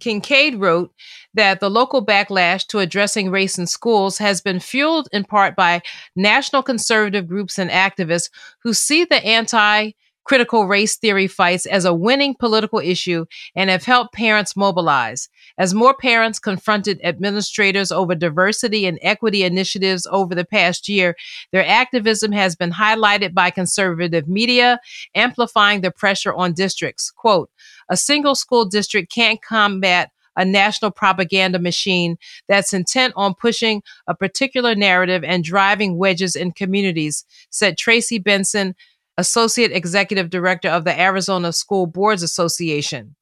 Kingkade 0.00 0.60
wrote 0.60 0.92
that 1.34 1.60
the 1.60 1.70
local 1.70 2.04
backlash 2.04 2.66
to 2.66 2.80
addressing 2.80 3.30
race 3.30 3.56
in 3.56 3.66
schools 3.66 4.18
has 4.18 4.40
been 4.40 4.58
fueled 4.58 5.08
in 5.12 5.24
part 5.24 5.54
by 5.54 5.80
national 6.16 6.62
conservative 6.62 7.28
groups 7.28 7.58
and 7.58 7.70
activists 7.70 8.28
who 8.62 8.74
see 8.74 9.04
the 9.04 9.24
anti 9.24 9.92
critical 10.24 10.66
race 10.66 10.96
theory 10.96 11.26
fights 11.26 11.66
as 11.66 11.84
a 11.84 11.94
winning 11.94 12.34
political 12.38 12.78
issue 12.78 13.24
and 13.54 13.70
have 13.70 13.84
helped 13.84 14.14
parents 14.14 14.56
mobilize. 14.56 15.28
As 15.58 15.74
more 15.74 15.94
parents 15.94 16.38
confronted 16.38 17.00
administrators 17.04 17.92
over 17.92 18.14
diversity 18.14 18.86
and 18.86 18.98
equity 19.02 19.42
initiatives 19.42 20.06
over 20.10 20.34
the 20.34 20.44
past 20.44 20.88
year, 20.88 21.16
their 21.52 21.66
activism 21.66 22.32
has 22.32 22.56
been 22.56 22.72
highlighted 22.72 23.34
by 23.34 23.50
conservative 23.50 24.28
media, 24.28 24.78
amplifying 25.14 25.80
the 25.80 25.90
pressure 25.90 26.32
on 26.32 26.52
districts. 26.52 27.10
Quote, 27.10 27.50
a 27.88 27.96
single 27.96 28.34
school 28.34 28.64
district 28.64 29.12
can't 29.12 29.42
combat 29.42 30.10
a 30.36 30.44
national 30.44 30.90
propaganda 30.90 31.58
machine 31.58 32.16
that's 32.48 32.72
intent 32.72 33.12
on 33.16 33.34
pushing 33.34 33.82
a 34.06 34.14
particular 34.14 34.74
narrative 34.74 35.22
and 35.24 35.44
driving 35.44 35.98
wedges 35.98 36.34
in 36.34 36.52
communities, 36.52 37.24
said 37.50 37.76
Tracy 37.76 38.18
Benson, 38.18 38.74
Associate 39.18 39.72
Executive 39.72 40.30
Director 40.30 40.68
of 40.68 40.84
the 40.84 40.98
Arizona 40.98 41.52
School 41.52 41.86
Boards 41.86 42.22
Association. 42.22 43.14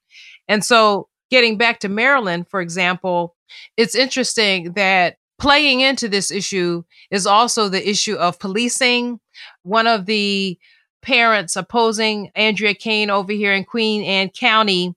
And 0.49 0.64
so, 0.64 1.09
getting 1.30 1.57
back 1.57 1.80
to 1.80 1.88
Maryland, 1.88 2.49
for 2.49 2.61
example, 2.61 3.36
it's 3.76 3.95
interesting 3.95 4.72
that 4.72 5.16
playing 5.38 5.80
into 5.80 6.09
this 6.09 6.30
issue 6.30 6.82
is 7.11 7.26
also 7.26 7.68
the 7.68 7.88
issue 7.88 8.14
of 8.14 8.38
policing. 8.38 9.20
One 9.62 9.86
of 9.86 10.07
the 10.07 10.59
parents 11.03 11.57
opposing 11.57 12.30
Andrea 12.34 12.74
Kane 12.74 13.11
over 13.11 13.32
here 13.32 13.53
in 13.53 13.64
Queen 13.64 14.03
Anne 14.03 14.28
County 14.28 14.95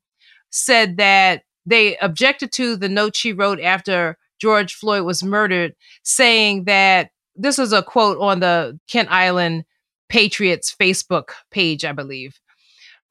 said 0.50 0.98
that 0.98 1.44
they 1.66 1.98
objected 1.98 2.52
to 2.54 2.76
the 2.76 2.89
note 2.89 3.16
she 3.16 3.32
wrote 3.34 3.60
after 3.62 4.18
George 4.39 4.74
Floyd 4.74 5.04
was 5.04 5.24
murdered, 5.24 5.74
saying 6.04 6.66
that 6.66 7.12
this 7.36 7.58
is 7.58 7.72
a 7.72 7.82
quote 7.82 8.20
on 8.20 8.41
the 8.41 8.78
Kent 8.89 9.10
Island 9.10 9.64
Patriots 10.10 10.76
Facebook 10.80 11.30
page, 11.51 11.86
I 11.86 11.91
believe. 11.91 12.39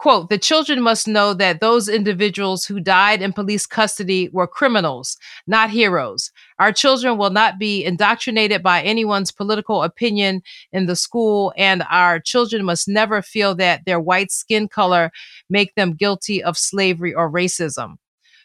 Quote, 0.03 0.31
the 0.31 0.39
children 0.39 0.83
must 0.83 1.07
know 1.07 1.33
that 1.33 1.61
those 1.61 1.89
individuals 1.89 2.65
who 2.65 2.81
died 2.81 3.23
in 3.23 3.33
police 3.33 3.67
custody 3.67 4.29
were 4.33 4.49
criminals, 4.49 5.17
not 5.47 5.71
heroes. 5.71 6.33
Our 6.59 6.73
children 6.73 7.19
will 7.19 7.31
not 7.31 7.57
be 7.57 7.85
indoctrinated 7.85 8.65
by 8.65 8.83
anyone's 8.83 9.31
political 9.31 9.85
opinion 9.85 10.43
in 10.73 10.87
the 10.87 10.97
school, 10.97 11.53
and 11.57 11.85
our 11.89 12.19
children 12.19 12.65
must 12.65 12.89
never 12.89 13.23
feel 13.23 13.55
that 13.55 13.85
their 13.85 14.01
white 14.01 14.33
skin 14.33 14.67
color 14.67 15.13
make 15.49 15.77
them 15.77 15.95
guilty 15.95 16.43
of 16.43 16.59
slavery 16.59 17.15
or 17.15 17.31
racism. 17.31 17.95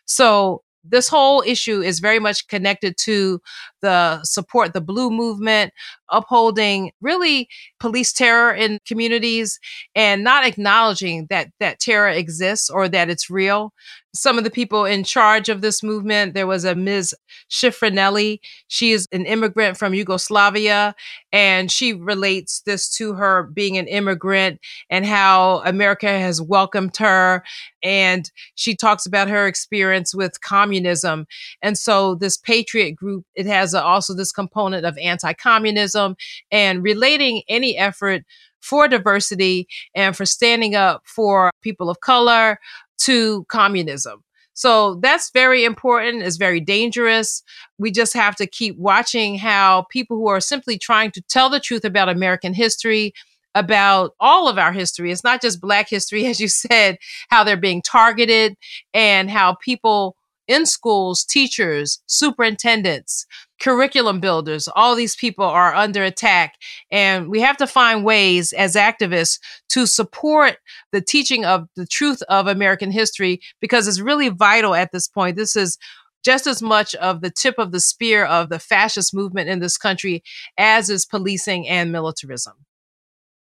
So 0.06 0.62
this 0.90 1.08
whole 1.08 1.44
issue 1.46 1.82
is 1.82 2.00
very 2.00 2.20
much 2.20 2.48
connected 2.48 2.96
to 2.98 3.40
the 3.82 4.24
support 4.24 4.74
the 4.74 4.82
blue 4.82 5.10
movement 5.10 5.72
upholding 6.10 6.92
really 7.02 7.48
police 7.80 8.14
terror 8.14 8.54
in 8.54 8.80
communities 8.88 9.60
and 9.96 10.24
not 10.24 10.46
acknowledging 10.46 11.28
that 11.30 11.50
that 11.60 11.80
terror 11.80 12.10
exists 12.10 12.70
or 12.70 12.88
that 12.90 13.10
it's 13.10 13.30
real 13.30 13.74
some 14.18 14.38
of 14.38 14.44
the 14.44 14.50
people 14.50 14.86
in 14.86 15.04
charge 15.04 15.50
of 15.50 15.62
this 15.62 15.84
movement. 15.84 16.34
There 16.34 16.48
was 16.48 16.66
a 16.66 16.76
Ms. 16.76 17.16
Ciaffarinelli. 17.50 18.40
She 18.68 18.92
is 18.92 19.08
an 19.12 19.26
immigrant 19.26 19.78
from 19.78 19.94
Yugoslavia, 19.94 20.96
and 21.32 21.72
she 21.72 21.94
relates 21.94 22.62
this 22.62 22.90
to 22.98 23.14
her 23.14 23.44
being 23.44 23.78
an 23.78 23.88
immigrant 23.88 24.60
and 24.90 25.06
how 25.06 25.62
America 25.66 26.08
has 26.08 26.42
welcomed 26.42 26.98
her. 26.98 27.44
And 27.84 28.30
she 28.56 28.76
talks 28.76 29.06
about 29.06 29.30
her 29.30 29.48
experience 29.48 30.14
with 30.14 30.42
communism. 30.42 31.28
And 31.62 31.78
so, 31.78 32.16
this 32.16 32.38
Patriot 32.38 32.94
group, 32.94 33.26
it 33.36 33.46
has 33.46 33.74
a, 33.74 33.84
also 33.84 34.14
this 34.14 34.32
component 34.32 34.86
of 34.86 34.98
anti 34.98 35.34
communism 35.34 36.16
and 36.52 36.84
relating 36.84 37.44
any 37.48 37.78
effort 37.78 38.24
for 38.62 38.88
diversity 38.88 39.68
and 39.96 40.16
for 40.16 40.26
standing 40.26 40.76
up 40.76 41.02
for 41.06 41.52
people 41.62 41.90
of 41.90 42.00
color, 42.02 42.60
to 43.00 43.46
communism. 43.46 44.24
So 44.54 44.96
that's 44.96 45.30
very 45.32 45.64
important. 45.64 46.24
It's 46.24 46.38
very 46.38 46.60
dangerous. 46.60 47.44
We 47.78 47.92
just 47.92 48.14
have 48.16 48.36
to 48.38 48.48
keep 48.48 48.76
watching 48.78 49.38
how 49.38 49.86
people 49.92 50.18
who 50.18 50.28
are 50.30 50.40
simply 50.40 50.80
trying 50.80 51.12
to 51.12 51.22
tell 51.30 51.50
the 51.50 51.60
truth 51.60 51.86
about 51.86 52.10
American 52.10 52.56
history, 52.56 53.14
about 53.58 54.14
all 54.20 54.48
of 54.48 54.58
our 54.58 54.72
history, 54.72 55.12
it's 55.12 55.24
not 55.24 55.42
just 55.42 55.62
Black 55.62 55.90
history, 55.90 56.26
as 56.28 56.40
you 56.40 56.48
said, 56.48 56.98
how 57.30 57.44
they're 57.44 57.58
being 57.58 57.82
targeted 57.82 58.56
and 58.94 59.30
how 59.30 59.56
people 59.56 60.16
in 60.48 60.66
schools, 60.66 61.26
teachers, 61.26 62.02
superintendents, 62.08 63.26
curriculum 63.60 64.20
builders, 64.20 64.68
all 64.76 64.96
these 64.96 65.16
people 65.16 65.46
are 65.46 65.74
under 65.74 66.04
attack. 66.04 66.56
And 66.92 67.30
we 67.30 67.42
have 67.42 67.58
to 67.58 67.68
find 67.68 68.04
ways 68.04 68.54
as 68.54 68.76
activists 68.76 69.40
to 69.70 69.86
support 69.86 70.58
the 70.92 71.02
teaching 71.02 71.46
of 71.46 71.68
the 71.76 71.86
truth 71.86 72.22
of 72.24 72.48
American 72.48 72.92
history 72.92 73.42
because 73.60 73.88
it's 73.88 74.00
really 74.00 74.30
vital 74.30 74.76
at 74.76 74.92
this 74.92 75.08
point. 75.08 75.36
This 75.36 75.56
is 75.56 75.78
just 76.24 76.48
as 76.48 76.62
much 76.62 76.94
of 76.96 77.22
the 77.22 77.30
tip 77.30 77.56
of 77.58 77.72
the 77.72 77.80
spear 77.80 78.26
of 78.26 78.50
the 78.50 78.60
fascist 78.60 79.14
movement 79.14 79.50
in 79.50 79.60
this 79.60 79.78
country 79.78 80.24
as 80.58 80.90
is 80.90 81.06
policing 81.06 81.68
and 81.68 81.92
militarism. 81.92 82.54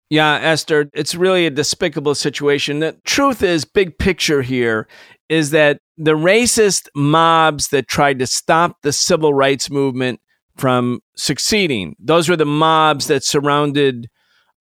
Yeah, 0.09 0.35
Esther, 0.35 0.89
it's 0.93 1.15
really 1.15 1.45
a 1.45 1.49
despicable 1.49 2.15
situation. 2.15 2.79
The 2.79 2.95
truth 3.03 3.43
is, 3.43 3.65
big 3.65 3.97
picture 3.97 4.41
here, 4.41 4.87
is 5.27 5.51
that 5.51 5.79
the 5.97 6.15
racist 6.15 6.87
mobs 6.95 7.69
that 7.69 7.87
tried 7.87 8.19
to 8.19 8.27
stop 8.27 8.77
the 8.83 8.93
civil 8.93 9.33
rights 9.33 9.69
movement 9.69 10.19
from 10.55 11.01
succeeding, 11.15 11.95
those 11.99 12.29
were 12.29 12.35
the 12.35 12.45
mobs 12.45 13.07
that 13.07 13.23
surrounded 13.23 14.07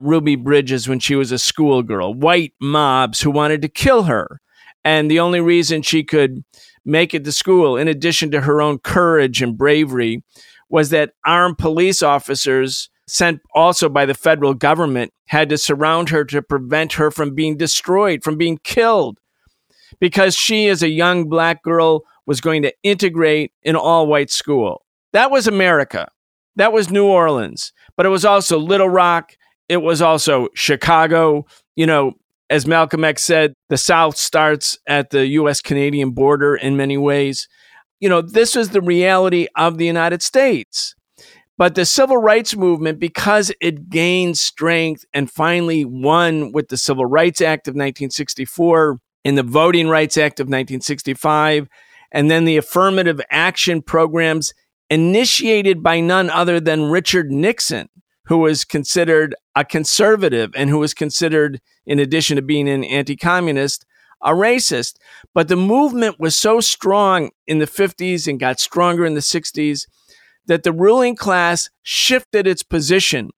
Ruby 0.01 0.37
Bridges 0.37 0.89
when 0.89 0.99
she 0.99 1.15
was 1.15 1.33
a 1.33 1.39
schoolgirl, 1.39 2.15
white 2.15 2.55
mobs 2.61 3.21
who 3.21 3.31
wanted 3.31 3.63
to 3.63 3.69
kill 3.69 4.05
her. 4.05 4.41
And 4.85 5.11
the 5.11 5.21
only 5.21 5.41
reason 5.41 5.83
she 5.83 6.05
could 6.05 6.45
make 6.85 7.13
it 7.13 7.25
to 7.25 7.33
school, 7.33 7.77
in 7.77 7.89
addition 7.89 8.31
to 8.31 8.43
her 8.43 8.63
own 8.63 8.79
courage 8.79 9.43
and 9.43 9.59
bravery, 9.59 10.23
was 10.69 10.91
that 10.91 11.13
armed 11.25 11.59
police 11.59 12.03
officers 12.03 12.89
sent 13.09 13.41
also 13.55 13.89
by 13.89 14.05
the 14.07 14.15
federal 14.15 14.55
government 14.55 15.13
had 15.27 15.49
to 15.49 15.59
surround 15.59 16.09
her 16.11 16.25
to 16.25 16.43
prevent 16.43 16.95
her 16.95 17.11
from 17.11 17.35
being 17.35 17.57
destroyed, 17.57 18.23
from 18.23 18.37
being 18.37 18.59
killed, 18.65 19.19
because 20.01 20.37
she, 20.37 20.69
as 20.69 20.83
a 20.83 20.89
young 20.89 21.29
black 21.29 21.63
girl, 21.63 22.03
was 22.27 22.41
going 22.41 22.63
to 22.63 22.73
integrate 22.83 23.53
in 23.63 23.77
all 23.77 24.07
white 24.07 24.31
school. 24.31 24.85
That 25.13 25.31
was 25.31 25.47
America. 25.47 26.09
That 26.57 26.73
was 26.73 26.91
New 26.91 27.07
Orleans. 27.07 27.73
But 27.97 28.07
it 28.07 28.11
was 28.11 28.25
also 28.25 28.59
Little 28.59 28.89
Rock. 28.89 29.37
It 29.69 29.79
was 29.79 30.03
also 30.03 30.49
Chicago. 30.55 31.47
You 31.77 31.87
know, 31.87 32.13
as 32.51 32.67
Malcolm 32.67 33.05
X 33.05 33.25
said, 33.25 33.55
the 33.69 33.77
South 33.77 34.17
starts 34.17 34.79
at 34.87 35.11
the 35.11 35.27
US 35.29 35.61
Canadian 35.61 36.11
border 36.11 36.55
in 36.55 36.77
many 36.77 36.97
ways. 36.97 37.49
You 38.01 38.09
know, 38.09 38.21
this 38.21 38.55
was 38.55 38.71
the 38.71 38.83
reality 38.83 39.47
of 39.57 39.79
the 39.79 39.87
United 39.87 40.23
States. 40.23 40.95
But 41.59 41.75
the 41.75 41.87
civil 41.87 42.19
rights 42.19 42.55
movement, 42.55 42.99
because 43.01 43.51
it 43.63 43.89
gained 43.89 44.37
strength 44.37 45.07
and 45.15 45.31
finally 45.31 45.87
won 45.87 46.53
with 46.53 46.69
the 46.69 46.77
Civil 46.77 47.07
Rights 47.07 47.41
Act 47.41 47.67
of 47.67 47.73
1964 47.73 48.99
and 49.27 49.37
the 49.37 49.43
Voting 49.43 49.89
Rights 49.89 50.17
Act 50.17 50.39
of 50.39 50.45
1965, 50.45 51.69
and 52.13 52.31
then 52.31 52.45
the 52.45 52.57
affirmative 52.57 53.21
action 53.31 53.83
programs 53.83 54.55
initiated 54.89 55.83
by 55.83 55.99
none 55.99 56.31
other 56.31 56.61
than 56.61 56.91
Richard 56.91 57.33
Nixon, 57.33 57.89
who 58.27 58.39
was 58.39 58.65
considered 58.65 59.35
a 59.57 59.65
conservative 59.65 60.53
and 60.55 60.71
who 60.71 60.79
was 60.79 60.95
considered, 60.95 61.61
in 61.85 61.99
addition 61.99 62.37
to 62.37 62.43
being 62.43 62.69
an 62.69 62.85
anti 62.85 63.17
communist, 63.17 63.85
a 64.23 64.31
racist. 64.31 64.95
But 65.35 65.49
the 65.49 65.57
movement 65.57 66.21
was 66.21 66.37
so 66.37 66.61
strong 66.61 67.31
in 67.49 67.59
the 67.59 67.67
50s 67.67 68.29
and 68.29 68.39
got 68.39 68.61
stronger 68.61 69.05
in 69.05 69.15
the 69.15 69.21
60s 69.21 69.87
that 70.47 70.63
the 70.63 70.73
ruling 70.73 71.17
class 71.17 71.69
shifted 71.83 72.47
its 72.47 72.63
position 72.63 73.31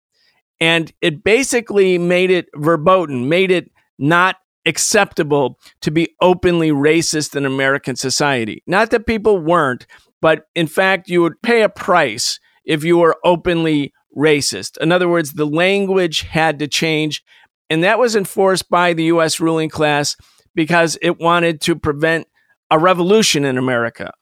and 0.61 0.93
it 1.01 1.24
basically 1.24 1.97
made 1.97 2.30
it 2.30 2.49
verboten, 2.55 3.28
made 3.28 3.51
it 3.51 3.70
not 3.99 4.36
acceptable 4.69 5.59
to 5.81 5.91
be 5.91 6.14
openly 6.21 6.71
racist 6.71 7.35
in 7.35 7.47
American 7.47 7.97
society. 7.97 8.62
Not 8.66 8.91
that 8.91 9.07
people 9.07 9.39
weren't, 9.39 9.87
but 10.21 10.47
in 10.55 10.66
fact, 10.66 11.09
you 11.09 11.23
would 11.23 11.41
pay 11.43 11.62
a 11.62 11.69
price 11.69 12.39
if 12.64 12.85
you 12.85 12.99
were 12.99 13.16
openly 13.25 13.93
racist. 14.16 14.77
In 14.79 14.93
other 14.93 15.09
words, 15.09 15.33
the 15.33 15.47
language 15.47 16.21
had 16.21 16.59
to 16.59 16.69
change, 16.69 17.25
and 17.71 17.83
that 17.83 17.99
was 17.99 18.14
enforced 18.14 18.69
by 18.69 18.93
the 18.93 19.05
US 19.05 19.41
ruling 19.41 19.71
class 19.71 20.16
because 20.55 20.99
it 21.01 21.19
wanted 21.19 21.61
to 21.62 21.75
prevent 21.75 22.27
a 22.71 22.79
revolution 22.79 23.45
in 23.45 23.57
America. 23.57 24.12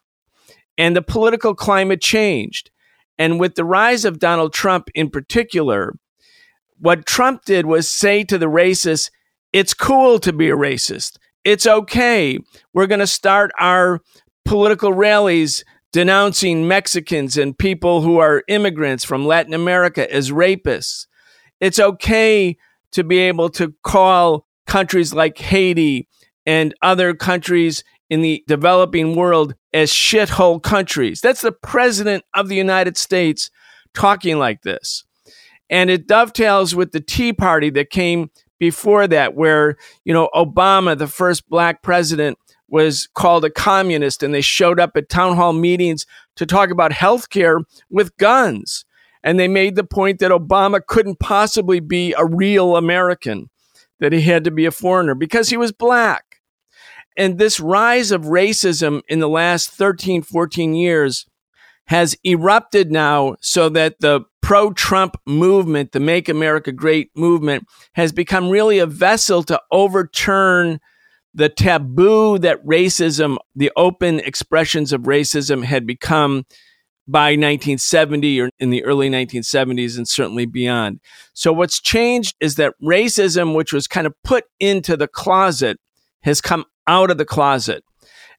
And 0.78 0.94
the 0.94 1.02
political 1.02 1.54
climate 1.54 2.00
changed. 2.00 2.70
And 3.18 3.40
with 3.40 3.54
the 3.54 3.64
rise 3.64 4.04
of 4.04 4.18
Donald 4.18 4.52
Trump 4.52 4.90
in 4.94 5.10
particular, 5.10 5.94
what 6.78 7.06
Trump 7.06 7.44
did 7.44 7.64
was 7.64 7.88
say 7.88 8.22
to 8.24 8.36
the 8.36 8.46
racists, 8.46 9.10
it's 9.56 9.72
cool 9.72 10.18
to 10.18 10.34
be 10.34 10.50
a 10.50 10.54
racist. 10.54 11.16
It's 11.42 11.66
okay. 11.66 12.38
We're 12.74 12.86
going 12.86 13.00
to 13.00 13.06
start 13.06 13.52
our 13.58 14.02
political 14.44 14.92
rallies 14.92 15.64
denouncing 15.94 16.68
Mexicans 16.68 17.38
and 17.38 17.56
people 17.56 18.02
who 18.02 18.18
are 18.18 18.44
immigrants 18.48 19.02
from 19.02 19.24
Latin 19.24 19.54
America 19.54 20.12
as 20.12 20.30
rapists. 20.30 21.06
It's 21.58 21.78
okay 21.78 22.58
to 22.92 23.02
be 23.02 23.16
able 23.16 23.48
to 23.50 23.72
call 23.82 24.46
countries 24.66 25.14
like 25.14 25.38
Haiti 25.38 26.06
and 26.44 26.74
other 26.82 27.14
countries 27.14 27.82
in 28.10 28.20
the 28.20 28.44
developing 28.46 29.16
world 29.16 29.54
as 29.72 29.90
shithole 29.90 30.62
countries. 30.62 31.22
That's 31.22 31.40
the 31.40 31.52
president 31.52 32.24
of 32.34 32.48
the 32.48 32.56
United 32.56 32.98
States 32.98 33.50
talking 33.94 34.38
like 34.38 34.60
this. 34.64 35.06
And 35.70 35.88
it 35.88 36.06
dovetails 36.06 36.74
with 36.74 36.92
the 36.92 37.00
Tea 37.00 37.32
Party 37.32 37.70
that 37.70 37.88
came 37.88 38.30
before 38.58 39.06
that, 39.08 39.34
where, 39.34 39.76
you 40.04 40.12
know, 40.12 40.28
Obama, 40.34 40.96
the 40.96 41.06
first 41.06 41.48
black 41.48 41.82
president, 41.82 42.38
was 42.68 43.08
called 43.14 43.44
a 43.44 43.50
communist 43.50 44.22
and 44.22 44.34
they 44.34 44.40
showed 44.40 44.80
up 44.80 44.96
at 44.96 45.08
town 45.08 45.36
hall 45.36 45.52
meetings 45.52 46.04
to 46.34 46.44
talk 46.44 46.70
about 46.70 46.92
health 46.92 47.30
care 47.30 47.60
with 47.90 48.16
guns. 48.16 48.84
And 49.22 49.38
they 49.38 49.48
made 49.48 49.76
the 49.76 49.84
point 49.84 50.18
that 50.18 50.30
Obama 50.30 50.84
couldn't 50.84 51.20
possibly 51.20 51.80
be 51.80 52.12
a 52.14 52.24
real 52.24 52.76
American, 52.76 53.50
that 54.00 54.12
he 54.12 54.20
had 54.22 54.44
to 54.44 54.50
be 54.50 54.66
a 54.66 54.70
foreigner 54.70 55.14
because 55.14 55.48
he 55.48 55.56
was 55.56 55.72
black 55.72 56.26
and 57.16 57.38
this 57.38 57.58
rise 57.58 58.10
of 58.10 58.22
racism 58.22 59.00
in 59.08 59.20
the 59.20 59.28
last 59.28 59.70
13, 59.70 60.22
14 60.22 60.74
years 60.74 61.26
has 61.86 62.16
erupted 62.24 62.90
now 62.90 63.36
so 63.40 63.68
that 63.68 64.00
the 64.00 64.22
pro 64.42 64.72
Trump 64.72 65.16
movement, 65.26 65.92
the 65.92 66.00
Make 66.00 66.28
America 66.28 66.72
Great 66.72 67.10
movement, 67.16 67.66
has 67.94 68.12
become 68.12 68.48
really 68.48 68.78
a 68.78 68.86
vessel 68.86 69.42
to 69.44 69.60
overturn 69.70 70.80
the 71.34 71.48
taboo 71.48 72.38
that 72.38 72.64
racism, 72.64 73.36
the 73.54 73.70
open 73.76 74.20
expressions 74.20 74.92
of 74.92 75.02
racism, 75.02 75.64
had 75.64 75.86
become 75.86 76.44
by 77.08 77.30
1970 77.30 78.40
or 78.40 78.50
in 78.58 78.70
the 78.70 78.84
early 78.84 79.08
1970s 79.08 79.96
and 79.96 80.08
certainly 80.08 80.46
beyond. 80.46 81.00
So, 81.34 81.52
what's 81.52 81.80
changed 81.80 82.34
is 82.40 82.56
that 82.56 82.74
racism, 82.82 83.54
which 83.54 83.72
was 83.72 83.86
kind 83.86 84.06
of 84.06 84.14
put 84.24 84.44
into 84.58 84.96
the 84.96 85.06
closet, 85.06 85.78
has 86.22 86.40
come 86.40 86.64
out 86.86 87.10
of 87.10 87.18
the 87.18 87.24
closet. 87.24 87.84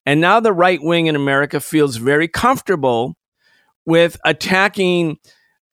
And 0.06 0.20
now 0.20 0.40
the 0.40 0.54
right 0.54 0.82
wing 0.82 1.08
in 1.08 1.16
America 1.16 1.60
feels 1.60 1.98
very 1.98 2.28
comfortable 2.28 3.16
with 3.88 4.20
attacking 4.26 5.18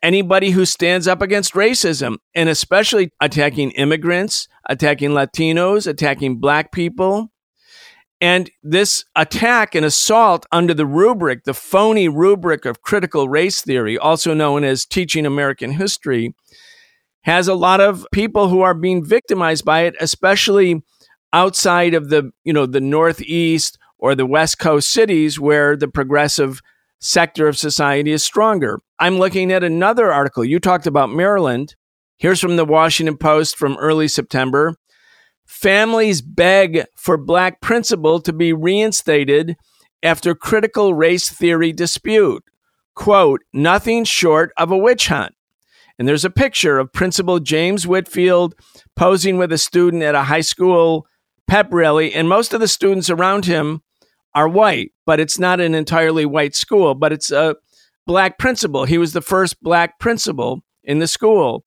anybody 0.02 0.50
who 0.50 0.64
stands 0.64 1.08
up 1.08 1.20
against 1.20 1.54
racism 1.54 2.16
and 2.34 2.48
especially 2.48 3.10
attacking 3.20 3.72
immigrants, 3.72 4.48
attacking 4.68 5.10
Latinos, 5.10 5.86
attacking 5.86 6.38
black 6.38 6.72
people. 6.72 7.30
And 8.20 8.50
this 8.62 9.04
attack 9.16 9.74
and 9.74 9.84
assault 9.84 10.46
under 10.52 10.72
the 10.72 10.86
rubric, 10.86 11.44
the 11.44 11.52
phony 11.52 12.08
rubric 12.08 12.64
of 12.64 12.82
critical 12.82 13.28
race 13.28 13.60
theory, 13.60 13.98
also 13.98 14.32
known 14.32 14.62
as 14.62 14.86
teaching 14.86 15.26
American 15.26 15.72
history, 15.72 16.34
has 17.22 17.48
a 17.48 17.54
lot 17.54 17.80
of 17.80 18.06
people 18.12 18.48
who 18.48 18.60
are 18.60 18.74
being 18.74 19.04
victimized 19.04 19.64
by 19.64 19.80
it, 19.80 19.94
especially 20.00 20.82
outside 21.32 21.94
of 21.94 22.10
the 22.10 22.30
you 22.44 22.52
know 22.52 22.64
the 22.64 22.80
northeast 22.80 23.76
or 23.98 24.14
the 24.14 24.26
west 24.26 24.58
coast 24.58 24.90
cities 24.90 25.40
where 25.40 25.76
the 25.76 25.88
progressive 25.88 26.60
sector 27.04 27.46
of 27.46 27.58
society 27.58 28.12
is 28.12 28.24
stronger. 28.24 28.80
I'm 28.98 29.18
looking 29.18 29.52
at 29.52 29.62
another 29.62 30.10
article. 30.10 30.44
You 30.44 30.58
talked 30.58 30.86
about 30.86 31.10
maryland. 31.10 31.74
Here's 32.16 32.40
from 32.40 32.56
the 32.56 32.64
washington 32.64 33.18
post 33.18 33.58
from 33.58 33.76
early 33.78 34.08
september. 34.08 34.74
Families 35.44 36.22
beg 36.22 36.86
for 36.96 37.18
black 37.18 37.60
principal 37.60 38.20
to 38.20 38.32
be 38.32 38.54
reinstated 38.54 39.56
after 40.02 40.34
critical 40.34 40.94
race 40.94 41.28
theory 41.28 41.72
dispute. 41.72 42.42
Quote 42.94 43.42
nothing 43.52 44.04
short 44.04 44.52
of 44.56 44.70
a 44.70 44.78
witch 44.78 45.08
hunt. 45.08 45.34
And 45.98 46.08
there's 46.08 46.24
a 46.24 46.30
picture 46.30 46.78
of 46.78 46.92
Principal 46.92 47.38
James 47.38 47.86
Whitfield 47.86 48.54
posing 48.96 49.36
with 49.36 49.52
a 49.52 49.58
student 49.58 50.02
at 50.02 50.16
a 50.16 50.24
high 50.24 50.40
school 50.40 51.06
pep 51.46 51.68
rally, 51.70 52.12
and 52.12 52.28
most 52.28 52.52
of 52.52 52.60
the 52.60 52.66
students 52.66 53.10
around 53.10 53.44
him 53.44 53.82
are 54.34 54.48
white, 54.48 54.92
but 55.06 55.20
it's 55.20 55.38
not 55.38 55.60
an 55.60 55.74
entirely 55.74 56.26
white 56.26 56.54
school, 56.54 56.94
but 56.94 57.12
it's 57.12 57.30
a 57.30 57.56
black 58.06 58.38
principal. 58.38 58.84
He 58.84 58.98
was 58.98 59.12
the 59.12 59.20
first 59.20 59.62
black 59.62 59.98
principal 59.98 60.62
in 60.82 60.98
the 60.98 61.06
school. 61.06 61.64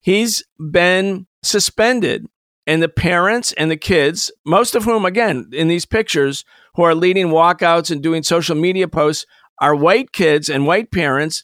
He's 0.00 0.42
been 0.70 1.26
suspended, 1.42 2.26
and 2.66 2.82
the 2.82 2.88
parents 2.88 3.52
and 3.52 3.70
the 3.70 3.76
kids, 3.76 4.30
most 4.44 4.74
of 4.74 4.84
whom, 4.84 5.04
again, 5.04 5.50
in 5.52 5.68
these 5.68 5.86
pictures, 5.86 6.44
who 6.74 6.82
are 6.82 6.94
leading 6.94 7.28
walkouts 7.28 7.90
and 7.90 8.02
doing 8.02 8.22
social 8.22 8.56
media 8.56 8.88
posts, 8.88 9.26
are 9.60 9.74
white 9.74 10.12
kids 10.12 10.48
and 10.48 10.66
white 10.66 10.90
parents 10.90 11.42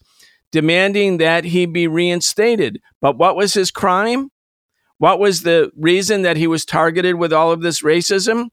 demanding 0.53 1.19
that 1.19 1.45
he 1.45 1.67
be 1.67 1.87
reinstated. 1.87 2.81
But 3.01 3.19
what 3.19 3.37
was 3.37 3.55
his 3.55 3.71
crime? 3.71 4.31
What 4.99 5.19
was 5.19 5.43
the 5.43 5.71
reason 5.77 6.23
that 6.23 6.37
he 6.37 6.47
was 6.47 6.65
targeted 6.65 7.17
with 7.17 7.33
all 7.33 7.53
of 7.53 7.61
this 7.61 7.83
racism? 7.83 8.49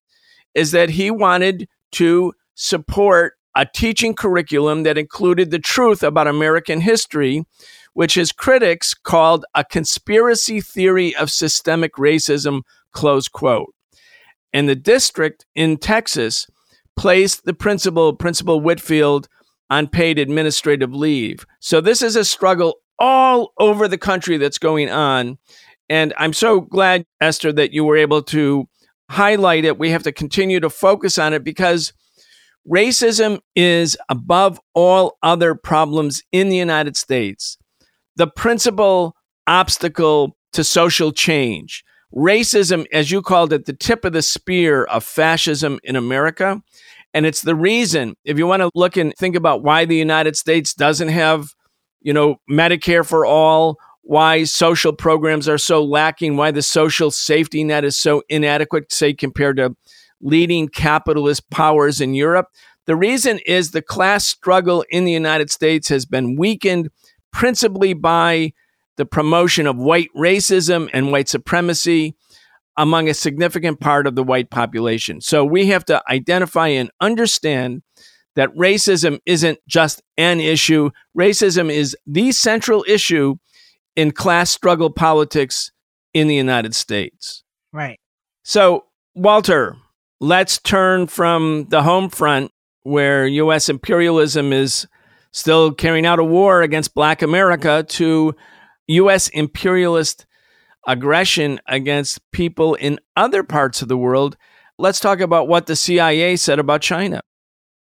Is 0.54 0.72
that 0.72 0.92
he 0.92 1.10
wanted 1.10 1.68
to 1.94 2.34
support 2.56 3.34
a 3.56 3.66
teaching 3.66 4.14
curriculum 4.14 4.84
that 4.84 4.98
included 4.98 5.52
the 5.52 5.60
truth 5.60 6.04
about 6.04 6.28
American 6.28 6.82
history, 6.82 7.46
which 7.94 8.16
his 8.16 8.32
critics 8.32 8.94
called 8.94 9.46
a 9.54 9.64
conspiracy 9.64 10.60
theory 10.60 11.16
of 11.16 11.30
systemic 11.30 11.94
racism, 11.94 12.62
close 12.92 13.28
quote. 13.28 13.74
And 14.52 14.68
the 14.68 14.76
district 14.76 15.46
in 15.56 15.78
Texas 15.78 16.48
placed 16.96 17.46
the 17.46 17.54
principal, 17.54 18.14
Principal 18.14 18.60
Whitfield, 18.60 19.28
on 19.70 19.88
paid 19.88 20.20
administrative 20.20 20.94
leave. 20.94 21.46
So 21.60 21.82
this 21.82 22.02
is 22.02 22.16
a 22.16 22.26
struggle 22.26 22.78
all 23.00 23.54
over 23.58 23.88
the 23.88 23.98
country 23.98 24.38
that's 24.38 24.60
going 24.60 24.90
on. 24.90 25.38
And 25.90 26.14
I'm 26.18 26.34
so 26.34 26.62
glad, 26.62 27.06
Esther, 27.20 27.52
that 27.54 27.74
you 27.74 27.84
were 27.84 27.98
able 27.98 28.22
to 28.24 28.68
highlight 29.10 29.66
it. 29.66 29.78
We 29.78 29.90
have 29.92 30.04
to 30.04 30.12
continue 30.12 30.60
to 30.60 30.70
focus 30.70 31.18
on 31.18 31.34
it 31.34 31.44
because 31.44 31.94
racism 32.70 33.40
is 33.56 33.98
above 34.10 34.60
all 34.74 35.18
other 35.22 35.56
problems 35.56 36.24
in 36.32 36.50
the 36.50 36.58
United 36.58 36.96
States. 36.96 37.58
The 38.16 38.28
principal 38.28 39.16
obstacle 39.48 40.38
to 40.54 40.64
social 40.64 41.12
change. 41.12 41.84
Racism, 42.16 42.86
as 42.94 43.12
you 43.12 43.22
called 43.22 43.52
it, 43.54 43.66
the 43.66 43.74
tip 43.74 44.06
of 44.06 44.14
the 44.14 44.22
spear 44.22 44.84
of 44.86 45.04
fascism 45.04 45.80
in 45.84 45.96
America. 45.96 46.62
And 47.14 47.26
it's 47.26 47.42
the 47.42 47.56
reason, 47.56 48.16
if 48.24 48.38
you 48.38 48.48
want 48.48 48.62
to 48.62 48.70
look 48.76 48.98
and 48.98 49.14
think 49.18 49.36
about 49.36 49.64
why 49.64 49.86
the 49.86 49.96
United 49.96 50.36
States 50.36 50.74
doesn't 50.74 51.10
have, 51.10 51.50
you 52.02 52.14
know, 52.14 52.38
Medicare 52.50 53.06
for 53.06 53.26
all, 53.26 53.78
why 54.04 54.44
social 54.44 54.94
programs 54.94 55.48
are 55.48 55.58
so 55.58 55.84
lacking, 55.84 56.36
why 56.36 56.52
the 56.52 56.62
social 56.62 57.10
safety 57.10 57.64
net 57.64 57.86
is 57.86 57.98
so 57.98 58.22
inadequate, 58.30 58.92
say, 58.92 59.14
compared 59.14 59.58
to 59.58 59.76
leading 60.22 60.68
capitalist 60.68 61.50
powers 61.50 62.00
in 62.00 62.14
Europe. 62.14 62.48
The 62.86 62.96
reason 62.96 63.40
is 63.46 63.72
the 63.72 63.82
class 63.82 64.28
struggle 64.28 64.86
in 64.90 65.06
the 65.06 65.12
United 65.12 65.50
States 65.50 65.88
has 65.88 66.06
been 66.06 66.36
weakened 66.36 66.90
principally 67.32 67.94
by 67.94 68.54
the 68.98 69.06
promotion 69.06 69.68
of 69.68 69.78
white 69.78 70.10
racism 70.16 70.90
and 70.94 71.12
white 71.12 71.30
supremacy 71.30 72.16
among 72.78 73.08
a 73.08 73.14
significant 73.14 73.80
part 73.80 74.06
of 74.06 74.16
the 74.16 74.24
white 74.24 74.50
population. 74.50 75.22
So 75.22 75.46
we 75.46 75.68
have 75.68 75.86
to 75.86 76.04
identify 76.10 76.68
and 76.70 76.92
understand 77.00 77.84
that 78.36 78.54
racism 78.56 79.20
isn't 79.26 79.60
just 79.68 80.02
an 80.18 80.40
issue, 80.40 80.90
racism 81.18 81.72
is 81.72 81.96
the 82.06 82.32
central 82.32 82.84
issue 82.88 83.36
in 83.96 84.12
class 84.12 84.50
struggle 84.50 84.90
politics 84.90 85.72
in 86.14 86.28
the 86.28 86.36
United 86.36 86.76
States. 86.76 87.44
Right. 87.72 88.00
So, 88.44 88.86
Walter, 89.16 89.76
let's 90.20 90.60
turn 90.60 91.08
from 91.08 91.68
the 91.70 91.84
home 91.84 92.10
front 92.10 92.52
where 92.84 93.26
US 93.26 93.70
imperialism 93.70 94.54
is 94.54 94.88
still 95.32 95.74
carrying 95.74 96.06
out 96.06 96.20
a 96.20 96.24
war 96.24 96.62
against 96.62 96.94
black 96.94 97.22
America 97.22 97.84
to 97.84 98.36
U.S. 98.88 99.30
imperialist 99.30 100.26
aggression 100.86 101.60
against 101.68 102.20
people 102.32 102.76
in 102.76 103.00
other 103.16 103.44
parts 103.44 103.82
of 103.82 103.88
the 103.88 103.98
world. 103.98 104.38
Let's 104.78 105.00
talk 105.00 105.20
about 105.20 105.48
what 105.48 105.66
the 105.66 105.76
CIA 105.76 106.36
said 106.36 106.60
about 106.60 106.82
China. 106.82 107.22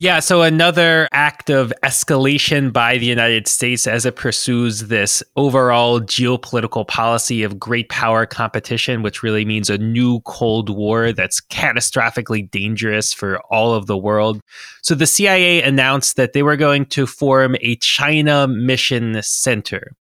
Yeah, 0.04 0.20
so 0.20 0.42
another 0.42 1.08
act 1.14 1.50
of 1.50 1.72
escalation 1.82 2.74
by 2.74 2.98
the 2.98 3.06
United 3.06 3.48
States 3.48 3.88
as 3.88 4.06
it 4.06 4.18
pursues 4.18 4.82
this 4.90 5.24
overall 5.38 6.02
geopolitical 6.02 6.86
policy 6.86 7.42
of 7.42 7.58
great 7.58 7.88
power 7.88 8.26
competition, 8.26 9.02
which 9.02 9.24
really 9.24 9.46
means 9.46 9.70
a 9.70 9.78
new 9.78 10.20
Cold 10.26 10.70
War 10.70 11.14
that's 11.14 11.40
catastrophically 11.40 12.52
dangerous 12.52 13.14
for 13.14 13.40
all 13.50 13.74
of 13.74 13.86
the 13.86 13.98
world. 13.98 14.42
So 14.82 14.94
the 14.94 15.08
CIA 15.08 15.62
announced 15.62 16.18
that 16.18 16.34
they 16.34 16.44
were 16.44 16.58
going 16.58 16.86
to 16.88 17.08
form 17.08 17.56
a 17.62 17.78
China 17.78 18.46
Mission 18.46 19.22
Center. 19.24 19.94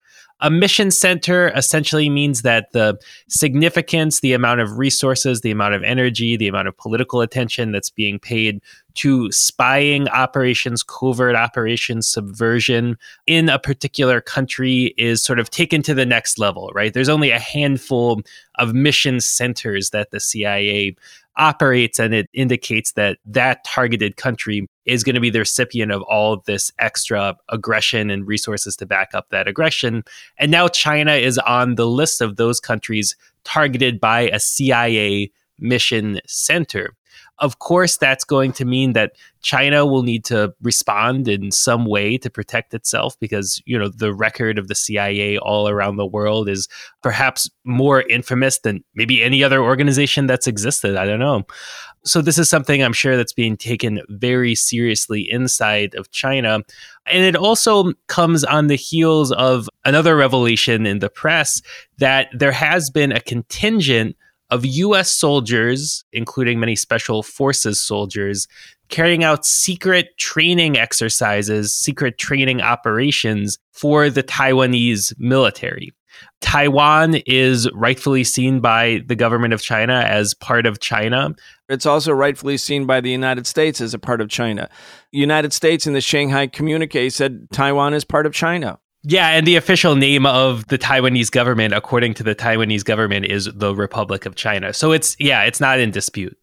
A 0.41 0.49
mission 0.49 0.89
center 0.89 1.49
essentially 1.55 2.09
means 2.09 2.41
that 2.41 2.71
the 2.71 2.99
significance, 3.29 4.21
the 4.21 4.33
amount 4.33 4.59
of 4.59 4.79
resources, 4.79 5.41
the 5.41 5.51
amount 5.51 5.75
of 5.75 5.83
energy, 5.83 6.35
the 6.35 6.47
amount 6.47 6.67
of 6.67 6.75
political 6.77 7.21
attention 7.21 7.71
that's 7.71 7.91
being 7.91 8.17
paid 8.17 8.61
to 8.95 9.31
spying 9.31 10.07
operations, 10.09 10.83
covert 10.83 11.35
operations, 11.35 12.07
subversion 12.07 12.97
in 13.27 13.49
a 13.49 13.59
particular 13.59 14.19
country 14.19 14.93
is 14.97 15.23
sort 15.23 15.39
of 15.39 15.49
taken 15.49 15.81
to 15.83 15.93
the 15.93 16.05
next 16.05 16.39
level, 16.39 16.71
right? 16.73 16.93
There's 16.93 17.09
only 17.09 17.29
a 17.29 17.39
handful 17.39 18.21
of 18.55 18.73
mission 18.73 19.19
centers 19.19 19.91
that 19.91 20.11
the 20.11 20.19
CIA 20.19 20.95
operates, 21.37 21.99
and 21.99 22.13
it 22.13 22.29
indicates 22.33 22.93
that 22.93 23.17
that 23.25 23.63
targeted 23.63 24.17
country 24.17 24.67
is 24.85 25.03
going 25.03 25.15
to 25.15 25.21
be 25.21 25.29
the 25.29 25.39
recipient 25.39 25.91
of 25.91 26.01
all 26.03 26.33
of 26.33 26.43
this 26.45 26.71
extra 26.79 27.35
aggression 27.49 28.09
and 28.09 28.27
resources 28.27 28.75
to 28.75 28.85
back 28.85 29.09
up 29.13 29.27
that 29.29 29.47
aggression. 29.47 30.03
And 30.37 30.51
now 30.51 30.67
China 30.67 31.13
is 31.13 31.37
on 31.39 31.75
the 31.75 31.87
list 31.87 32.21
of 32.21 32.35
those 32.35 32.59
countries 32.59 33.15
targeted 33.43 33.99
by 33.99 34.21
a 34.29 34.39
CIA 34.39 35.31
mission 35.59 36.19
center. 36.27 36.93
Of 37.41 37.57
course, 37.57 37.97
that's 37.97 38.23
going 38.23 38.53
to 38.53 38.65
mean 38.65 38.93
that 38.93 39.13
China 39.41 39.83
will 39.83 40.03
need 40.03 40.23
to 40.25 40.53
respond 40.61 41.27
in 41.27 41.51
some 41.51 41.85
way 41.85 42.15
to 42.19 42.29
protect 42.29 42.75
itself 42.75 43.19
because, 43.19 43.59
you 43.65 43.77
know, 43.77 43.89
the 43.89 44.13
record 44.13 44.59
of 44.59 44.67
the 44.67 44.75
CIA 44.75 45.39
all 45.39 45.67
around 45.67 45.97
the 45.97 46.05
world 46.05 46.47
is 46.47 46.67
perhaps 47.01 47.49
more 47.63 48.03
infamous 48.03 48.59
than 48.59 48.83
maybe 48.93 49.23
any 49.23 49.43
other 49.43 49.59
organization 49.59 50.27
that's 50.27 50.45
existed. 50.45 50.95
I 50.95 51.05
don't 51.05 51.19
know. 51.19 51.43
So, 52.03 52.21
this 52.21 52.37
is 52.37 52.47
something 52.47 52.83
I'm 52.83 52.93
sure 52.93 53.17
that's 53.17 53.33
being 53.33 53.57
taken 53.57 54.01
very 54.09 54.53
seriously 54.53 55.27
inside 55.27 55.95
of 55.95 56.11
China. 56.11 56.59
And 57.07 57.23
it 57.25 57.35
also 57.35 57.93
comes 58.05 58.43
on 58.43 58.67
the 58.67 58.75
heels 58.75 59.31
of 59.31 59.67
another 59.83 60.15
revelation 60.15 60.85
in 60.85 60.99
the 60.99 61.09
press 61.09 61.63
that 61.97 62.27
there 62.33 62.51
has 62.51 62.91
been 62.91 63.11
a 63.11 63.19
contingent 63.19 64.15
of 64.51 64.65
US 64.65 65.09
soldiers, 65.09 66.03
including 66.13 66.59
many 66.59 66.75
special 66.75 67.23
forces 67.23 67.81
soldiers, 67.81 68.47
carrying 68.89 69.23
out 69.23 69.45
secret 69.45 70.17
training 70.17 70.77
exercises, 70.77 71.73
secret 71.73 72.17
training 72.17 72.61
operations 72.61 73.57
for 73.71 74.09
the 74.09 74.21
Taiwanese 74.21 75.13
military. 75.17 75.93
Taiwan 76.41 77.15
is 77.25 77.71
rightfully 77.71 78.23
seen 78.23 78.59
by 78.59 79.01
the 79.07 79.15
government 79.15 79.53
of 79.53 79.61
China 79.61 80.03
as 80.05 80.33
part 80.33 80.65
of 80.65 80.79
China. 80.79 81.33
It's 81.69 81.85
also 81.85 82.11
rightfully 82.11 82.57
seen 82.57 82.85
by 82.85 82.99
the 82.99 83.09
United 83.09 83.47
States 83.47 83.79
as 83.79 83.93
a 83.93 83.99
part 83.99 84.21
of 84.21 84.29
China. 84.29 84.69
United 85.11 85.53
States 85.53 85.87
in 85.87 85.93
the 85.93 86.01
Shanghai 86.01 86.47
Communique 86.47 87.09
said 87.09 87.47
Taiwan 87.51 87.93
is 87.93 88.03
part 88.03 88.25
of 88.25 88.33
China. 88.33 88.79
Yeah, 89.03 89.29
and 89.29 89.47
the 89.47 89.55
official 89.55 89.95
name 89.95 90.27
of 90.27 90.67
the 90.67 90.77
Taiwanese 90.77 91.31
government, 91.31 91.73
according 91.73 92.13
to 92.15 92.23
the 92.23 92.35
Taiwanese 92.35 92.85
government, 92.85 93.25
is 93.25 93.49
the 93.53 93.73
Republic 93.73 94.27
of 94.27 94.35
China. 94.35 94.73
So 94.73 94.91
it's, 94.91 95.15
yeah, 95.19 95.43
it's 95.43 95.59
not 95.59 95.79
in 95.79 95.89
dispute. 95.89 96.37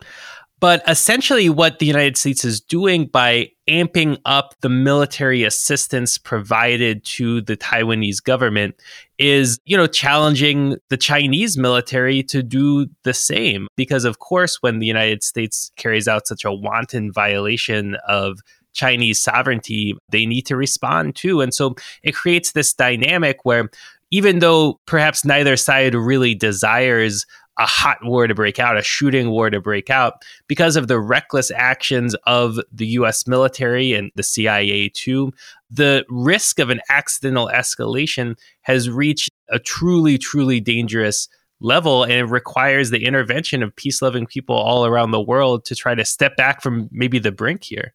But 0.61 0.83
essentially, 0.89 1.49
what 1.49 1.79
the 1.79 1.87
United 1.87 2.17
States 2.17 2.45
is 2.45 2.61
doing 2.61 3.07
by 3.07 3.51
amping 3.69 4.19
up 4.25 4.57
the 4.61 4.69
military 4.69 5.45
assistance 5.45 6.19
provided 6.19 7.05
to 7.05 7.43
the 7.43 7.57
Taiwanese 7.57 8.21
government 8.21 8.75
is, 9.19 9.61
you 9.67 9.77
know, 9.77 9.87
challenging 9.87 10.77
the 10.89 10.97
Chinese 10.97 11.57
military 11.57 12.25
to 12.25 12.43
do 12.43 12.87
the 13.05 13.15
same. 13.15 13.69
Because, 13.77 14.05
of 14.05 14.19
course, 14.19 14.61
when 14.61 14.81
the 14.81 14.87
United 14.87 15.23
States 15.23 15.71
carries 15.77 16.09
out 16.09 16.27
such 16.27 16.45
a 16.45 16.53
wanton 16.53 17.13
violation 17.13 17.97
of 18.09 18.41
Chinese 18.79 19.21
sovereignty, 19.21 19.97
they 20.11 20.25
need 20.25 20.47
to 20.47 20.57
respond 20.57 21.17
to. 21.17 21.41
And 21.41 21.53
so 21.53 21.75
it 22.03 22.15
creates 22.15 22.53
this 22.53 22.73
dynamic 22.73 23.45
where 23.45 23.69
even 24.11 24.39
though 24.39 24.79
perhaps 24.87 25.25
neither 25.25 25.57
side 25.57 25.95
really 25.95 26.35
desires 26.35 27.27
a 27.59 27.67
hot 27.67 27.99
war 28.05 28.29
to 28.29 28.35
break 28.37 28.61
out, 28.61 28.79
a 28.79 28.83
shooting 28.83 29.31
war 29.31 29.51
to 29.51 29.61
break 29.61 29.91
out, 29.91 30.23
because 30.47 30.77
of 30.77 30.87
the 30.87 31.01
reckless 31.01 31.51
actions 31.51 32.15
of 32.25 32.61
the 32.73 32.87
US 32.99 33.27
military 33.27 33.95
and 33.95 34.13
the 34.15 34.23
CIA 34.23 34.91
too, 34.91 35.33
the 35.69 36.05
risk 36.09 36.61
of 36.61 36.71
an 36.71 36.81
accidental 36.89 37.51
escalation 37.53 38.37
has 38.63 38.89
reached 38.89 39.31
a 39.49 39.59
truly, 39.59 40.19
truly 40.19 40.61
dangerous 40.61 41.29
level 41.61 42.05
and 42.05 42.13
it 42.13 42.25
requires 42.27 42.91
the 42.91 43.05
intervention 43.05 43.65
of 43.65 43.75
peace 43.75 44.01
loving 44.01 44.27
people 44.27 44.55
all 44.55 44.87
around 44.87 45.11
the 45.11 45.21
world 45.21 45.65
to 45.65 45.75
try 45.75 45.97
to 45.97 46.05
step 46.05 46.37
back 46.37 46.63
from 46.63 46.89
maybe 46.93 47.19
the 47.19 47.33
brink 47.33 47.65
here. 47.65 47.93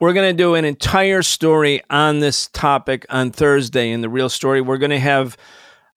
We're 0.00 0.12
going 0.12 0.30
to 0.30 0.42
do 0.42 0.54
an 0.54 0.64
entire 0.64 1.22
story 1.22 1.82
on 1.90 2.20
this 2.20 2.46
topic 2.46 3.04
on 3.10 3.32
Thursday 3.32 3.90
in 3.90 4.00
the 4.00 4.08
real 4.08 4.28
story. 4.28 4.60
We're 4.60 4.78
going 4.78 4.90
to 4.90 4.98
have 5.00 5.36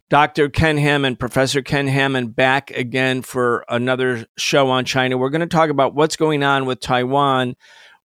Dr. 0.09 0.49
Ken 0.49 0.77
Hammond, 0.77 1.19
Professor 1.19 1.61
Ken 1.61 1.85
Hammond, 1.85 2.35
back 2.35 2.71
again 2.71 3.21
for 3.21 3.63
another 3.69 4.25
show 4.37 4.71
on 4.71 4.85
China. 4.85 5.19
We're 5.19 5.29
going 5.29 5.41
to 5.41 5.45
talk 5.47 5.69
about 5.69 5.93
what's 5.93 6.15
going 6.15 6.41
on 6.41 6.65
with 6.65 6.79
Taiwan. 6.79 7.55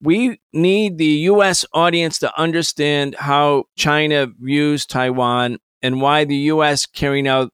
We 0.00 0.40
need 0.52 0.98
the 0.98 1.04
U.S. 1.04 1.64
audience 1.72 2.18
to 2.18 2.36
understand 2.36 3.14
how 3.14 3.66
China 3.76 4.26
views 4.40 4.86
Taiwan 4.86 5.58
and 5.80 6.00
why 6.00 6.24
the 6.24 6.36
U.S. 6.36 6.86
carrying 6.86 7.28
out 7.28 7.52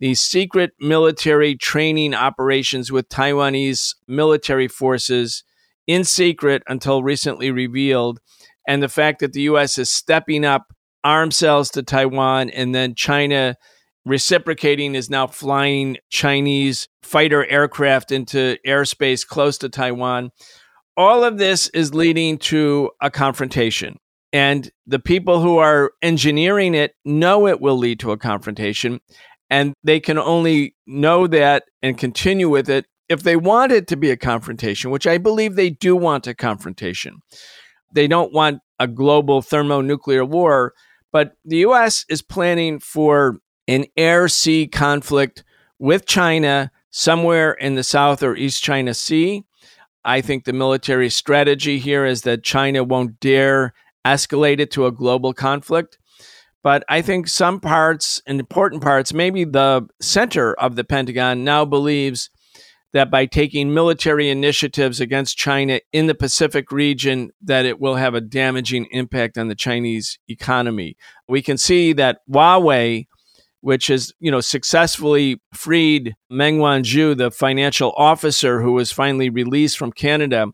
these 0.00 0.20
secret 0.20 0.72
military 0.80 1.54
training 1.54 2.12
operations 2.12 2.90
with 2.90 3.08
Taiwanese 3.08 3.94
military 4.08 4.66
forces 4.66 5.44
in 5.88 6.04
secret 6.04 6.62
until 6.68 7.02
recently 7.02 7.50
revealed, 7.50 8.20
and 8.68 8.80
the 8.80 8.88
fact 8.88 9.18
that 9.18 9.32
the 9.32 9.42
U.S. 9.42 9.78
is 9.78 9.90
stepping 9.90 10.44
up 10.44 10.66
arm 11.02 11.30
sales 11.30 11.70
to 11.70 11.82
Taiwan 11.82 12.50
and 12.50 12.74
then 12.74 12.94
China 12.94 13.56
reciprocating 14.04 14.94
is 14.94 15.10
now 15.10 15.26
flying 15.26 15.96
Chinese 16.10 16.88
fighter 17.02 17.46
aircraft 17.46 18.12
into 18.12 18.56
airspace 18.66 19.26
close 19.26 19.58
to 19.58 19.68
Taiwan. 19.68 20.30
All 20.96 21.24
of 21.24 21.38
this 21.38 21.68
is 21.68 21.94
leading 21.94 22.38
to 22.38 22.90
a 23.00 23.10
confrontation. 23.10 23.96
And 24.32 24.70
the 24.86 24.98
people 24.98 25.40
who 25.40 25.58
are 25.58 25.92
engineering 26.02 26.74
it 26.74 26.94
know 27.04 27.46
it 27.46 27.60
will 27.60 27.78
lead 27.78 28.00
to 28.00 28.12
a 28.12 28.18
confrontation. 28.18 29.00
And 29.48 29.72
they 29.82 30.00
can 30.00 30.18
only 30.18 30.74
know 30.86 31.26
that 31.26 31.64
and 31.82 31.96
continue 31.96 32.50
with 32.50 32.68
it 32.68 32.86
if 33.08 33.22
they 33.22 33.36
want 33.36 33.72
it 33.72 33.86
to 33.88 33.96
be 33.96 34.10
a 34.10 34.16
confrontation, 34.16 34.90
which 34.90 35.06
I 35.06 35.18
believe 35.18 35.54
they 35.54 35.70
do 35.70 35.96
want 35.96 36.26
a 36.26 36.34
confrontation. 36.34 37.22
They 37.92 38.06
don't 38.06 38.32
want 38.32 38.60
a 38.78 38.86
global 38.86 39.42
thermonuclear 39.42 40.24
war, 40.24 40.74
but 41.10 41.32
the 41.44 41.58
US 41.58 42.04
is 42.08 42.22
planning 42.22 42.78
for 42.78 43.38
an 43.66 43.86
air 43.96 44.28
sea 44.28 44.66
conflict 44.66 45.44
with 45.78 46.06
China 46.06 46.70
somewhere 46.90 47.52
in 47.52 47.74
the 47.74 47.84
South 47.84 48.22
or 48.22 48.36
East 48.36 48.62
China 48.62 48.94
Sea. 48.94 49.44
I 50.04 50.20
think 50.20 50.44
the 50.44 50.52
military 50.52 51.10
strategy 51.10 51.78
here 51.78 52.04
is 52.04 52.22
that 52.22 52.42
China 52.42 52.84
won't 52.84 53.20
dare 53.20 53.74
escalate 54.06 54.60
it 54.60 54.70
to 54.72 54.86
a 54.86 54.92
global 54.92 55.32
conflict. 55.32 55.98
But 56.62 56.84
I 56.88 57.02
think 57.02 57.28
some 57.28 57.60
parts 57.60 58.20
and 58.26 58.40
important 58.40 58.82
parts, 58.82 59.12
maybe 59.12 59.44
the 59.44 59.86
center 60.00 60.54
of 60.54 60.76
the 60.76 60.84
Pentagon 60.84 61.44
now 61.44 61.64
believes 61.64 62.30
that 62.92 63.10
by 63.10 63.26
taking 63.26 63.74
military 63.74 64.30
initiatives 64.30 65.00
against 65.00 65.36
China 65.36 65.80
in 65.92 66.06
the 66.06 66.14
Pacific 66.14 66.72
region 66.72 67.30
that 67.42 67.66
it 67.66 67.80
will 67.80 67.96
have 67.96 68.14
a 68.14 68.20
damaging 68.20 68.86
impact 68.90 69.36
on 69.36 69.48
the 69.48 69.54
Chinese 69.54 70.18
economy. 70.28 70.96
We 71.28 71.42
can 71.42 71.58
see 71.58 71.92
that 71.94 72.20
Huawei 72.30 73.06
which 73.60 73.88
has, 73.88 74.12
you 74.20 74.30
know, 74.30 74.40
successfully 74.40 75.40
freed 75.52 76.14
Meng 76.30 76.58
Wanzhou, 76.58 77.16
the 77.16 77.30
financial 77.30 77.92
officer 77.96 78.62
who 78.62 78.72
was 78.72 78.92
finally 78.92 79.30
released 79.30 79.78
from 79.78 79.92
Canada. 79.92 80.46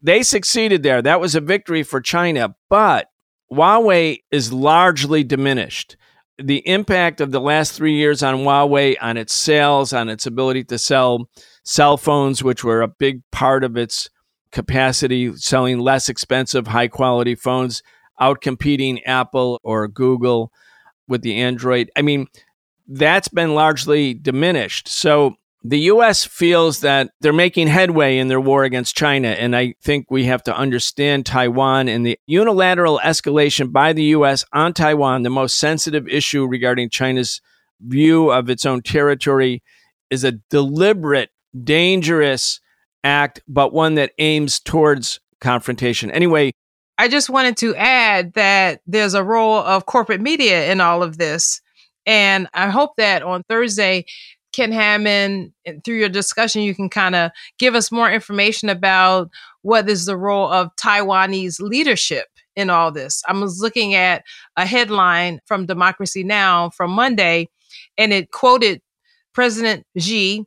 They 0.00 0.22
succeeded 0.22 0.82
there. 0.82 1.02
That 1.02 1.20
was 1.20 1.34
a 1.34 1.40
victory 1.40 1.82
for 1.82 2.00
China, 2.00 2.54
but 2.70 3.08
Huawei 3.52 4.20
is 4.30 4.52
largely 4.52 5.22
diminished. 5.24 5.96
The 6.38 6.66
impact 6.66 7.20
of 7.20 7.32
the 7.32 7.40
last 7.40 7.74
three 7.74 7.96
years 7.96 8.22
on 8.22 8.36
Huawei, 8.38 8.96
on 9.00 9.18
its 9.18 9.34
sales, 9.34 9.92
on 9.92 10.08
its 10.08 10.24
ability 10.24 10.64
to 10.64 10.78
sell 10.78 11.28
cell 11.70 11.96
phones, 11.96 12.42
which 12.42 12.64
were 12.64 12.82
a 12.82 12.88
big 12.88 13.22
part 13.30 13.62
of 13.62 13.76
its 13.76 14.10
capacity, 14.50 15.36
selling 15.36 15.78
less 15.78 16.08
expensive, 16.08 16.66
high 16.66 16.88
quality 16.88 17.36
phones, 17.36 17.84
outcompeting 18.20 19.00
Apple 19.06 19.60
or 19.62 19.86
Google 19.86 20.50
with 21.06 21.22
the 21.22 21.36
Android. 21.36 21.88
I 21.96 22.02
mean, 22.02 22.26
that's 22.88 23.28
been 23.28 23.54
largely 23.54 24.14
diminished. 24.14 24.88
So 24.88 25.36
the 25.62 25.78
US 25.92 26.24
feels 26.24 26.80
that 26.80 27.12
they're 27.20 27.32
making 27.32 27.68
headway 27.68 28.18
in 28.18 28.26
their 28.26 28.40
war 28.40 28.64
against 28.64 28.96
China. 28.96 29.28
And 29.28 29.54
I 29.54 29.74
think 29.80 30.10
we 30.10 30.24
have 30.24 30.42
to 30.44 30.56
understand 30.56 31.24
Taiwan 31.24 31.88
and 31.88 32.04
the 32.04 32.18
unilateral 32.26 33.00
escalation 33.04 33.70
by 33.70 33.92
the 33.92 34.04
US 34.16 34.44
on 34.52 34.72
Taiwan, 34.72 35.22
the 35.22 35.30
most 35.30 35.56
sensitive 35.56 36.08
issue 36.08 36.46
regarding 36.46 36.90
China's 36.90 37.40
view 37.80 38.32
of 38.32 38.50
its 38.50 38.66
own 38.66 38.82
territory, 38.82 39.62
is 40.10 40.24
a 40.24 40.32
deliberate, 40.32 41.30
dangerous 41.64 42.60
act, 43.04 43.42
but 43.48 43.72
one 43.72 43.94
that 43.94 44.12
aims 44.18 44.60
towards 44.60 45.20
confrontation. 45.40 46.10
Anyway, 46.10 46.52
I 46.98 47.08
just 47.08 47.30
wanted 47.30 47.56
to 47.58 47.74
add 47.76 48.34
that 48.34 48.82
there's 48.86 49.14
a 49.14 49.24
role 49.24 49.58
of 49.58 49.86
corporate 49.86 50.20
media 50.20 50.70
in 50.70 50.80
all 50.80 51.02
of 51.02 51.16
this. 51.16 51.62
And 52.06 52.48
I 52.52 52.68
hope 52.68 52.92
that 52.96 53.22
on 53.22 53.42
Thursday, 53.48 54.04
Ken 54.52 54.72
Hammond, 54.72 55.52
through 55.84 55.96
your 55.96 56.08
discussion, 56.08 56.62
you 56.62 56.74
can 56.74 56.90
kind 56.90 57.14
of 57.14 57.30
give 57.58 57.74
us 57.74 57.92
more 57.92 58.10
information 58.10 58.68
about 58.68 59.30
what 59.62 59.88
is 59.88 60.06
the 60.06 60.16
role 60.16 60.50
of 60.50 60.74
Taiwanese 60.76 61.60
leadership 61.60 62.26
in 62.56 62.68
all 62.68 62.90
this. 62.90 63.22
I 63.26 63.32
was 63.32 63.60
looking 63.60 63.94
at 63.94 64.24
a 64.56 64.66
headline 64.66 65.40
from 65.46 65.66
Democracy 65.66 66.24
Now! 66.24 66.70
from 66.70 66.90
Monday, 66.90 67.48
and 67.96 68.12
it 68.12 68.32
quoted 68.32 68.82
President 69.32 69.86
Xi 69.96 70.44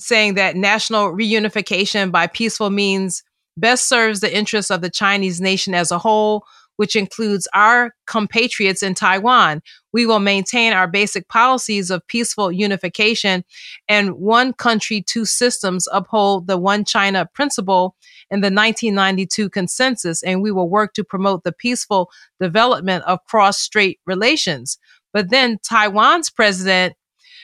saying 0.00 0.34
that 0.34 0.56
national 0.56 1.12
reunification 1.12 2.10
by 2.10 2.26
peaceful 2.26 2.70
means 2.70 3.22
best 3.56 3.88
serves 3.88 4.20
the 4.20 4.34
interests 4.34 4.70
of 4.70 4.80
the 4.80 4.90
Chinese 4.90 5.40
nation 5.40 5.74
as 5.74 5.90
a 5.90 5.98
whole, 5.98 6.44
which 6.76 6.96
includes 6.96 7.46
our 7.52 7.92
compatriots 8.06 8.82
in 8.82 8.94
Taiwan. 8.94 9.60
We 9.92 10.06
will 10.06 10.20
maintain 10.20 10.72
our 10.72 10.88
basic 10.88 11.28
policies 11.28 11.90
of 11.90 12.06
peaceful 12.06 12.50
unification 12.50 13.44
and 13.86 14.12
one 14.12 14.54
country, 14.54 15.02
two 15.02 15.26
systems, 15.26 15.86
uphold 15.92 16.46
the 16.46 16.56
one 16.56 16.84
China 16.84 17.28
principle 17.34 17.94
in 18.30 18.40
the 18.40 18.46
1992 18.46 19.50
consensus, 19.50 20.22
and 20.22 20.40
we 20.40 20.52
will 20.52 20.70
work 20.70 20.94
to 20.94 21.04
promote 21.04 21.44
the 21.44 21.52
peaceful 21.52 22.10
development 22.40 23.04
of 23.04 23.22
cross 23.26 23.58
strait 23.58 24.00
relations. 24.06 24.78
But 25.12 25.30
then 25.30 25.58
Taiwan's 25.62 26.30
president 26.30 26.94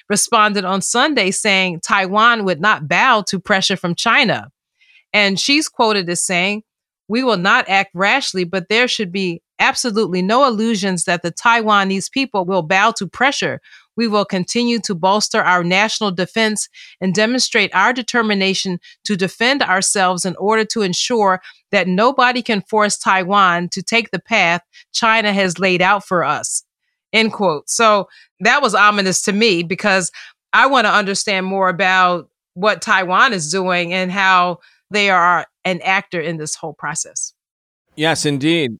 responded 0.08 0.64
on 0.64 0.80
Sunday 0.82 1.30
saying 1.30 1.80
Taiwan 1.80 2.44
would 2.44 2.60
not 2.60 2.88
bow 2.88 3.22
to 3.28 3.40
pressure 3.40 3.76
from 3.76 3.94
China. 3.94 4.50
And 5.12 5.38
she's 5.38 5.68
quoted 5.68 6.08
as 6.08 6.24
saying, 6.24 6.62
We 7.08 7.22
will 7.22 7.36
not 7.36 7.68
act 7.68 7.90
rashly, 7.94 8.44
but 8.44 8.68
there 8.68 8.88
should 8.88 9.12
be 9.12 9.42
absolutely 9.58 10.22
no 10.22 10.46
illusions 10.46 11.04
that 11.04 11.22
the 11.22 11.32
Taiwanese 11.32 12.10
people 12.10 12.44
will 12.44 12.62
bow 12.62 12.90
to 12.92 13.06
pressure. 13.06 13.60
We 13.96 14.06
will 14.06 14.26
continue 14.26 14.78
to 14.80 14.94
bolster 14.94 15.40
our 15.40 15.64
national 15.64 16.10
defense 16.10 16.68
and 17.00 17.14
demonstrate 17.14 17.74
our 17.74 17.94
determination 17.94 18.78
to 19.04 19.16
defend 19.16 19.62
ourselves 19.62 20.26
in 20.26 20.36
order 20.36 20.66
to 20.66 20.82
ensure 20.82 21.40
that 21.70 21.88
nobody 21.88 22.42
can 22.42 22.60
force 22.60 22.98
Taiwan 22.98 23.70
to 23.70 23.82
take 23.82 24.10
the 24.10 24.18
path 24.18 24.60
China 24.92 25.32
has 25.32 25.58
laid 25.58 25.80
out 25.80 26.04
for 26.04 26.24
us. 26.24 26.65
End 27.12 27.32
quote. 27.32 27.68
So 27.68 28.08
that 28.40 28.62
was 28.62 28.74
ominous 28.74 29.22
to 29.22 29.32
me 29.32 29.62
because 29.62 30.10
I 30.52 30.66
want 30.66 30.86
to 30.86 30.92
understand 30.92 31.46
more 31.46 31.68
about 31.68 32.28
what 32.54 32.82
Taiwan 32.82 33.32
is 33.32 33.50
doing 33.50 33.92
and 33.92 34.10
how 34.10 34.58
they 34.90 35.10
are 35.10 35.46
an 35.64 35.80
actor 35.82 36.20
in 36.20 36.36
this 36.36 36.54
whole 36.54 36.72
process. 36.72 37.32
Yes, 37.96 38.26
indeed. 38.26 38.76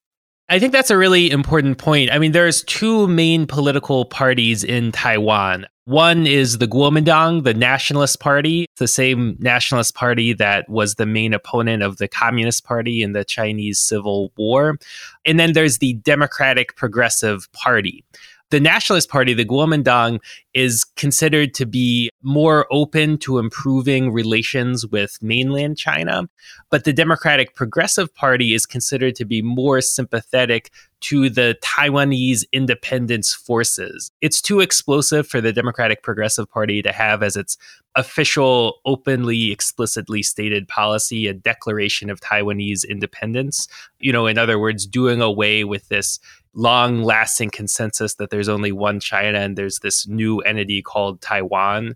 I 0.49 0.61
think 0.61 0.73
that's 0.73 0.91
a 0.93 0.97
really 0.97 1.31
important 1.31 1.79
point. 1.79 2.13
I 2.13 2.19
mean, 2.19 2.31
there's 2.31 2.63
two 2.63 3.09
main 3.09 3.47
political 3.47 4.05
parties 4.05 4.63
in 4.63 4.93
Taiwan. 4.93 5.67
One 5.87 6.27
is 6.27 6.59
the 6.59 6.69
Kuomintang, 6.69 7.43
the 7.43 7.55
Nationalist 7.55 8.21
Party, 8.21 8.67
the 8.77 8.87
same 8.87 9.37
Nationalist 9.41 9.95
Party 9.95 10.33
that 10.35 10.69
was 10.69 10.95
the 10.95 11.07
main 11.07 11.33
opponent 11.33 11.83
of 11.83 11.97
the 11.97 12.07
Communist 12.07 12.65
Party 12.65 13.03
in 13.03 13.13
the 13.13 13.25
Chinese 13.25 13.81
Civil 13.81 14.33
War. 14.37 14.79
And 15.25 15.39
then 15.39 15.53
there's 15.53 15.79
the 15.79 15.95
Democratic 15.95 16.77
Progressive 16.77 17.51
Party 17.53 18.05
the 18.51 18.61
Nationalist 18.61 19.09
Party, 19.09 19.35
the 19.35 19.45
Kuomintang, 19.45 20.21
is 20.55 20.85
considered 20.97 21.53
to 21.55 21.67
be 21.67 22.11
more 22.23 22.67
open 22.71 23.19
to 23.19 23.39
improving 23.39 24.13
relations 24.13 24.87
with 24.87 25.23
mainland 25.23 25.77
China. 25.77 26.29
But 26.71 26.85
the 26.85 26.93
Democratic 26.93 27.55
Progressive 27.55 28.15
Party 28.15 28.55
is 28.55 28.65
considered 28.65 29.17
to 29.17 29.25
be 29.25 29.43
more 29.43 29.81
sympathetic 29.81 30.71
to 31.01 31.29
the 31.29 31.59
Taiwanese 31.63 32.45
independence 32.53 33.35
forces. 33.35 34.11
It's 34.23 34.41
too 34.41 34.61
explosive 34.61 35.27
for 35.27 35.41
the 35.41 35.53
Democratic 35.53 36.03
Progressive 36.03 36.49
Party 36.49 36.83
to 36.83 36.93
have 36.93 37.23
as 37.23 37.37
its 37.37 37.59
official, 37.97 38.81
openly, 38.85 39.51
explicitly 39.51 40.23
stated 40.23 40.69
policy 40.69 41.27
a 41.27 41.35
declaration 41.35 42.11
of 42.11 42.21
Taiwanese 42.21 42.89
independence. 42.89 43.69
You 43.99 44.13
know, 44.13 44.27
in 44.27 44.39
other 44.39 44.59
words, 44.59 44.87
doing 44.87 45.21
away 45.21 45.65
with 45.65 45.89
this 45.89 46.19
long 46.57 47.03
lasting 47.03 47.51
consensus 47.51 48.15
that 48.15 48.31
there's 48.31 48.49
only 48.49 48.73
one 48.73 48.99
China 48.99 49.39
and 49.39 49.57
there's 49.57 49.79
this 49.81 50.09
new 50.09 50.41
entity 50.41 50.83
called 50.83 51.21
Taiwan. 51.21 51.95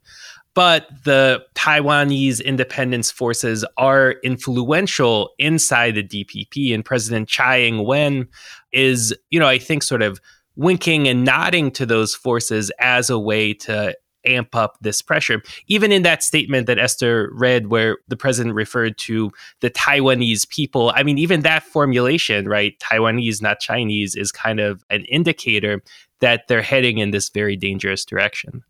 But 0.54 0.88
the 1.04 1.42
Taiwanese 1.54 2.44
independence 2.44 3.10
forces 3.10 3.64
are 3.76 4.16
influential 4.22 5.30
inside 5.38 5.94
the 5.94 6.02
DPP, 6.02 6.74
and 6.74 6.84
President 6.84 7.28
Tsai 7.28 7.62
Ing 7.62 7.86
wen 7.86 8.28
is, 8.72 9.16
you 9.30 9.38
know, 9.38 9.46
I 9.46 9.58
think 9.58 9.82
sort 9.82 10.02
of 10.02 10.20
winking 10.56 11.08
and 11.08 11.24
nodding 11.24 11.70
to 11.70 11.86
those 11.86 12.14
forces 12.14 12.70
as 12.80 13.10
a 13.10 13.18
way 13.18 13.54
to 13.54 13.96
amp 14.26 14.54
up 14.54 14.76
this 14.80 15.02
pressure. 15.02 15.42
Even 15.66 15.92
in 15.92 16.02
that 16.02 16.22
statement 16.22 16.66
that 16.66 16.78
Esther 16.78 17.30
read, 17.32 17.68
where 17.68 17.98
the 18.08 18.16
president 18.16 18.54
referred 18.54 18.98
to 18.98 19.30
the 19.60 19.70
Taiwanese 19.70 20.48
people, 20.48 20.92
I 20.94 21.02
mean, 21.02 21.18
even 21.18 21.40
that 21.42 21.62
formulation, 21.62 22.48
right? 22.48 22.78
Taiwanese, 22.80 23.42
not 23.42 23.60
Chinese, 23.60 24.14
is 24.14 24.32
kind 24.32 24.60
of 24.60 24.84
an 24.90 25.04
indicator 25.06 25.82
that 26.20 26.48
they're 26.48 26.62
heading 26.62 26.98
in 26.98 27.10
this 27.10 27.30
very 27.30 27.56
dangerous 27.56 28.04
direction. 28.04 28.62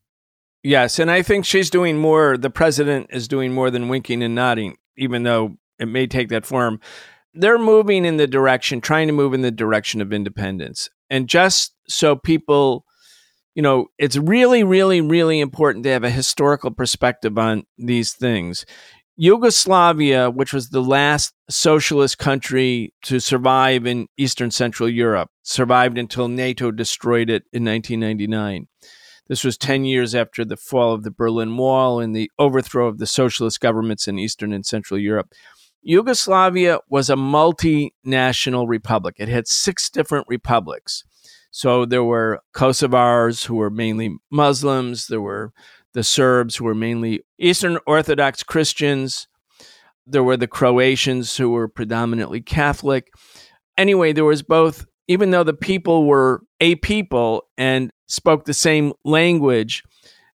Yes. 0.62 0.98
And 0.98 1.10
I 1.10 1.22
think 1.22 1.44
she's 1.44 1.70
doing 1.70 1.96
more, 1.96 2.36
the 2.36 2.50
president 2.50 3.08
is 3.10 3.26
doing 3.28 3.52
more 3.52 3.70
than 3.70 3.88
winking 3.88 4.22
and 4.22 4.34
nodding, 4.34 4.76
even 4.96 5.22
though 5.22 5.56
it 5.78 5.86
may 5.86 6.06
take 6.06 6.28
that 6.28 6.44
form. 6.44 6.80
They're 7.32 7.58
moving 7.58 8.04
in 8.04 8.18
the 8.18 8.26
direction, 8.26 8.80
trying 8.80 9.06
to 9.06 9.12
move 9.12 9.32
in 9.32 9.40
the 9.40 9.50
direction 9.50 10.00
of 10.00 10.12
independence. 10.12 10.90
And 11.08 11.28
just 11.28 11.74
so 11.88 12.14
people 12.14 12.84
you 13.54 13.62
know, 13.62 13.86
it's 13.98 14.16
really, 14.16 14.62
really, 14.62 15.00
really 15.00 15.40
important 15.40 15.84
to 15.84 15.90
have 15.90 16.04
a 16.04 16.10
historical 16.10 16.70
perspective 16.70 17.36
on 17.38 17.64
these 17.76 18.12
things. 18.12 18.64
Yugoslavia, 19.16 20.30
which 20.30 20.52
was 20.52 20.70
the 20.70 20.80
last 20.80 21.34
socialist 21.50 22.16
country 22.16 22.94
to 23.02 23.20
survive 23.20 23.86
in 23.86 24.06
Eastern 24.16 24.50
Central 24.50 24.88
Europe, 24.88 25.28
survived 25.42 25.98
until 25.98 26.28
NATO 26.28 26.70
destroyed 26.70 27.28
it 27.28 27.42
in 27.52 27.64
1999. 27.64 28.66
This 29.28 29.44
was 29.44 29.58
10 29.58 29.84
years 29.84 30.14
after 30.14 30.44
the 30.44 30.56
fall 30.56 30.94
of 30.94 31.02
the 31.02 31.10
Berlin 31.10 31.56
Wall 31.56 32.00
and 32.00 32.16
the 32.16 32.30
overthrow 32.38 32.88
of 32.88 32.98
the 32.98 33.06
socialist 33.06 33.60
governments 33.60 34.08
in 34.08 34.18
Eastern 34.18 34.52
and 34.52 34.64
Central 34.64 34.98
Europe. 34.98 35.32
Yugoslavia 35.82 36.78
was 36.88 37.08
a 37.08 37.14
multinational 37.14 38.66
republic. 38.66 39.16
It 39.18 39.28
had 39.28 39.46
six 39.46 39.88
different 39.88 40.26
republics. 40.28 41.04
So 41.50 41.84
there 41.84 42.04
were 42.04 42.40
Kosovars 42.54 43.46
who 43.46 43.56
were 43.56 43.70
mainly 43.70 44.16
Muslims, 44.30 45.06
there 45.08 45.20
were 45.20 45.52
the 45.92 46.04
Serbs 46.04 46.56
who 46.56 46.64
were 46.64 46.74
mainly 46.74 47.24
Eastern 47.38 47.78
Orthodox 47.86 48.42
Christians, 48.42 49.26
there 50.06 50.22
were 50.22 50.36
the 50.36 50.48
Croatians 50.48 51.36
who 51.36 51.50
were 51.50 51.68
predominantly 51.68 52.40
Catholic. 52.40 53.12
Anyway, 53.76 54.12
there 54.12 54.24
was 54.24 54.42
both, 54.42 54.86
even 55.08 55.30
though 55.30 55.44
the 55.44 55.54
people 55.54 56.04
were 56.04 56.42
a 56.60 56.76
people 56.76 57.44
and 57.56 57.90
spoke 58.06 58.44
the 58.44 58.54
same 58.54 58.92
language, 59.04 59.82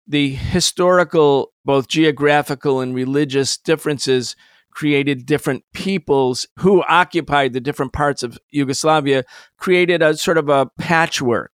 the 0.07 0.29
historical, 0.29 1.51
both 1.63 1.87
geographical 1.87 2.79
and 2.79 2.93
religious 2.93 3.57
differences 3.57 4.35
created 4.75 5.25
different 5.25 5.63
peoples 5.73 6.45
who 6.59 6.83
occupied 6.83 7.53
the 7.53 7.61
different 7.61 7.93
parts 7.93 8.21
of 8.21 8.37
Yugoslavia, 8.51 9.23
created 9.57 10.03
a 10.03 10.15
sort 10.15 10.37
of 10.37 10.49
a 10.49 10.67
patchwork. 10.77 11.51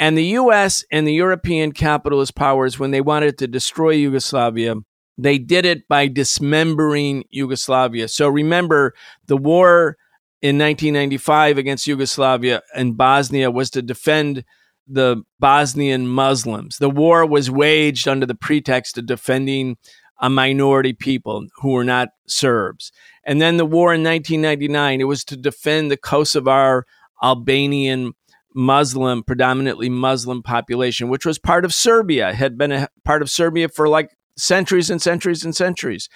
And 0.00 0.16
the 0.16 0.24
US 0.24 0.82
and 0.90 1.06
the 1.06 1.12
European 1.12 1.72
capitalist 1.72 2.34
powers, 2.34 2.78
when 2.78 2.90
they 2.90 3.02
wanted 3.02 3.36
to 3.38 3.46
destroy 3.46 3.90
Yugoslavia, 3.90 4.76
they 5.18 5.36
did 5.36 5.66
it 5.66 5.86
by 5.86 6.08
dismembering 6.08 7.24
Yugoslavia. 7.28 8.08
So 8.08 8.26
remember, 8.28 8.94
the 9.26 9.36
war 9.36 9.98
in 10.40 10.56
1995 10.56 11.58
against 11.58 11.86
Yugoslavia 11.86 12.62
and 12.74 12.96
Bosnia 12.96 13.50
was 13.50 13.68
to 13.70 13.82
defend 13.82 14.44
the 14.86 15.22
Bosnian 15.38 16.08
Muslims. 16.08 16.78
The 16.78 16.88
war 16.88 17.26
was 17.26 17.50
waged 17.50 18.08
under 18.08 18.24
the 18.24 18.34
pretext 18.34 18.96
of 18.96 19.04
defending 19.04 19.76
a 20.20 20.30
minority 20.30 20.92
people 20.92 21.46
who 21.56 21.72
were 21.72 21.84
not 21.84 22.10
Serbs. 22.26 22.92
And 23.24 23.40
then 23.40 23.56
the 23.56 23.66
war 23.66 23.94
in 23.94 24.02
1999, 24.02 25.00
it 25.00 25.04
was 25.04 25.24
to 25.24 25.36
defend 25.36 25.90
the 25.90 25.96
Kosovar 25.96 26.82
Albanian 27.22 28.12
Muslim, 28.54 29.22
predominantly 29.22 29.88
Muslim 29.88 30.42
population, 30.42 31.08
which 31.08 31.24
was 31.24 31.38
part 31.38 31.64
of 31.64 31.72
Serbia, 31.72 32.32
had 32.32 32.58
been 32.58 32.72
a 32.72 32.88
part 33.04 33.22
of 33.22 33.30
Serbia 33.30 33.68
for 33.68 33.88
like 33.88 34.10
centuries 34.36 34.90
and 34.90 35.00
centuries 35.00 35.44
and 35.44 35.54
centuries. 35.54 36.08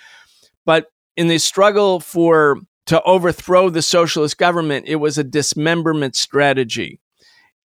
But 0.64 0.86
in 1.16 1.28
the 1.28 1.38
struggle 1.38 2.00
for 2.00 2.58
to 2.86 3.02
overthrow 3.02 3.70
the 3.70 3.82
socialist 3.82 4.36
government, 4.36 4.86
it 4.88 4.96
was 4.96 5.16
a 5.16 5.24
dismemberment 5.24 6.16
strategy. 6.16 7.00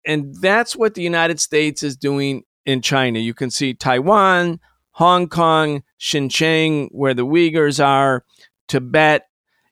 And 0.05 0.35
that's 0.41 0.75
what 0.75 0.93
the 0.93 1.01
United 1.01 1.39
States 1.39 1.83
is 1.83 1.97
doing 1.97 2.43
in 2.65 2.81
China. 2.81 3.19
You 3.19 3.33
can 3.33 3.49
see 3.49 3.73
Taiwan, 3.73 4.59
Hong 4.97 5.29
Kong, 5.29 5.83
Xinjiang, 5.99 6.89
where 6.91 7.13
the 7.13 7.25
Uyghurs 7.25 7.83
are, 7.83 8.25
Tibet. 8.67 9.27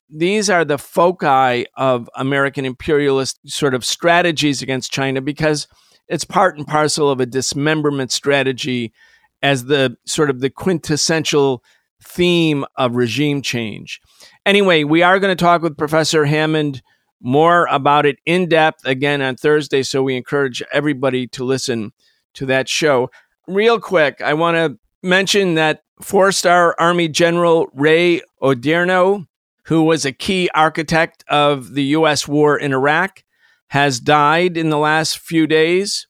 These 0.08 0.52
are 0.52 0.64
the 0.64 0.78
foci 0.78 1.66
of 1.76 2.08
American 2.16 2.64
imperialist 2.64 3.40
sort 3.48 3.74
of 3.74 3.84
strategies 3.84 4.62
against 4.62 4.92
China 4.92 5.22
because 5.22 5.68
it's 6.08 6.26
part 6.26 6.60
and 6.60 6.68
parcel 6.68 7.10
of 7.10 7.20
a 7.20 7.26
dismemberment 7.26 8.12
strategy 8.12 8.94
as 9.42 9.66
the 9.66 9.98
sort 10.06 10.30
of 10.30 10.42
the 10.42 10.52
quintessential 10.52 11.64
theme 12.04 12.64
of 12.78 12.96
regime 12.96 13.42
change. 13.42 14.00
Anyway, 14.46 14.84
we 14.84 15.02
are 15.02 15.20
going 15.20 15.36
to 15.36 15.44
talk 15.44 15.64
with 15.64 15.76
Professor 15.76 16.26
Hammond 16.26 16.84
more 17.20 17.66
about 17.72 18.06
it 18.06 18.20
in 18.28 18.48
depth 18.48 18.86
again 18.86 19.24
on 19.24 19.38
Thursday. 19.38 19.82
So 19.82 20.04
we 20.04 20.16
encourage 20.16 20.62
everybody 20.72 21.26
to 21.30 21.44
listen 21.44 21.94
to 22.36 22.46
that 22.46 22.70
show. 22.70 23.10
Real 23.48 23.80
quick, 23.80 24.22
I 24.22 24.36
want 24.36 24.58
to 24.58 24.78
mention 25.06 25.56
that 25.56 25.84
four 26.02 26.32
star 26.32 26.76
Army 26.80 27.08
General 27.08 27.68
Ray 27.74 28.22
Odierno, 28.42 29.28
who 29.66 29.84
was 29.84 30.06
a 30.06 30.12
key 30.12 30.50
architect 30.54 31.24
of 31.30 31.74
the 31.74 31.84
U.S. 31.84 32.28
war 32.28 32.58
in 32.58 32.74
Iraq, 32.74 33.24
has 33.70 34.00
died 34.00 34.58
in 34.58 34.70
the 34.70 34.78
last 34.78 35.20
few 35.20 35.48
days. 35.48 36.08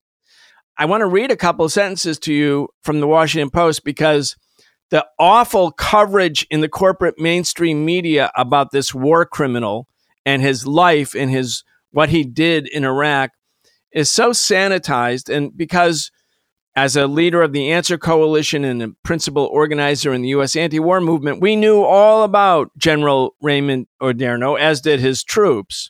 I 0.78 0.86
want 0.86 1.02
to 1.02 1.08
read 1.08 1.32
a 1.32 1.38
couple 1.38 1.66
of 1.66 1.72
sentences 1.72 2.20
to 2.20 2.34
you 2.34 2.70
from 2.82 3.00
the 3.00 3.08
Washington 3.08 3.50
Post 3.50 3.84
because 3.86 4.36
the 4.90 5.06
awful 5.18 5.72
coverage 5.72 6.46
in 6.50 6.62
the 6.62 6.70
corporate 6.70 7.18
mainstream 7.18 7.86
media 7.86 8.32
about 8.36 8.72
this 8.72 8.94
war 8.94 9.26
criminal 9.26 9.88
and 10.26 10.42
his 10.42 10.68
life 10.68 11.16
and 11.16 11.32
his 11.32 11.64
what 11.92 12.10
he 12.10 12.24
did 12.24 12.68
in 12.68 12.84
Iraq 12.84 13.32
is 13.92 14.12
so 14.12 14.32
sanitized 14.32 15.34
and 15.34 15.56
because 15.56 16.12
as 16.76 16.96
a 16.96 17.08
leader 17.08 17.42
of 17.42 17.54
the 17.54 17.72
Answer 17.72 17.98
Coalition 17.98 18.66
and 18.66 18.84
a 18.84 18.90
principal 19.04 19.46
organizer 19.46 20.14
in 20.14 20.22
the 20.22 20.30
U.S. 20.30 20.56
anti 20.56 20.80
war 20.80 21.00
movement, 21.00 21.42
we 21.42 21.56
knew 21.56 21.82
all 21.82 22.24
about 22.24 22.70
General 22.78 23.36
Raymond 23.42 23.88
Odierno, 24.02 24.60
as 24.60 24.82
did 24.82 25.00
his 25.00 25.24
troops, 25.24 25.90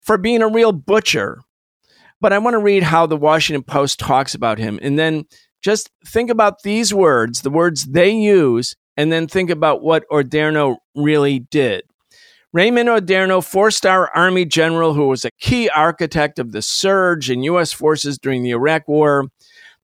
for 0.00 0.16
being 0.16 0.42
a 0.42 0.48
real 0.48 0.72
butcher. 0.72 1.40
But 2.20 2.32
I 2.32 2.38
want 2.38 2.54
to 2.54 2.58
read 2.58 2.82
how 2.82 3.06
the 3.06 3.16
Washington 3.16 3.62
Post 3.62 4.00
talks 4.00 4.34
about 4.34 4.58
him. 4.58 4.78
And 4.82 4.98
then 4.98 5.24
just 5.62 5.90
think 6.06 6.30
about 6.30 6.62
these 6.62 6.92
words, 6.92 7.42
the 7.42 7.50
words 7.50 7.84
they 7.84 8.10
use, 8.10 8.74
and 8.96 9.12
then 9.12 9.28
think 9.28 9.50
about 9.50 9.82
what 9.82 10.08
Odierno 10.10 10.78
really 10.96 11.40
did. 11.40 11.82
Raymond 12.52 12.88
Odierno, 12.88 13.44
four 13.44 13.70
star 13.70 14.10
Army 14.14 14.46
general 14.46 14.94
who 14.94 15.06
was 15.08 15.24
a 15.24 15.30
key 15.38 15.68
architect 15.68 16.38
of 16.38 16.52
the 16.52 16.62
surge 16.62 17.30
in 17.30 17.42
U.S. 17.42 17.74
forces 17.74 18.18
during 18.18 18.42
the 18.42 18.50
Iraq 18.50 18.88
War, 18.88 19.26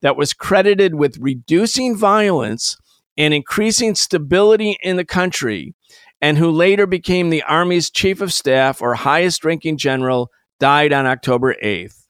that 0.05 0.19
was 0.19 0.35
credited 0.35 0.95
with 0.95 1.17
reducing 1.19 1.97
violence 1.97 2.77
and 3.17 3.33
increasing 3.33 3.95
stability 3.95 4.77
in 4.83 4.97
the 4.97 5.05
country, 5.05 5.75
and 6.21 6.37
who 6.37 6.51
later 6.51 6.87
became 6.87 7.31
the 7.31 7.43
Army's 7.45 7.89
chief 7.89 8.21
of 8.21 8.31
staff 8.31 8.83
or 8.83 8.97
highest 8.97 9.47
ranking 9.47 9.79
general, 9.79 10.31
died 10.61 10.93
on 10.93 11.07
October 11.07 11.57
8th. 11.65 12.05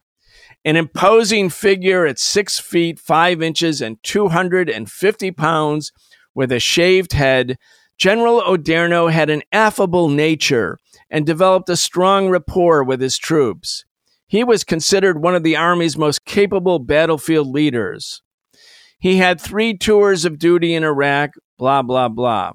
An 0.65 0.75
imposing 0.75 1.51
figure 1.51 2.05
at 2.05 2.19
six 2.19 2.59
feet, 2.59 2.99
five 2.99 3.41
inches, 3.41 3.81
and 3.81 4.03
250 4.03 5.31
pounds 5.31 5.93
with 6.35 6.51
a 6.51 6.59
shaved 6.59 7.13
head 7.13 7.57
General 7.97 8.43
Odierno 8.43 9.13
had 9.13 9.31
an 9.31 9.43
affable 9.53 10.09
nature 10.09 10.79
and 11.09 11.25
developed 11.25 11.69
a 11.69 11.77
strong 11.77 12.29
rapport 12.29 12.83
with 12.83 13.01
his 13.01 13.17
troops. 13.17 13.85
He 14.35 14.43
was 14.43 14.65
considered 14.65 15.23
one 15.23 15.37
of 15.37 15.45
the 15.45 15.55
Army's 15.55 15.97
most 15.97 16.25
capable 16.25 16.81
battlefield 16.81 17.47
leaders. 17.47 18.21
He 18.99 19.19
had 19.19 19.41
three 19.41 19.79
tours 19.79 20.25
of 20.25 20.41
duty 20.41 20.75
in 20.75 20.83
Iraq, 20.83 21.35
blah, 21.57 21.83
blah, 21.83 22.09
blah. 22.09 22.51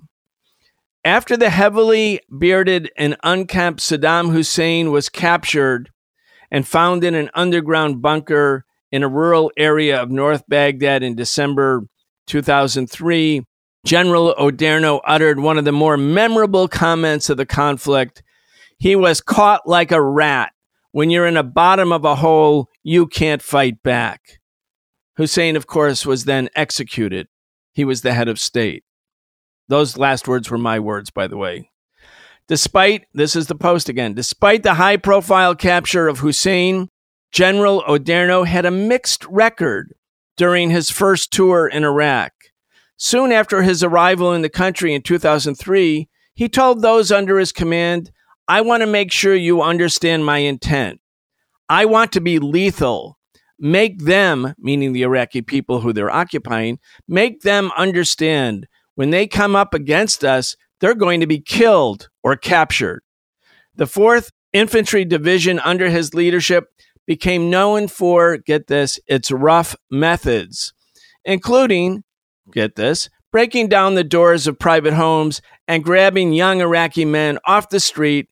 After 1.05 1.37
the 1.37 1.49
heavily 1.49 2.19
bearded 2.37 2.91
and 2.97 3.15
unkempt 3.23 3.79
Saddam 3.79 4.33
Hussein 4.33 4.91
was 4.91 5.07
captured 5.07 5.89
and 6.51 6.67
found 6.67 7.05
in 7.05 7.15
an 7.15 7.29
underground 7.33 8.01
bunker 8.01 8.65
in 8.91 9.01
a 9.01 9.07
rural 9.07 9.49
area 9.55 10.01
of 10.01 10.11
North 10.11 10.43
Baghdad 10.49 11.01
in 11.01 11.15
December 11.15 11.83
2003, 12.27 13.45
General 13.85 14.35
Odierno 14.37 14.99
uttered 15.05 15.39
one 15.39 15.57
of 15.57 15.63
the 15.63 15.71
more 15.71 15.95
memorable 15.95 16.67
comments 16.67 17.29
of 17.29 17.37
the 17.37 17.45
conflict. 17.45 18.21
He 18.79 18.97
was 18.97 19.21
caught 19.21 19.65
like 19.65 19.93
a 19.93 20.01
rat. 20.01 20.51
When 20.91 21.09
you're 21.09 21.27
in 21.27 21.35
the 21.35 21.43
bottom 21.43 21.91
of 21.91 22.03
a 22.03 22.15
hole, 22.15 22.67
you 22.83 23.05
can't 23.05 23.41
fight 23.41 23.83
back. 23.83 24.39
Hussein, 25.17 25.55
of 25.55 25.67
course, 25.67 26.05
was 26.05 26.25
then 26.25 26.49
executed. 26.55 27.27
He 27.73 27.85
was 27.85 28.01
the 28.01 28.13
head 28.13 28.27
of 28.27 28.39
state. 28.39 28.83
Those 29.67 29.97
last 29.97 30.27
words 30.27 30.49
were 30.49 30.57
my 30.57 30.79
words, 30.79 31.11
by 31.11 31.27
the 31.27 31.37
way. 31.37 31.69
Despite, 32.47 33.05
this 33.13 33.35
is 33.35 33.45
the 33.45 33.55
post 33.55 33.89
again, 33.89 34.15
despite 34.15 34.63
the 34.63 34.73
high 34.73 34.97
profile 34.97 35.53
capture 35.53 36.07
of 36.07 36.19
Hussein, 36.19 36.89
General 37.31 37.83
Odierno 37.87 38.47
had 38.47 38.65
a 38.65 38.71
mixed 38.71 39.23
record 39.25 39.93
during 40.35 40.71
his 40.71 40.89
first 40.89 41.31
tour 41.31 41.67
in 41.67 41.83
Iraq. 41.83 42.31
Soon 42.97 43.31
after 43.31 43.61
his 43.61 43.83
arrival 43.83 44.33
in 44.33 44.41
the 44.41 44.49
country 44.49 44.95
in 44.95 45.03
2003, 45.03 46.09
he 46.33 46.49
told 46.49 46.81
those 46.81 47.11
under 47.11 47.37
his 47.37 47.51
command, 47.51 48.11
I 48.49 48.61
want 48.61 48.81
to 48.81 48.87
make 48.87 49.11
sure 49.11 49.35
you 49.35 49.61
understand 49.61 50.25
my 50.25 50.39
intent. 50.39 50.99
I 51.69 51.85
want 51.85 52.11
to 52.13 52.19
be 52.19 52.39
lethal. 52.39 53.19
Make 53.59 53.99
them, 53.99 54.55
meaning 54.57 54.91
the 54.91 55.03
Iraqi 55.03 55.43
people 55.43 55.81
who 55.81 55.93
they're 55.93 56.09
occupying, 56.09 56.79
make 57.07 57.41
them 57.41 57.71
understand 57.77 58.67
when 58.95 59.11
they 59.11 59.27
come 59.27 59.55
up 59.55 59.75
against 59.75 60.25
us, 60.25 60.57
they're 60.81 60.95
going 60.95 61.19
to 61.19 61.27
be 61.27 61.39
killed 61.39 62.09
or 62.23 62.35
captured. 62.35 63.03
The 63.75 63.85
4th 63.85 64.31
Infantry 64.51 65.05
Division 65.05 65.59
under 65.59 65.87
his 65.87 66.15
leadership 66.15 66.69
became 67.05 67.51
known 67.51 67.87
for, 67.87 68.37
get 68.37 68.65
this, 68.65 68.99
its 69.05 69.29
rough 69.29 69.75
methods, 69.91 70.73
including 71.23 72.03
get 72.51 72.75
this, 72.75 73.11
breaking 73.31 73.67
down 73.67 73.93
the 73.93 74.03
doors 74.03 74.47
of 74.47 74.57
private 74.57 74.93
homes 74.93 75.39
and 75.67 75.83
grabbing 75.83 76.33
young 76.33 76.61
Iraqi 76.61 77.05
men 77.05 77.37
off 77.45 77.69
the 77.69 77.79
street 77.79 78.27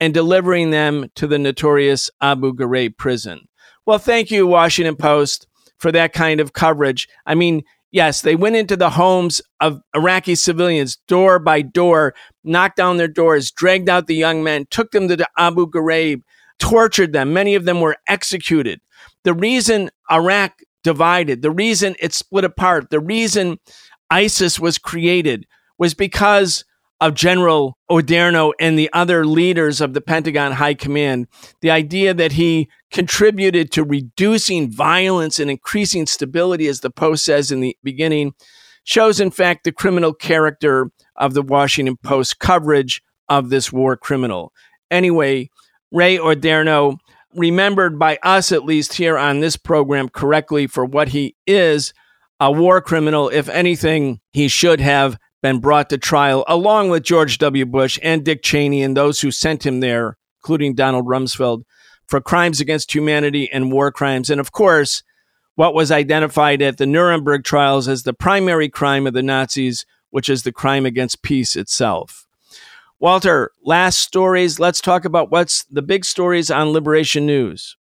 and 0.00 0.14
delivering 0.14 0.70
them 0.70 1.10
to 1.14 1.26
the 1.26 1.38
notorious 1.38 2.10
Abu 2.20 2.54
Ghraib 2.54 2.96
prison. 2.96 3.46
Well, 3.86 3.98
thank 3.98 4.30
you, 4.30 4.46
Washington 4.46 4.96
Post, 4.96 5.46
for 5.78 5.92
that 5.92 6.12
kind 6.12 6.40
of 6.40 6.52
coverage. 6.52 7.08
I 7.26 7.34
mean, 7.34 7.62
yes, 7.90 8.22
they 8.22 8.34
went 8.34 8.56
into 8.56 8.76
the 8.76 8.90
homes 8.90 9.42
of 9.60 9.80
Iraqi 9.94 10.34
civilians 10.34 10.96
door 11.08 11.38
by 11.38 11.62
door, 11.62 12.14
knocked 12.44 12.76
down 12.76 12.96
their 12.96 13.08
doors, 13.08 13.50
dragged 13.50 13.88
out 13.88 14.06
the 14.06 14.14
young 14.14 14.42
men, 14.42 14.66
took 14.70 14.90
them 14.90 15.08
to 15.08 15.28
Abu 15.36 15.66
Ghraib, 15.66 16.22
tortured 16.58 17.12
them. 17.12 17.32
Many 17.32 17.54
of 17.54 17.64
them 17.64 17.80
were 17.80 17.96
executed. 18.08 18.80
The 19.24 19.34
reason 19.34 19.90
Iraq 20.10 20.60
divided, 20.82 21.42
the 21.42 21.50
reason 21.50 21.94
it 22.00 22.14
split 22.14 22.44
apart, 22.44 22.90
the 22.90 23.00
reason 23.00 23.58
ISIS 24.10 24.58
was 24.58 24.78
created 24.78 25.46
was 25.78 25.94
because 25.94 26.64
of 27.00 27.14
General 27.14 27.76
Odierno 27.90 28.52
and 28.60 28.78
the 28.78 28.90
other 28.92 29.24
leaders 29.24 29.80
of 29.80 29.94
the 29.94 30.00
Pentagon 30.00 30.52
High 30.52 30.74
Command. 30.74 31.28
The 31.60 31.70
idea 31.70 32.12
that 32.12 32.32
he 32.32 32.68
contributed 32.90 33.72
to 33.72 33.84
reducing 33.84 34.70
violence 34.70 35.38
and 35.38 35.50
increasing 35.50 36.06
stability, 36.06 36.66
as 36.68 36.80
the 36.80 36.90
Post 36.90 37.24
says 37.24 37.50
in 37.50 37.60
the 37.60 37.76
beginning, 37.82 38.32
shows, 38.84 39.20
in 39.20 39.30
fact, 39.30 39.64
the 39.64 39.72
criminal 39.72 40.12
character 40.12 40.90
of 41.16 41.34
the 41.34 41.42
Washington 41.42 41.96
Post 41.96 42.38
coverage 42.38 43.02
of 43.28 43.48
this 43.48 43.72
war 43.72 43.96
criminal. 43.96 44.52
Anyway, 44.90 45.48
Ray 45.92 46.18
Odierno, 46.18 46.98
remembered 47.34 47.98
by 47.98 48.18
us 48.22 48.52
at 48.52 48.64
least 48.64 48.94
here 48.94 49.16
on 49.16 49.40
this 49.40 49.56
program 49.56 50.08
correctly 50.08 50.66
for 50.66 50.84
what 50.84 51.08
he 51.08 51.36
is 51.46 51.94
a 52.40 52.50
war 52.50 52.80
criminal. 52.80 53.28
If 53.28 53.48
anything, 53.48 54.20
he 54.32 54.48
should 54.48 54.80
have 54.80 55.16
been 55.42 55.58
brought 55.58 55.90
to 55.90 55.98
trial 55.98 56.44
along 56.46 56.90
with 56.90 57.02
George 57.02 57.38
W. 57.38 57.64
Bush 57.66 57.98
and 58.02 58.24
Dick 58.24 58.42
Cheney 58.42 58.82
and 58.82 58.96
those 58.96 59.20
who 59.20 59.30
sent 59.30 59.64
him 59.64 59.80
there, 59.80 60.16
including 60.40 60.74
Donald 60.74 61.06
Rumsfeld, 61.06 61.62
for 62.06 62.20
crimes 62.20 62.60
against 62.60 62.94
humanity 62.94 63.50
and 63.52 63.72
war 63.72 63.92
crimes. 63.92 64.30
And 64.30 64.40
of 64.40 64.52
course, 64.52 65.02
what 65.54 65.74
was 65.74 65.90
identified 65.90 66.62
at 66.62 66.78
the 66.78 66.86
Nuremberg 66.86 67.44
trials 67.44 67.88
as 67.88 68.02
the 68.02 68.14
primary 68.14 68.68
crime 68.68 69.06
of 69.06 69.12
the 69.12 69.22
Nazis, 69.22 69.84
which 70.10 70.28
is 70.28 70.42
the 70.42 70.52
crime 70.52 70.86
against 70.86 71.22
peace 71.22 71.56
itself. 71.56 72.26
Walter, 72.98 73.52
last 73.64 74.00
stories. 74.00 74.60
Let's 74.60 74.80
talk 74.80 75.04
about 75.04 75.30
what's 75.30 75.64
the 75.64 75.82
big 75.82 76.04
stories 76.04 76.50
on 76.50 76.72
Liberation 76.72 77.24
News. 77.24 77.76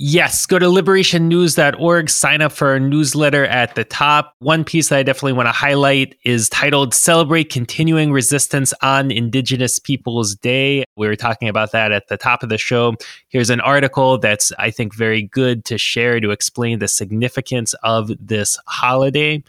Yes, 0.00 0.46
go 0.46 0.60
to 0.60 0.66
liberationnews.org, 0.66 2.08
sign 2.08 2.40
up 2.40 2.52
for 2.52 2.68
our 2.68 2.78
newsletter 2.78 3.44
at 3.46 3.74
the 3.74 3.82
top. 3.82 4.32
One 4.38 4.62
piece 4.62 4.90
that 4.90 4.98
I 5.00 5.02
definitely 5.02 5.32
want 5.32 5.48
to 5.48 5.52
highlight 5.52 6.16
is 6.22 6.48
titled 6.48 6.94
Celebrate 6.94 7.50
Continuing 7.50 8.12
Resistance 8.12 8.72
on 8.80 9.10
Indigenous 9.10 9.80
Peoples 9.80 10.36
Day. 10.36 10.84
We 10.96 11.08
were 11.08 11.16
talking 11.16 11.48
about 11.48 11.72
that 11.72 11.90
at 11.90 12.06
the 12.06 12.16
top 12.16 12.44
of 12.44 12.48
the 12.48 12.58
show. 12.58 12.94
Here's 13.28 13.50
an 13.50 13.60
article 13.60 14.18
that's, 14.18 14.52
I 14.56 14.70
think, 14.70 14.94
very 14.94 15.22
good 15.22 15.64
to 15.64 15.78
share 15.78 16.20
to 16.20 16.30
explain 16.30 16.78
the 16.78 16.86
significance 16.86 17.74
of 17.82 18.12
this 18.24 18.56
holiday. 18.68 19.42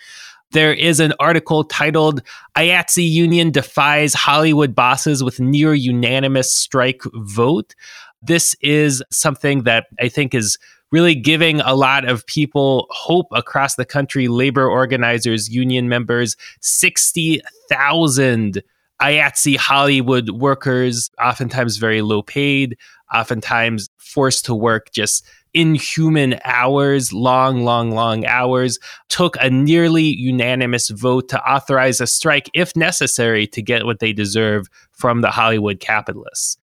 There 0.51 0.73
is 0.73 0.99
an 0.99 1.13
article 1.19 1.63
titled 1.63 2.23
IATSE 2.57 3.07
Union 3.07 3.51
Defies 3.51 4.15
Hollywood 4.15 4.73
Bosses 4.73 5.23
with 5.23 5.39
Near 5.39 5.75
Unanimous 5.75 6.51
Strike 6.51 7.03
Vote. 7.13 7.75
This 8.21 8.55
is 8.61 9.03
something 9.11 9.63
that 9.63 9.87
I 9.99 10.09
think 10.09 10.33
is 10.33 10.57
really 10.91 11.15
giving 11.15 11.61
a 11.61 11.75
lot 11.75 12.03
of 12.05 12.25
people 12.25 12.87
hope 12.89 13.27
across 13.31 13.75
the 13.75 13.85
country 13.85 14.27
labor 14.27 14.67
organizers, 14.67 15.47
union 15.49 15.87
members, 15.87 16.35
60,000 16.61 18.63
IATSE 19.01 19.55
Hollywood 19.55 20.29
workers, 20.31 21.09
oftentimes 21.21 21.77
very 21.77 22.01
low 22.01 22.21
paid, 22.21 22.77
oftentimes 23.13 23.87
forced 23.97 24.43
to 24.45 24.55
work 24.55 24.91
just 24.91 25.25
inhuman 25.53 26.39
hours, 26.43 27.13
long, 27.13 27.63
long, 27.63 27.91
long 27.91 28.25
hours, 28.25 28.77
took 29.07 29.35
a 29.41 29.49
nearly 29.49 30.03
unanimous 30.03 30.89
vote 30.89 31.29
to 31.29 31.49
authorize 31.49 32.01
a 32.01 32.07
strike 32.07 32.49
if 32.53 32.75
necessary 32.75 33.47
to 33.47 33.61
get 33.61 33.85
what 33.85 33.99
they 33.99 34.13
deserve 34.13 34.67
from 34.91 35.21
the 35.21 35.31
Hollywood 35.31 35.79
capitalists. 35.79 36.57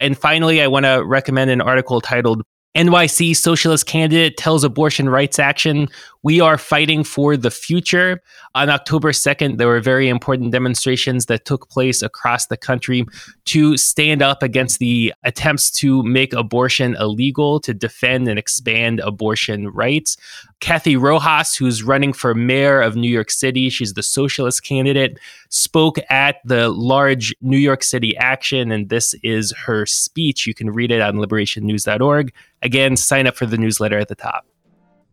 And 0.00 0.16
finally, 0.18 0.60
I 0.60 0.66
want 0.66 0.86
to 0.86 1.02
recommend 1.04 1.50
an 1.50 1.60
article 1.60 2.00
titled 2.00 2.42
NYC 2.74 3.36
Socialist 3.36 3.86
Candidate 3.86 4.36
Tells 4.36 4.64
Abortion 4.64 5.08
Rights 5.08 5.38
Action 5.38 5.88
We 6.24 6.40
Are 6.40 6.58
Fighting 6.58 7.04
for 7.04 7.36
the 7.36 7.50
Future. 7.52 8.20
On 8.56 8.68
October 8.68 9.12
2nd, 9.12 9.58
there 9.58 9.68
were 9.68 9.80
very 9.80 10.08
important 10.08 10.50
demonstrations 10.50 11.26
that 11.26 11.44
took 11.44 11.70
place 11.70 12.02
across 12.02 12.46
the 12.46 12.56
country 12.56 13.06
to 13.44 13.76
stand 13.76 14.22
up 14.22 14.42
against 14.42 14.80
the 14.80 15.14
attempts 15.22 15.70
to 15.70 16.02
make 16.02 16.32
abortion 16.32 16.96
illegal, 16.98 17.60
to 17.60 17.72
defend 17.72 18.26
and 18.26 18.40
expand 18.40 18.98
abortion 19.00 19.68
rights. 19.68 20.16
Cathy 20.58 20.96
Rojas, 20.96 21.54
who's 21.54 21.84
running 21.84 22.12
for 22.12 22.34
mayor 22.34 22.80
of 22.80 22.96
New 22.96 23.10
York 23.10 23.30
City, 23.30 23.70
she's 23.70 23.92
the 23.92 24.02
socialist 24.02 24.64
candidate, 24.64 25.20
spoke 25.48 25.98
at 26.10 26.36
the 26.44 26.70
large 26.70 27.34
New 27.40 27.58
York 27.58 27.84
City 27.84 28.16
action, 28.16 28.72
and 28.72 28.88
this 28.88 29.14
is 29.22 29.52
her 29.52 29.86
speech. 29.86 30.44
You 30.44 30.54
can 30.54 30.70
read 30.70 30.90
it 30.90 31.00
on 31.00 31.16
liberationnews.org. 31.16 32.32
Again, 32.64 32.96
sign 32.96 33.26
up 33.26 33.36
for 33.36 33.46
the 33.46 33.56
newsletter 33.56 33.98
at 33.98 34.08
the 34.08 34.14
top. 34.16 34.46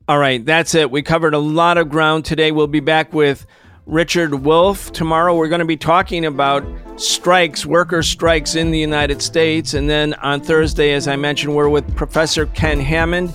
All 0.07 0.18
right, 0.18 0.44
that's 0.44 0.73
it. 0.73 0.90
We 0.90 1.03
covered 1.03 1.36
a 1.36 1.40
lot 1.40 1.78
of 1.78 1.90
ground 1.90 2.26
today. 2.26 2.52
We'll 2.52 2.68
be 2.68 2.80
back 2.80 3.14
with 3.14 3.45
Richard 3.86 4.34
Wolff 4.34 4.91
tomorrow. 4.91 5.36
We're 5.36 5.49
going 5.49 5.60
to 5.60 5.65
be 5.65 5.78
talking 5.78 6.26
about 6.26 6.65
strikes, 6.99 7.65
worker 7.65 8.02
strikes 8.02 8.56
in 8.56 8.72
the 8.72 8.80
United 8.80 9.22
States. 9.22 9.76
And 9.76 9.90
then 9.90 10.15
on 10.15 10.41
Thursday, 10.41 10.94
as 10.94 11.07
I 11.07 11.15
mentioned, 11.18 11.56
we're 11.56 11.69
with 11.69 11.95
Professor 11.95 12.48
Ken 12.48 12.80
Hammond 12.80 13.34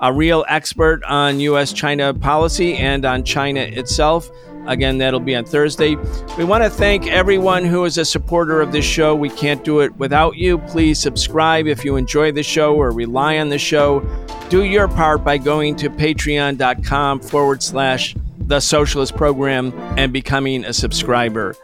a 0.00 0.12
real 0.12 0.44
expert 0.48 1.02
on 1.04 1.40
U.S. 1.40 1.72
China 1.72 2.12
policy 2.12 2.74
and 2.76 3.04
on 3.04 3.24
China 3.24 3.60
itself. 3.60 4.30
Again, 4.66 4.98
that'll 4.98 5.20
be 5.20 5.34
on 5.34 5.44
Thursday. 5.44 5.96
We 6.36 6.44
want 6.44 6.64
to 6.64 6.70
thank 6.70 7.06
everyone 7.06 7.64
who 7.64 7.84
is 7.84 7.98
a 7.98 8.04
supporter 8.04 8.60
of 8.60 8.72
this 8.72 8.84
show. 8.84 9.14
We 9.14 9.30
can't 9.30 9.64
do 9.64 9.80
it 9.80 9.96
without 9.96 10.36
you. 10.36 10.58
Please 10.58 10.98
subscribe 10.98 11.66
if 11.66 11.84
you 11.84 11.96
enjoy 11.96 12.32
the 12.32 12.42
show 12.42 12.74
or 12.74 12.90
rely 12.90 13.38
on 13.38 13.48
the 13.48 13.58
show. 13.58 14.00
Do 14.48 14.64
your 14.64 14.88
part 14.88 15.24
by 15.24 15.38
going 15.38 15.76
to 15.76 15.90
patreon.com 15.90 17.20
forward 17.20 17.62
slash 17.62 18.16
the 18.38 18.60
socialist 18.60 19.16
program 19.16 19.72
and 19.98 20.12
becoming 20.12 20.64
a 20.64 20.72
subscriber. 20.72 21.56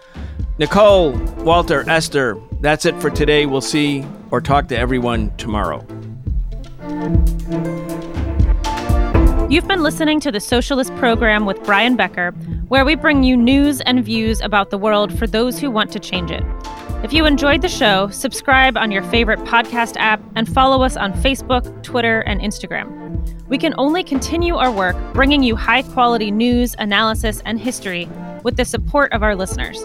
Nicole, 0.58 1.12
Walter, 1.44 1.88
Esther, 1.88 2.40
that's 2.60 2.86
it 2.86 3.00
for 3.00 3.10
today. 3.10 3.46
We'll 3.46 3.60
see 3.60 4.04
or 4.30 4.40
talk 4.40 4.68
to 4.68 4.78
everyone 4.78 5.36
tomorrow. 5.36 5.86
You've 9.52 9.68
been 9.68 9.82
listening 9.82 10.18
to 10.20 10.32
the 10.32 10.40
Socialist 10.40 10.96
Program 10.96 11.44
with 11.44 11.62
Brian 11.64 11.94
Becker, 11.94 12.30
where 12.68 12.86
we 12.86 12.94
bring 12.94 13.22
you 13.22 13.36
news 13.36 13.82
and 13.82 14.02
views 14.02 14.40
about 14.40 14.70
the 14.70 14.78
world 14.78 15.18
for 15.18 15.26
those 15.26 15.58
who 15.58 15.70
want 15.70 15.92
to 15.92 16.00
change 16.00 16.30
it. 16.30 16.42
If 17.04 17.12
you 17.12 17.26
enjoyed 17.26 17.60
the 17.60 17.68
show, 17.68 18.08
subscribe 18.08 18.78
on 18.78 18.90
your 18.90 19.02
favorite 19.02 19.40
podcast 19.40 19.96
app 19.98 20.22
and 20.36 20.48
follow 20.48 20.82
us 20.82 20.96
on 20.96 21.12
Facebook, 21.12 21.82
Twitter, 21.82 22.20
and 22.20 22.40
Instagram. 22.40 23.46
We 23.48 23.58
can 23.58 23.74
only 23.76 24.02
continue 24.02 24.56
our 24.56 24.72
work 24.72 24.96
bringing 25.12 25.42
you 25.42 25.54
high 25.54 25.82
quality 25.82 26.30
news, 26.30 26.74
analysis, 26.78 27.42
and 27.44 27.60
history 27.60 28.08
with 28.44 28.56
the 28.56 28.64
support 28.64 29.12
of 29.12 29.22
our 29.22 29.36
listeners. 29.36 29.84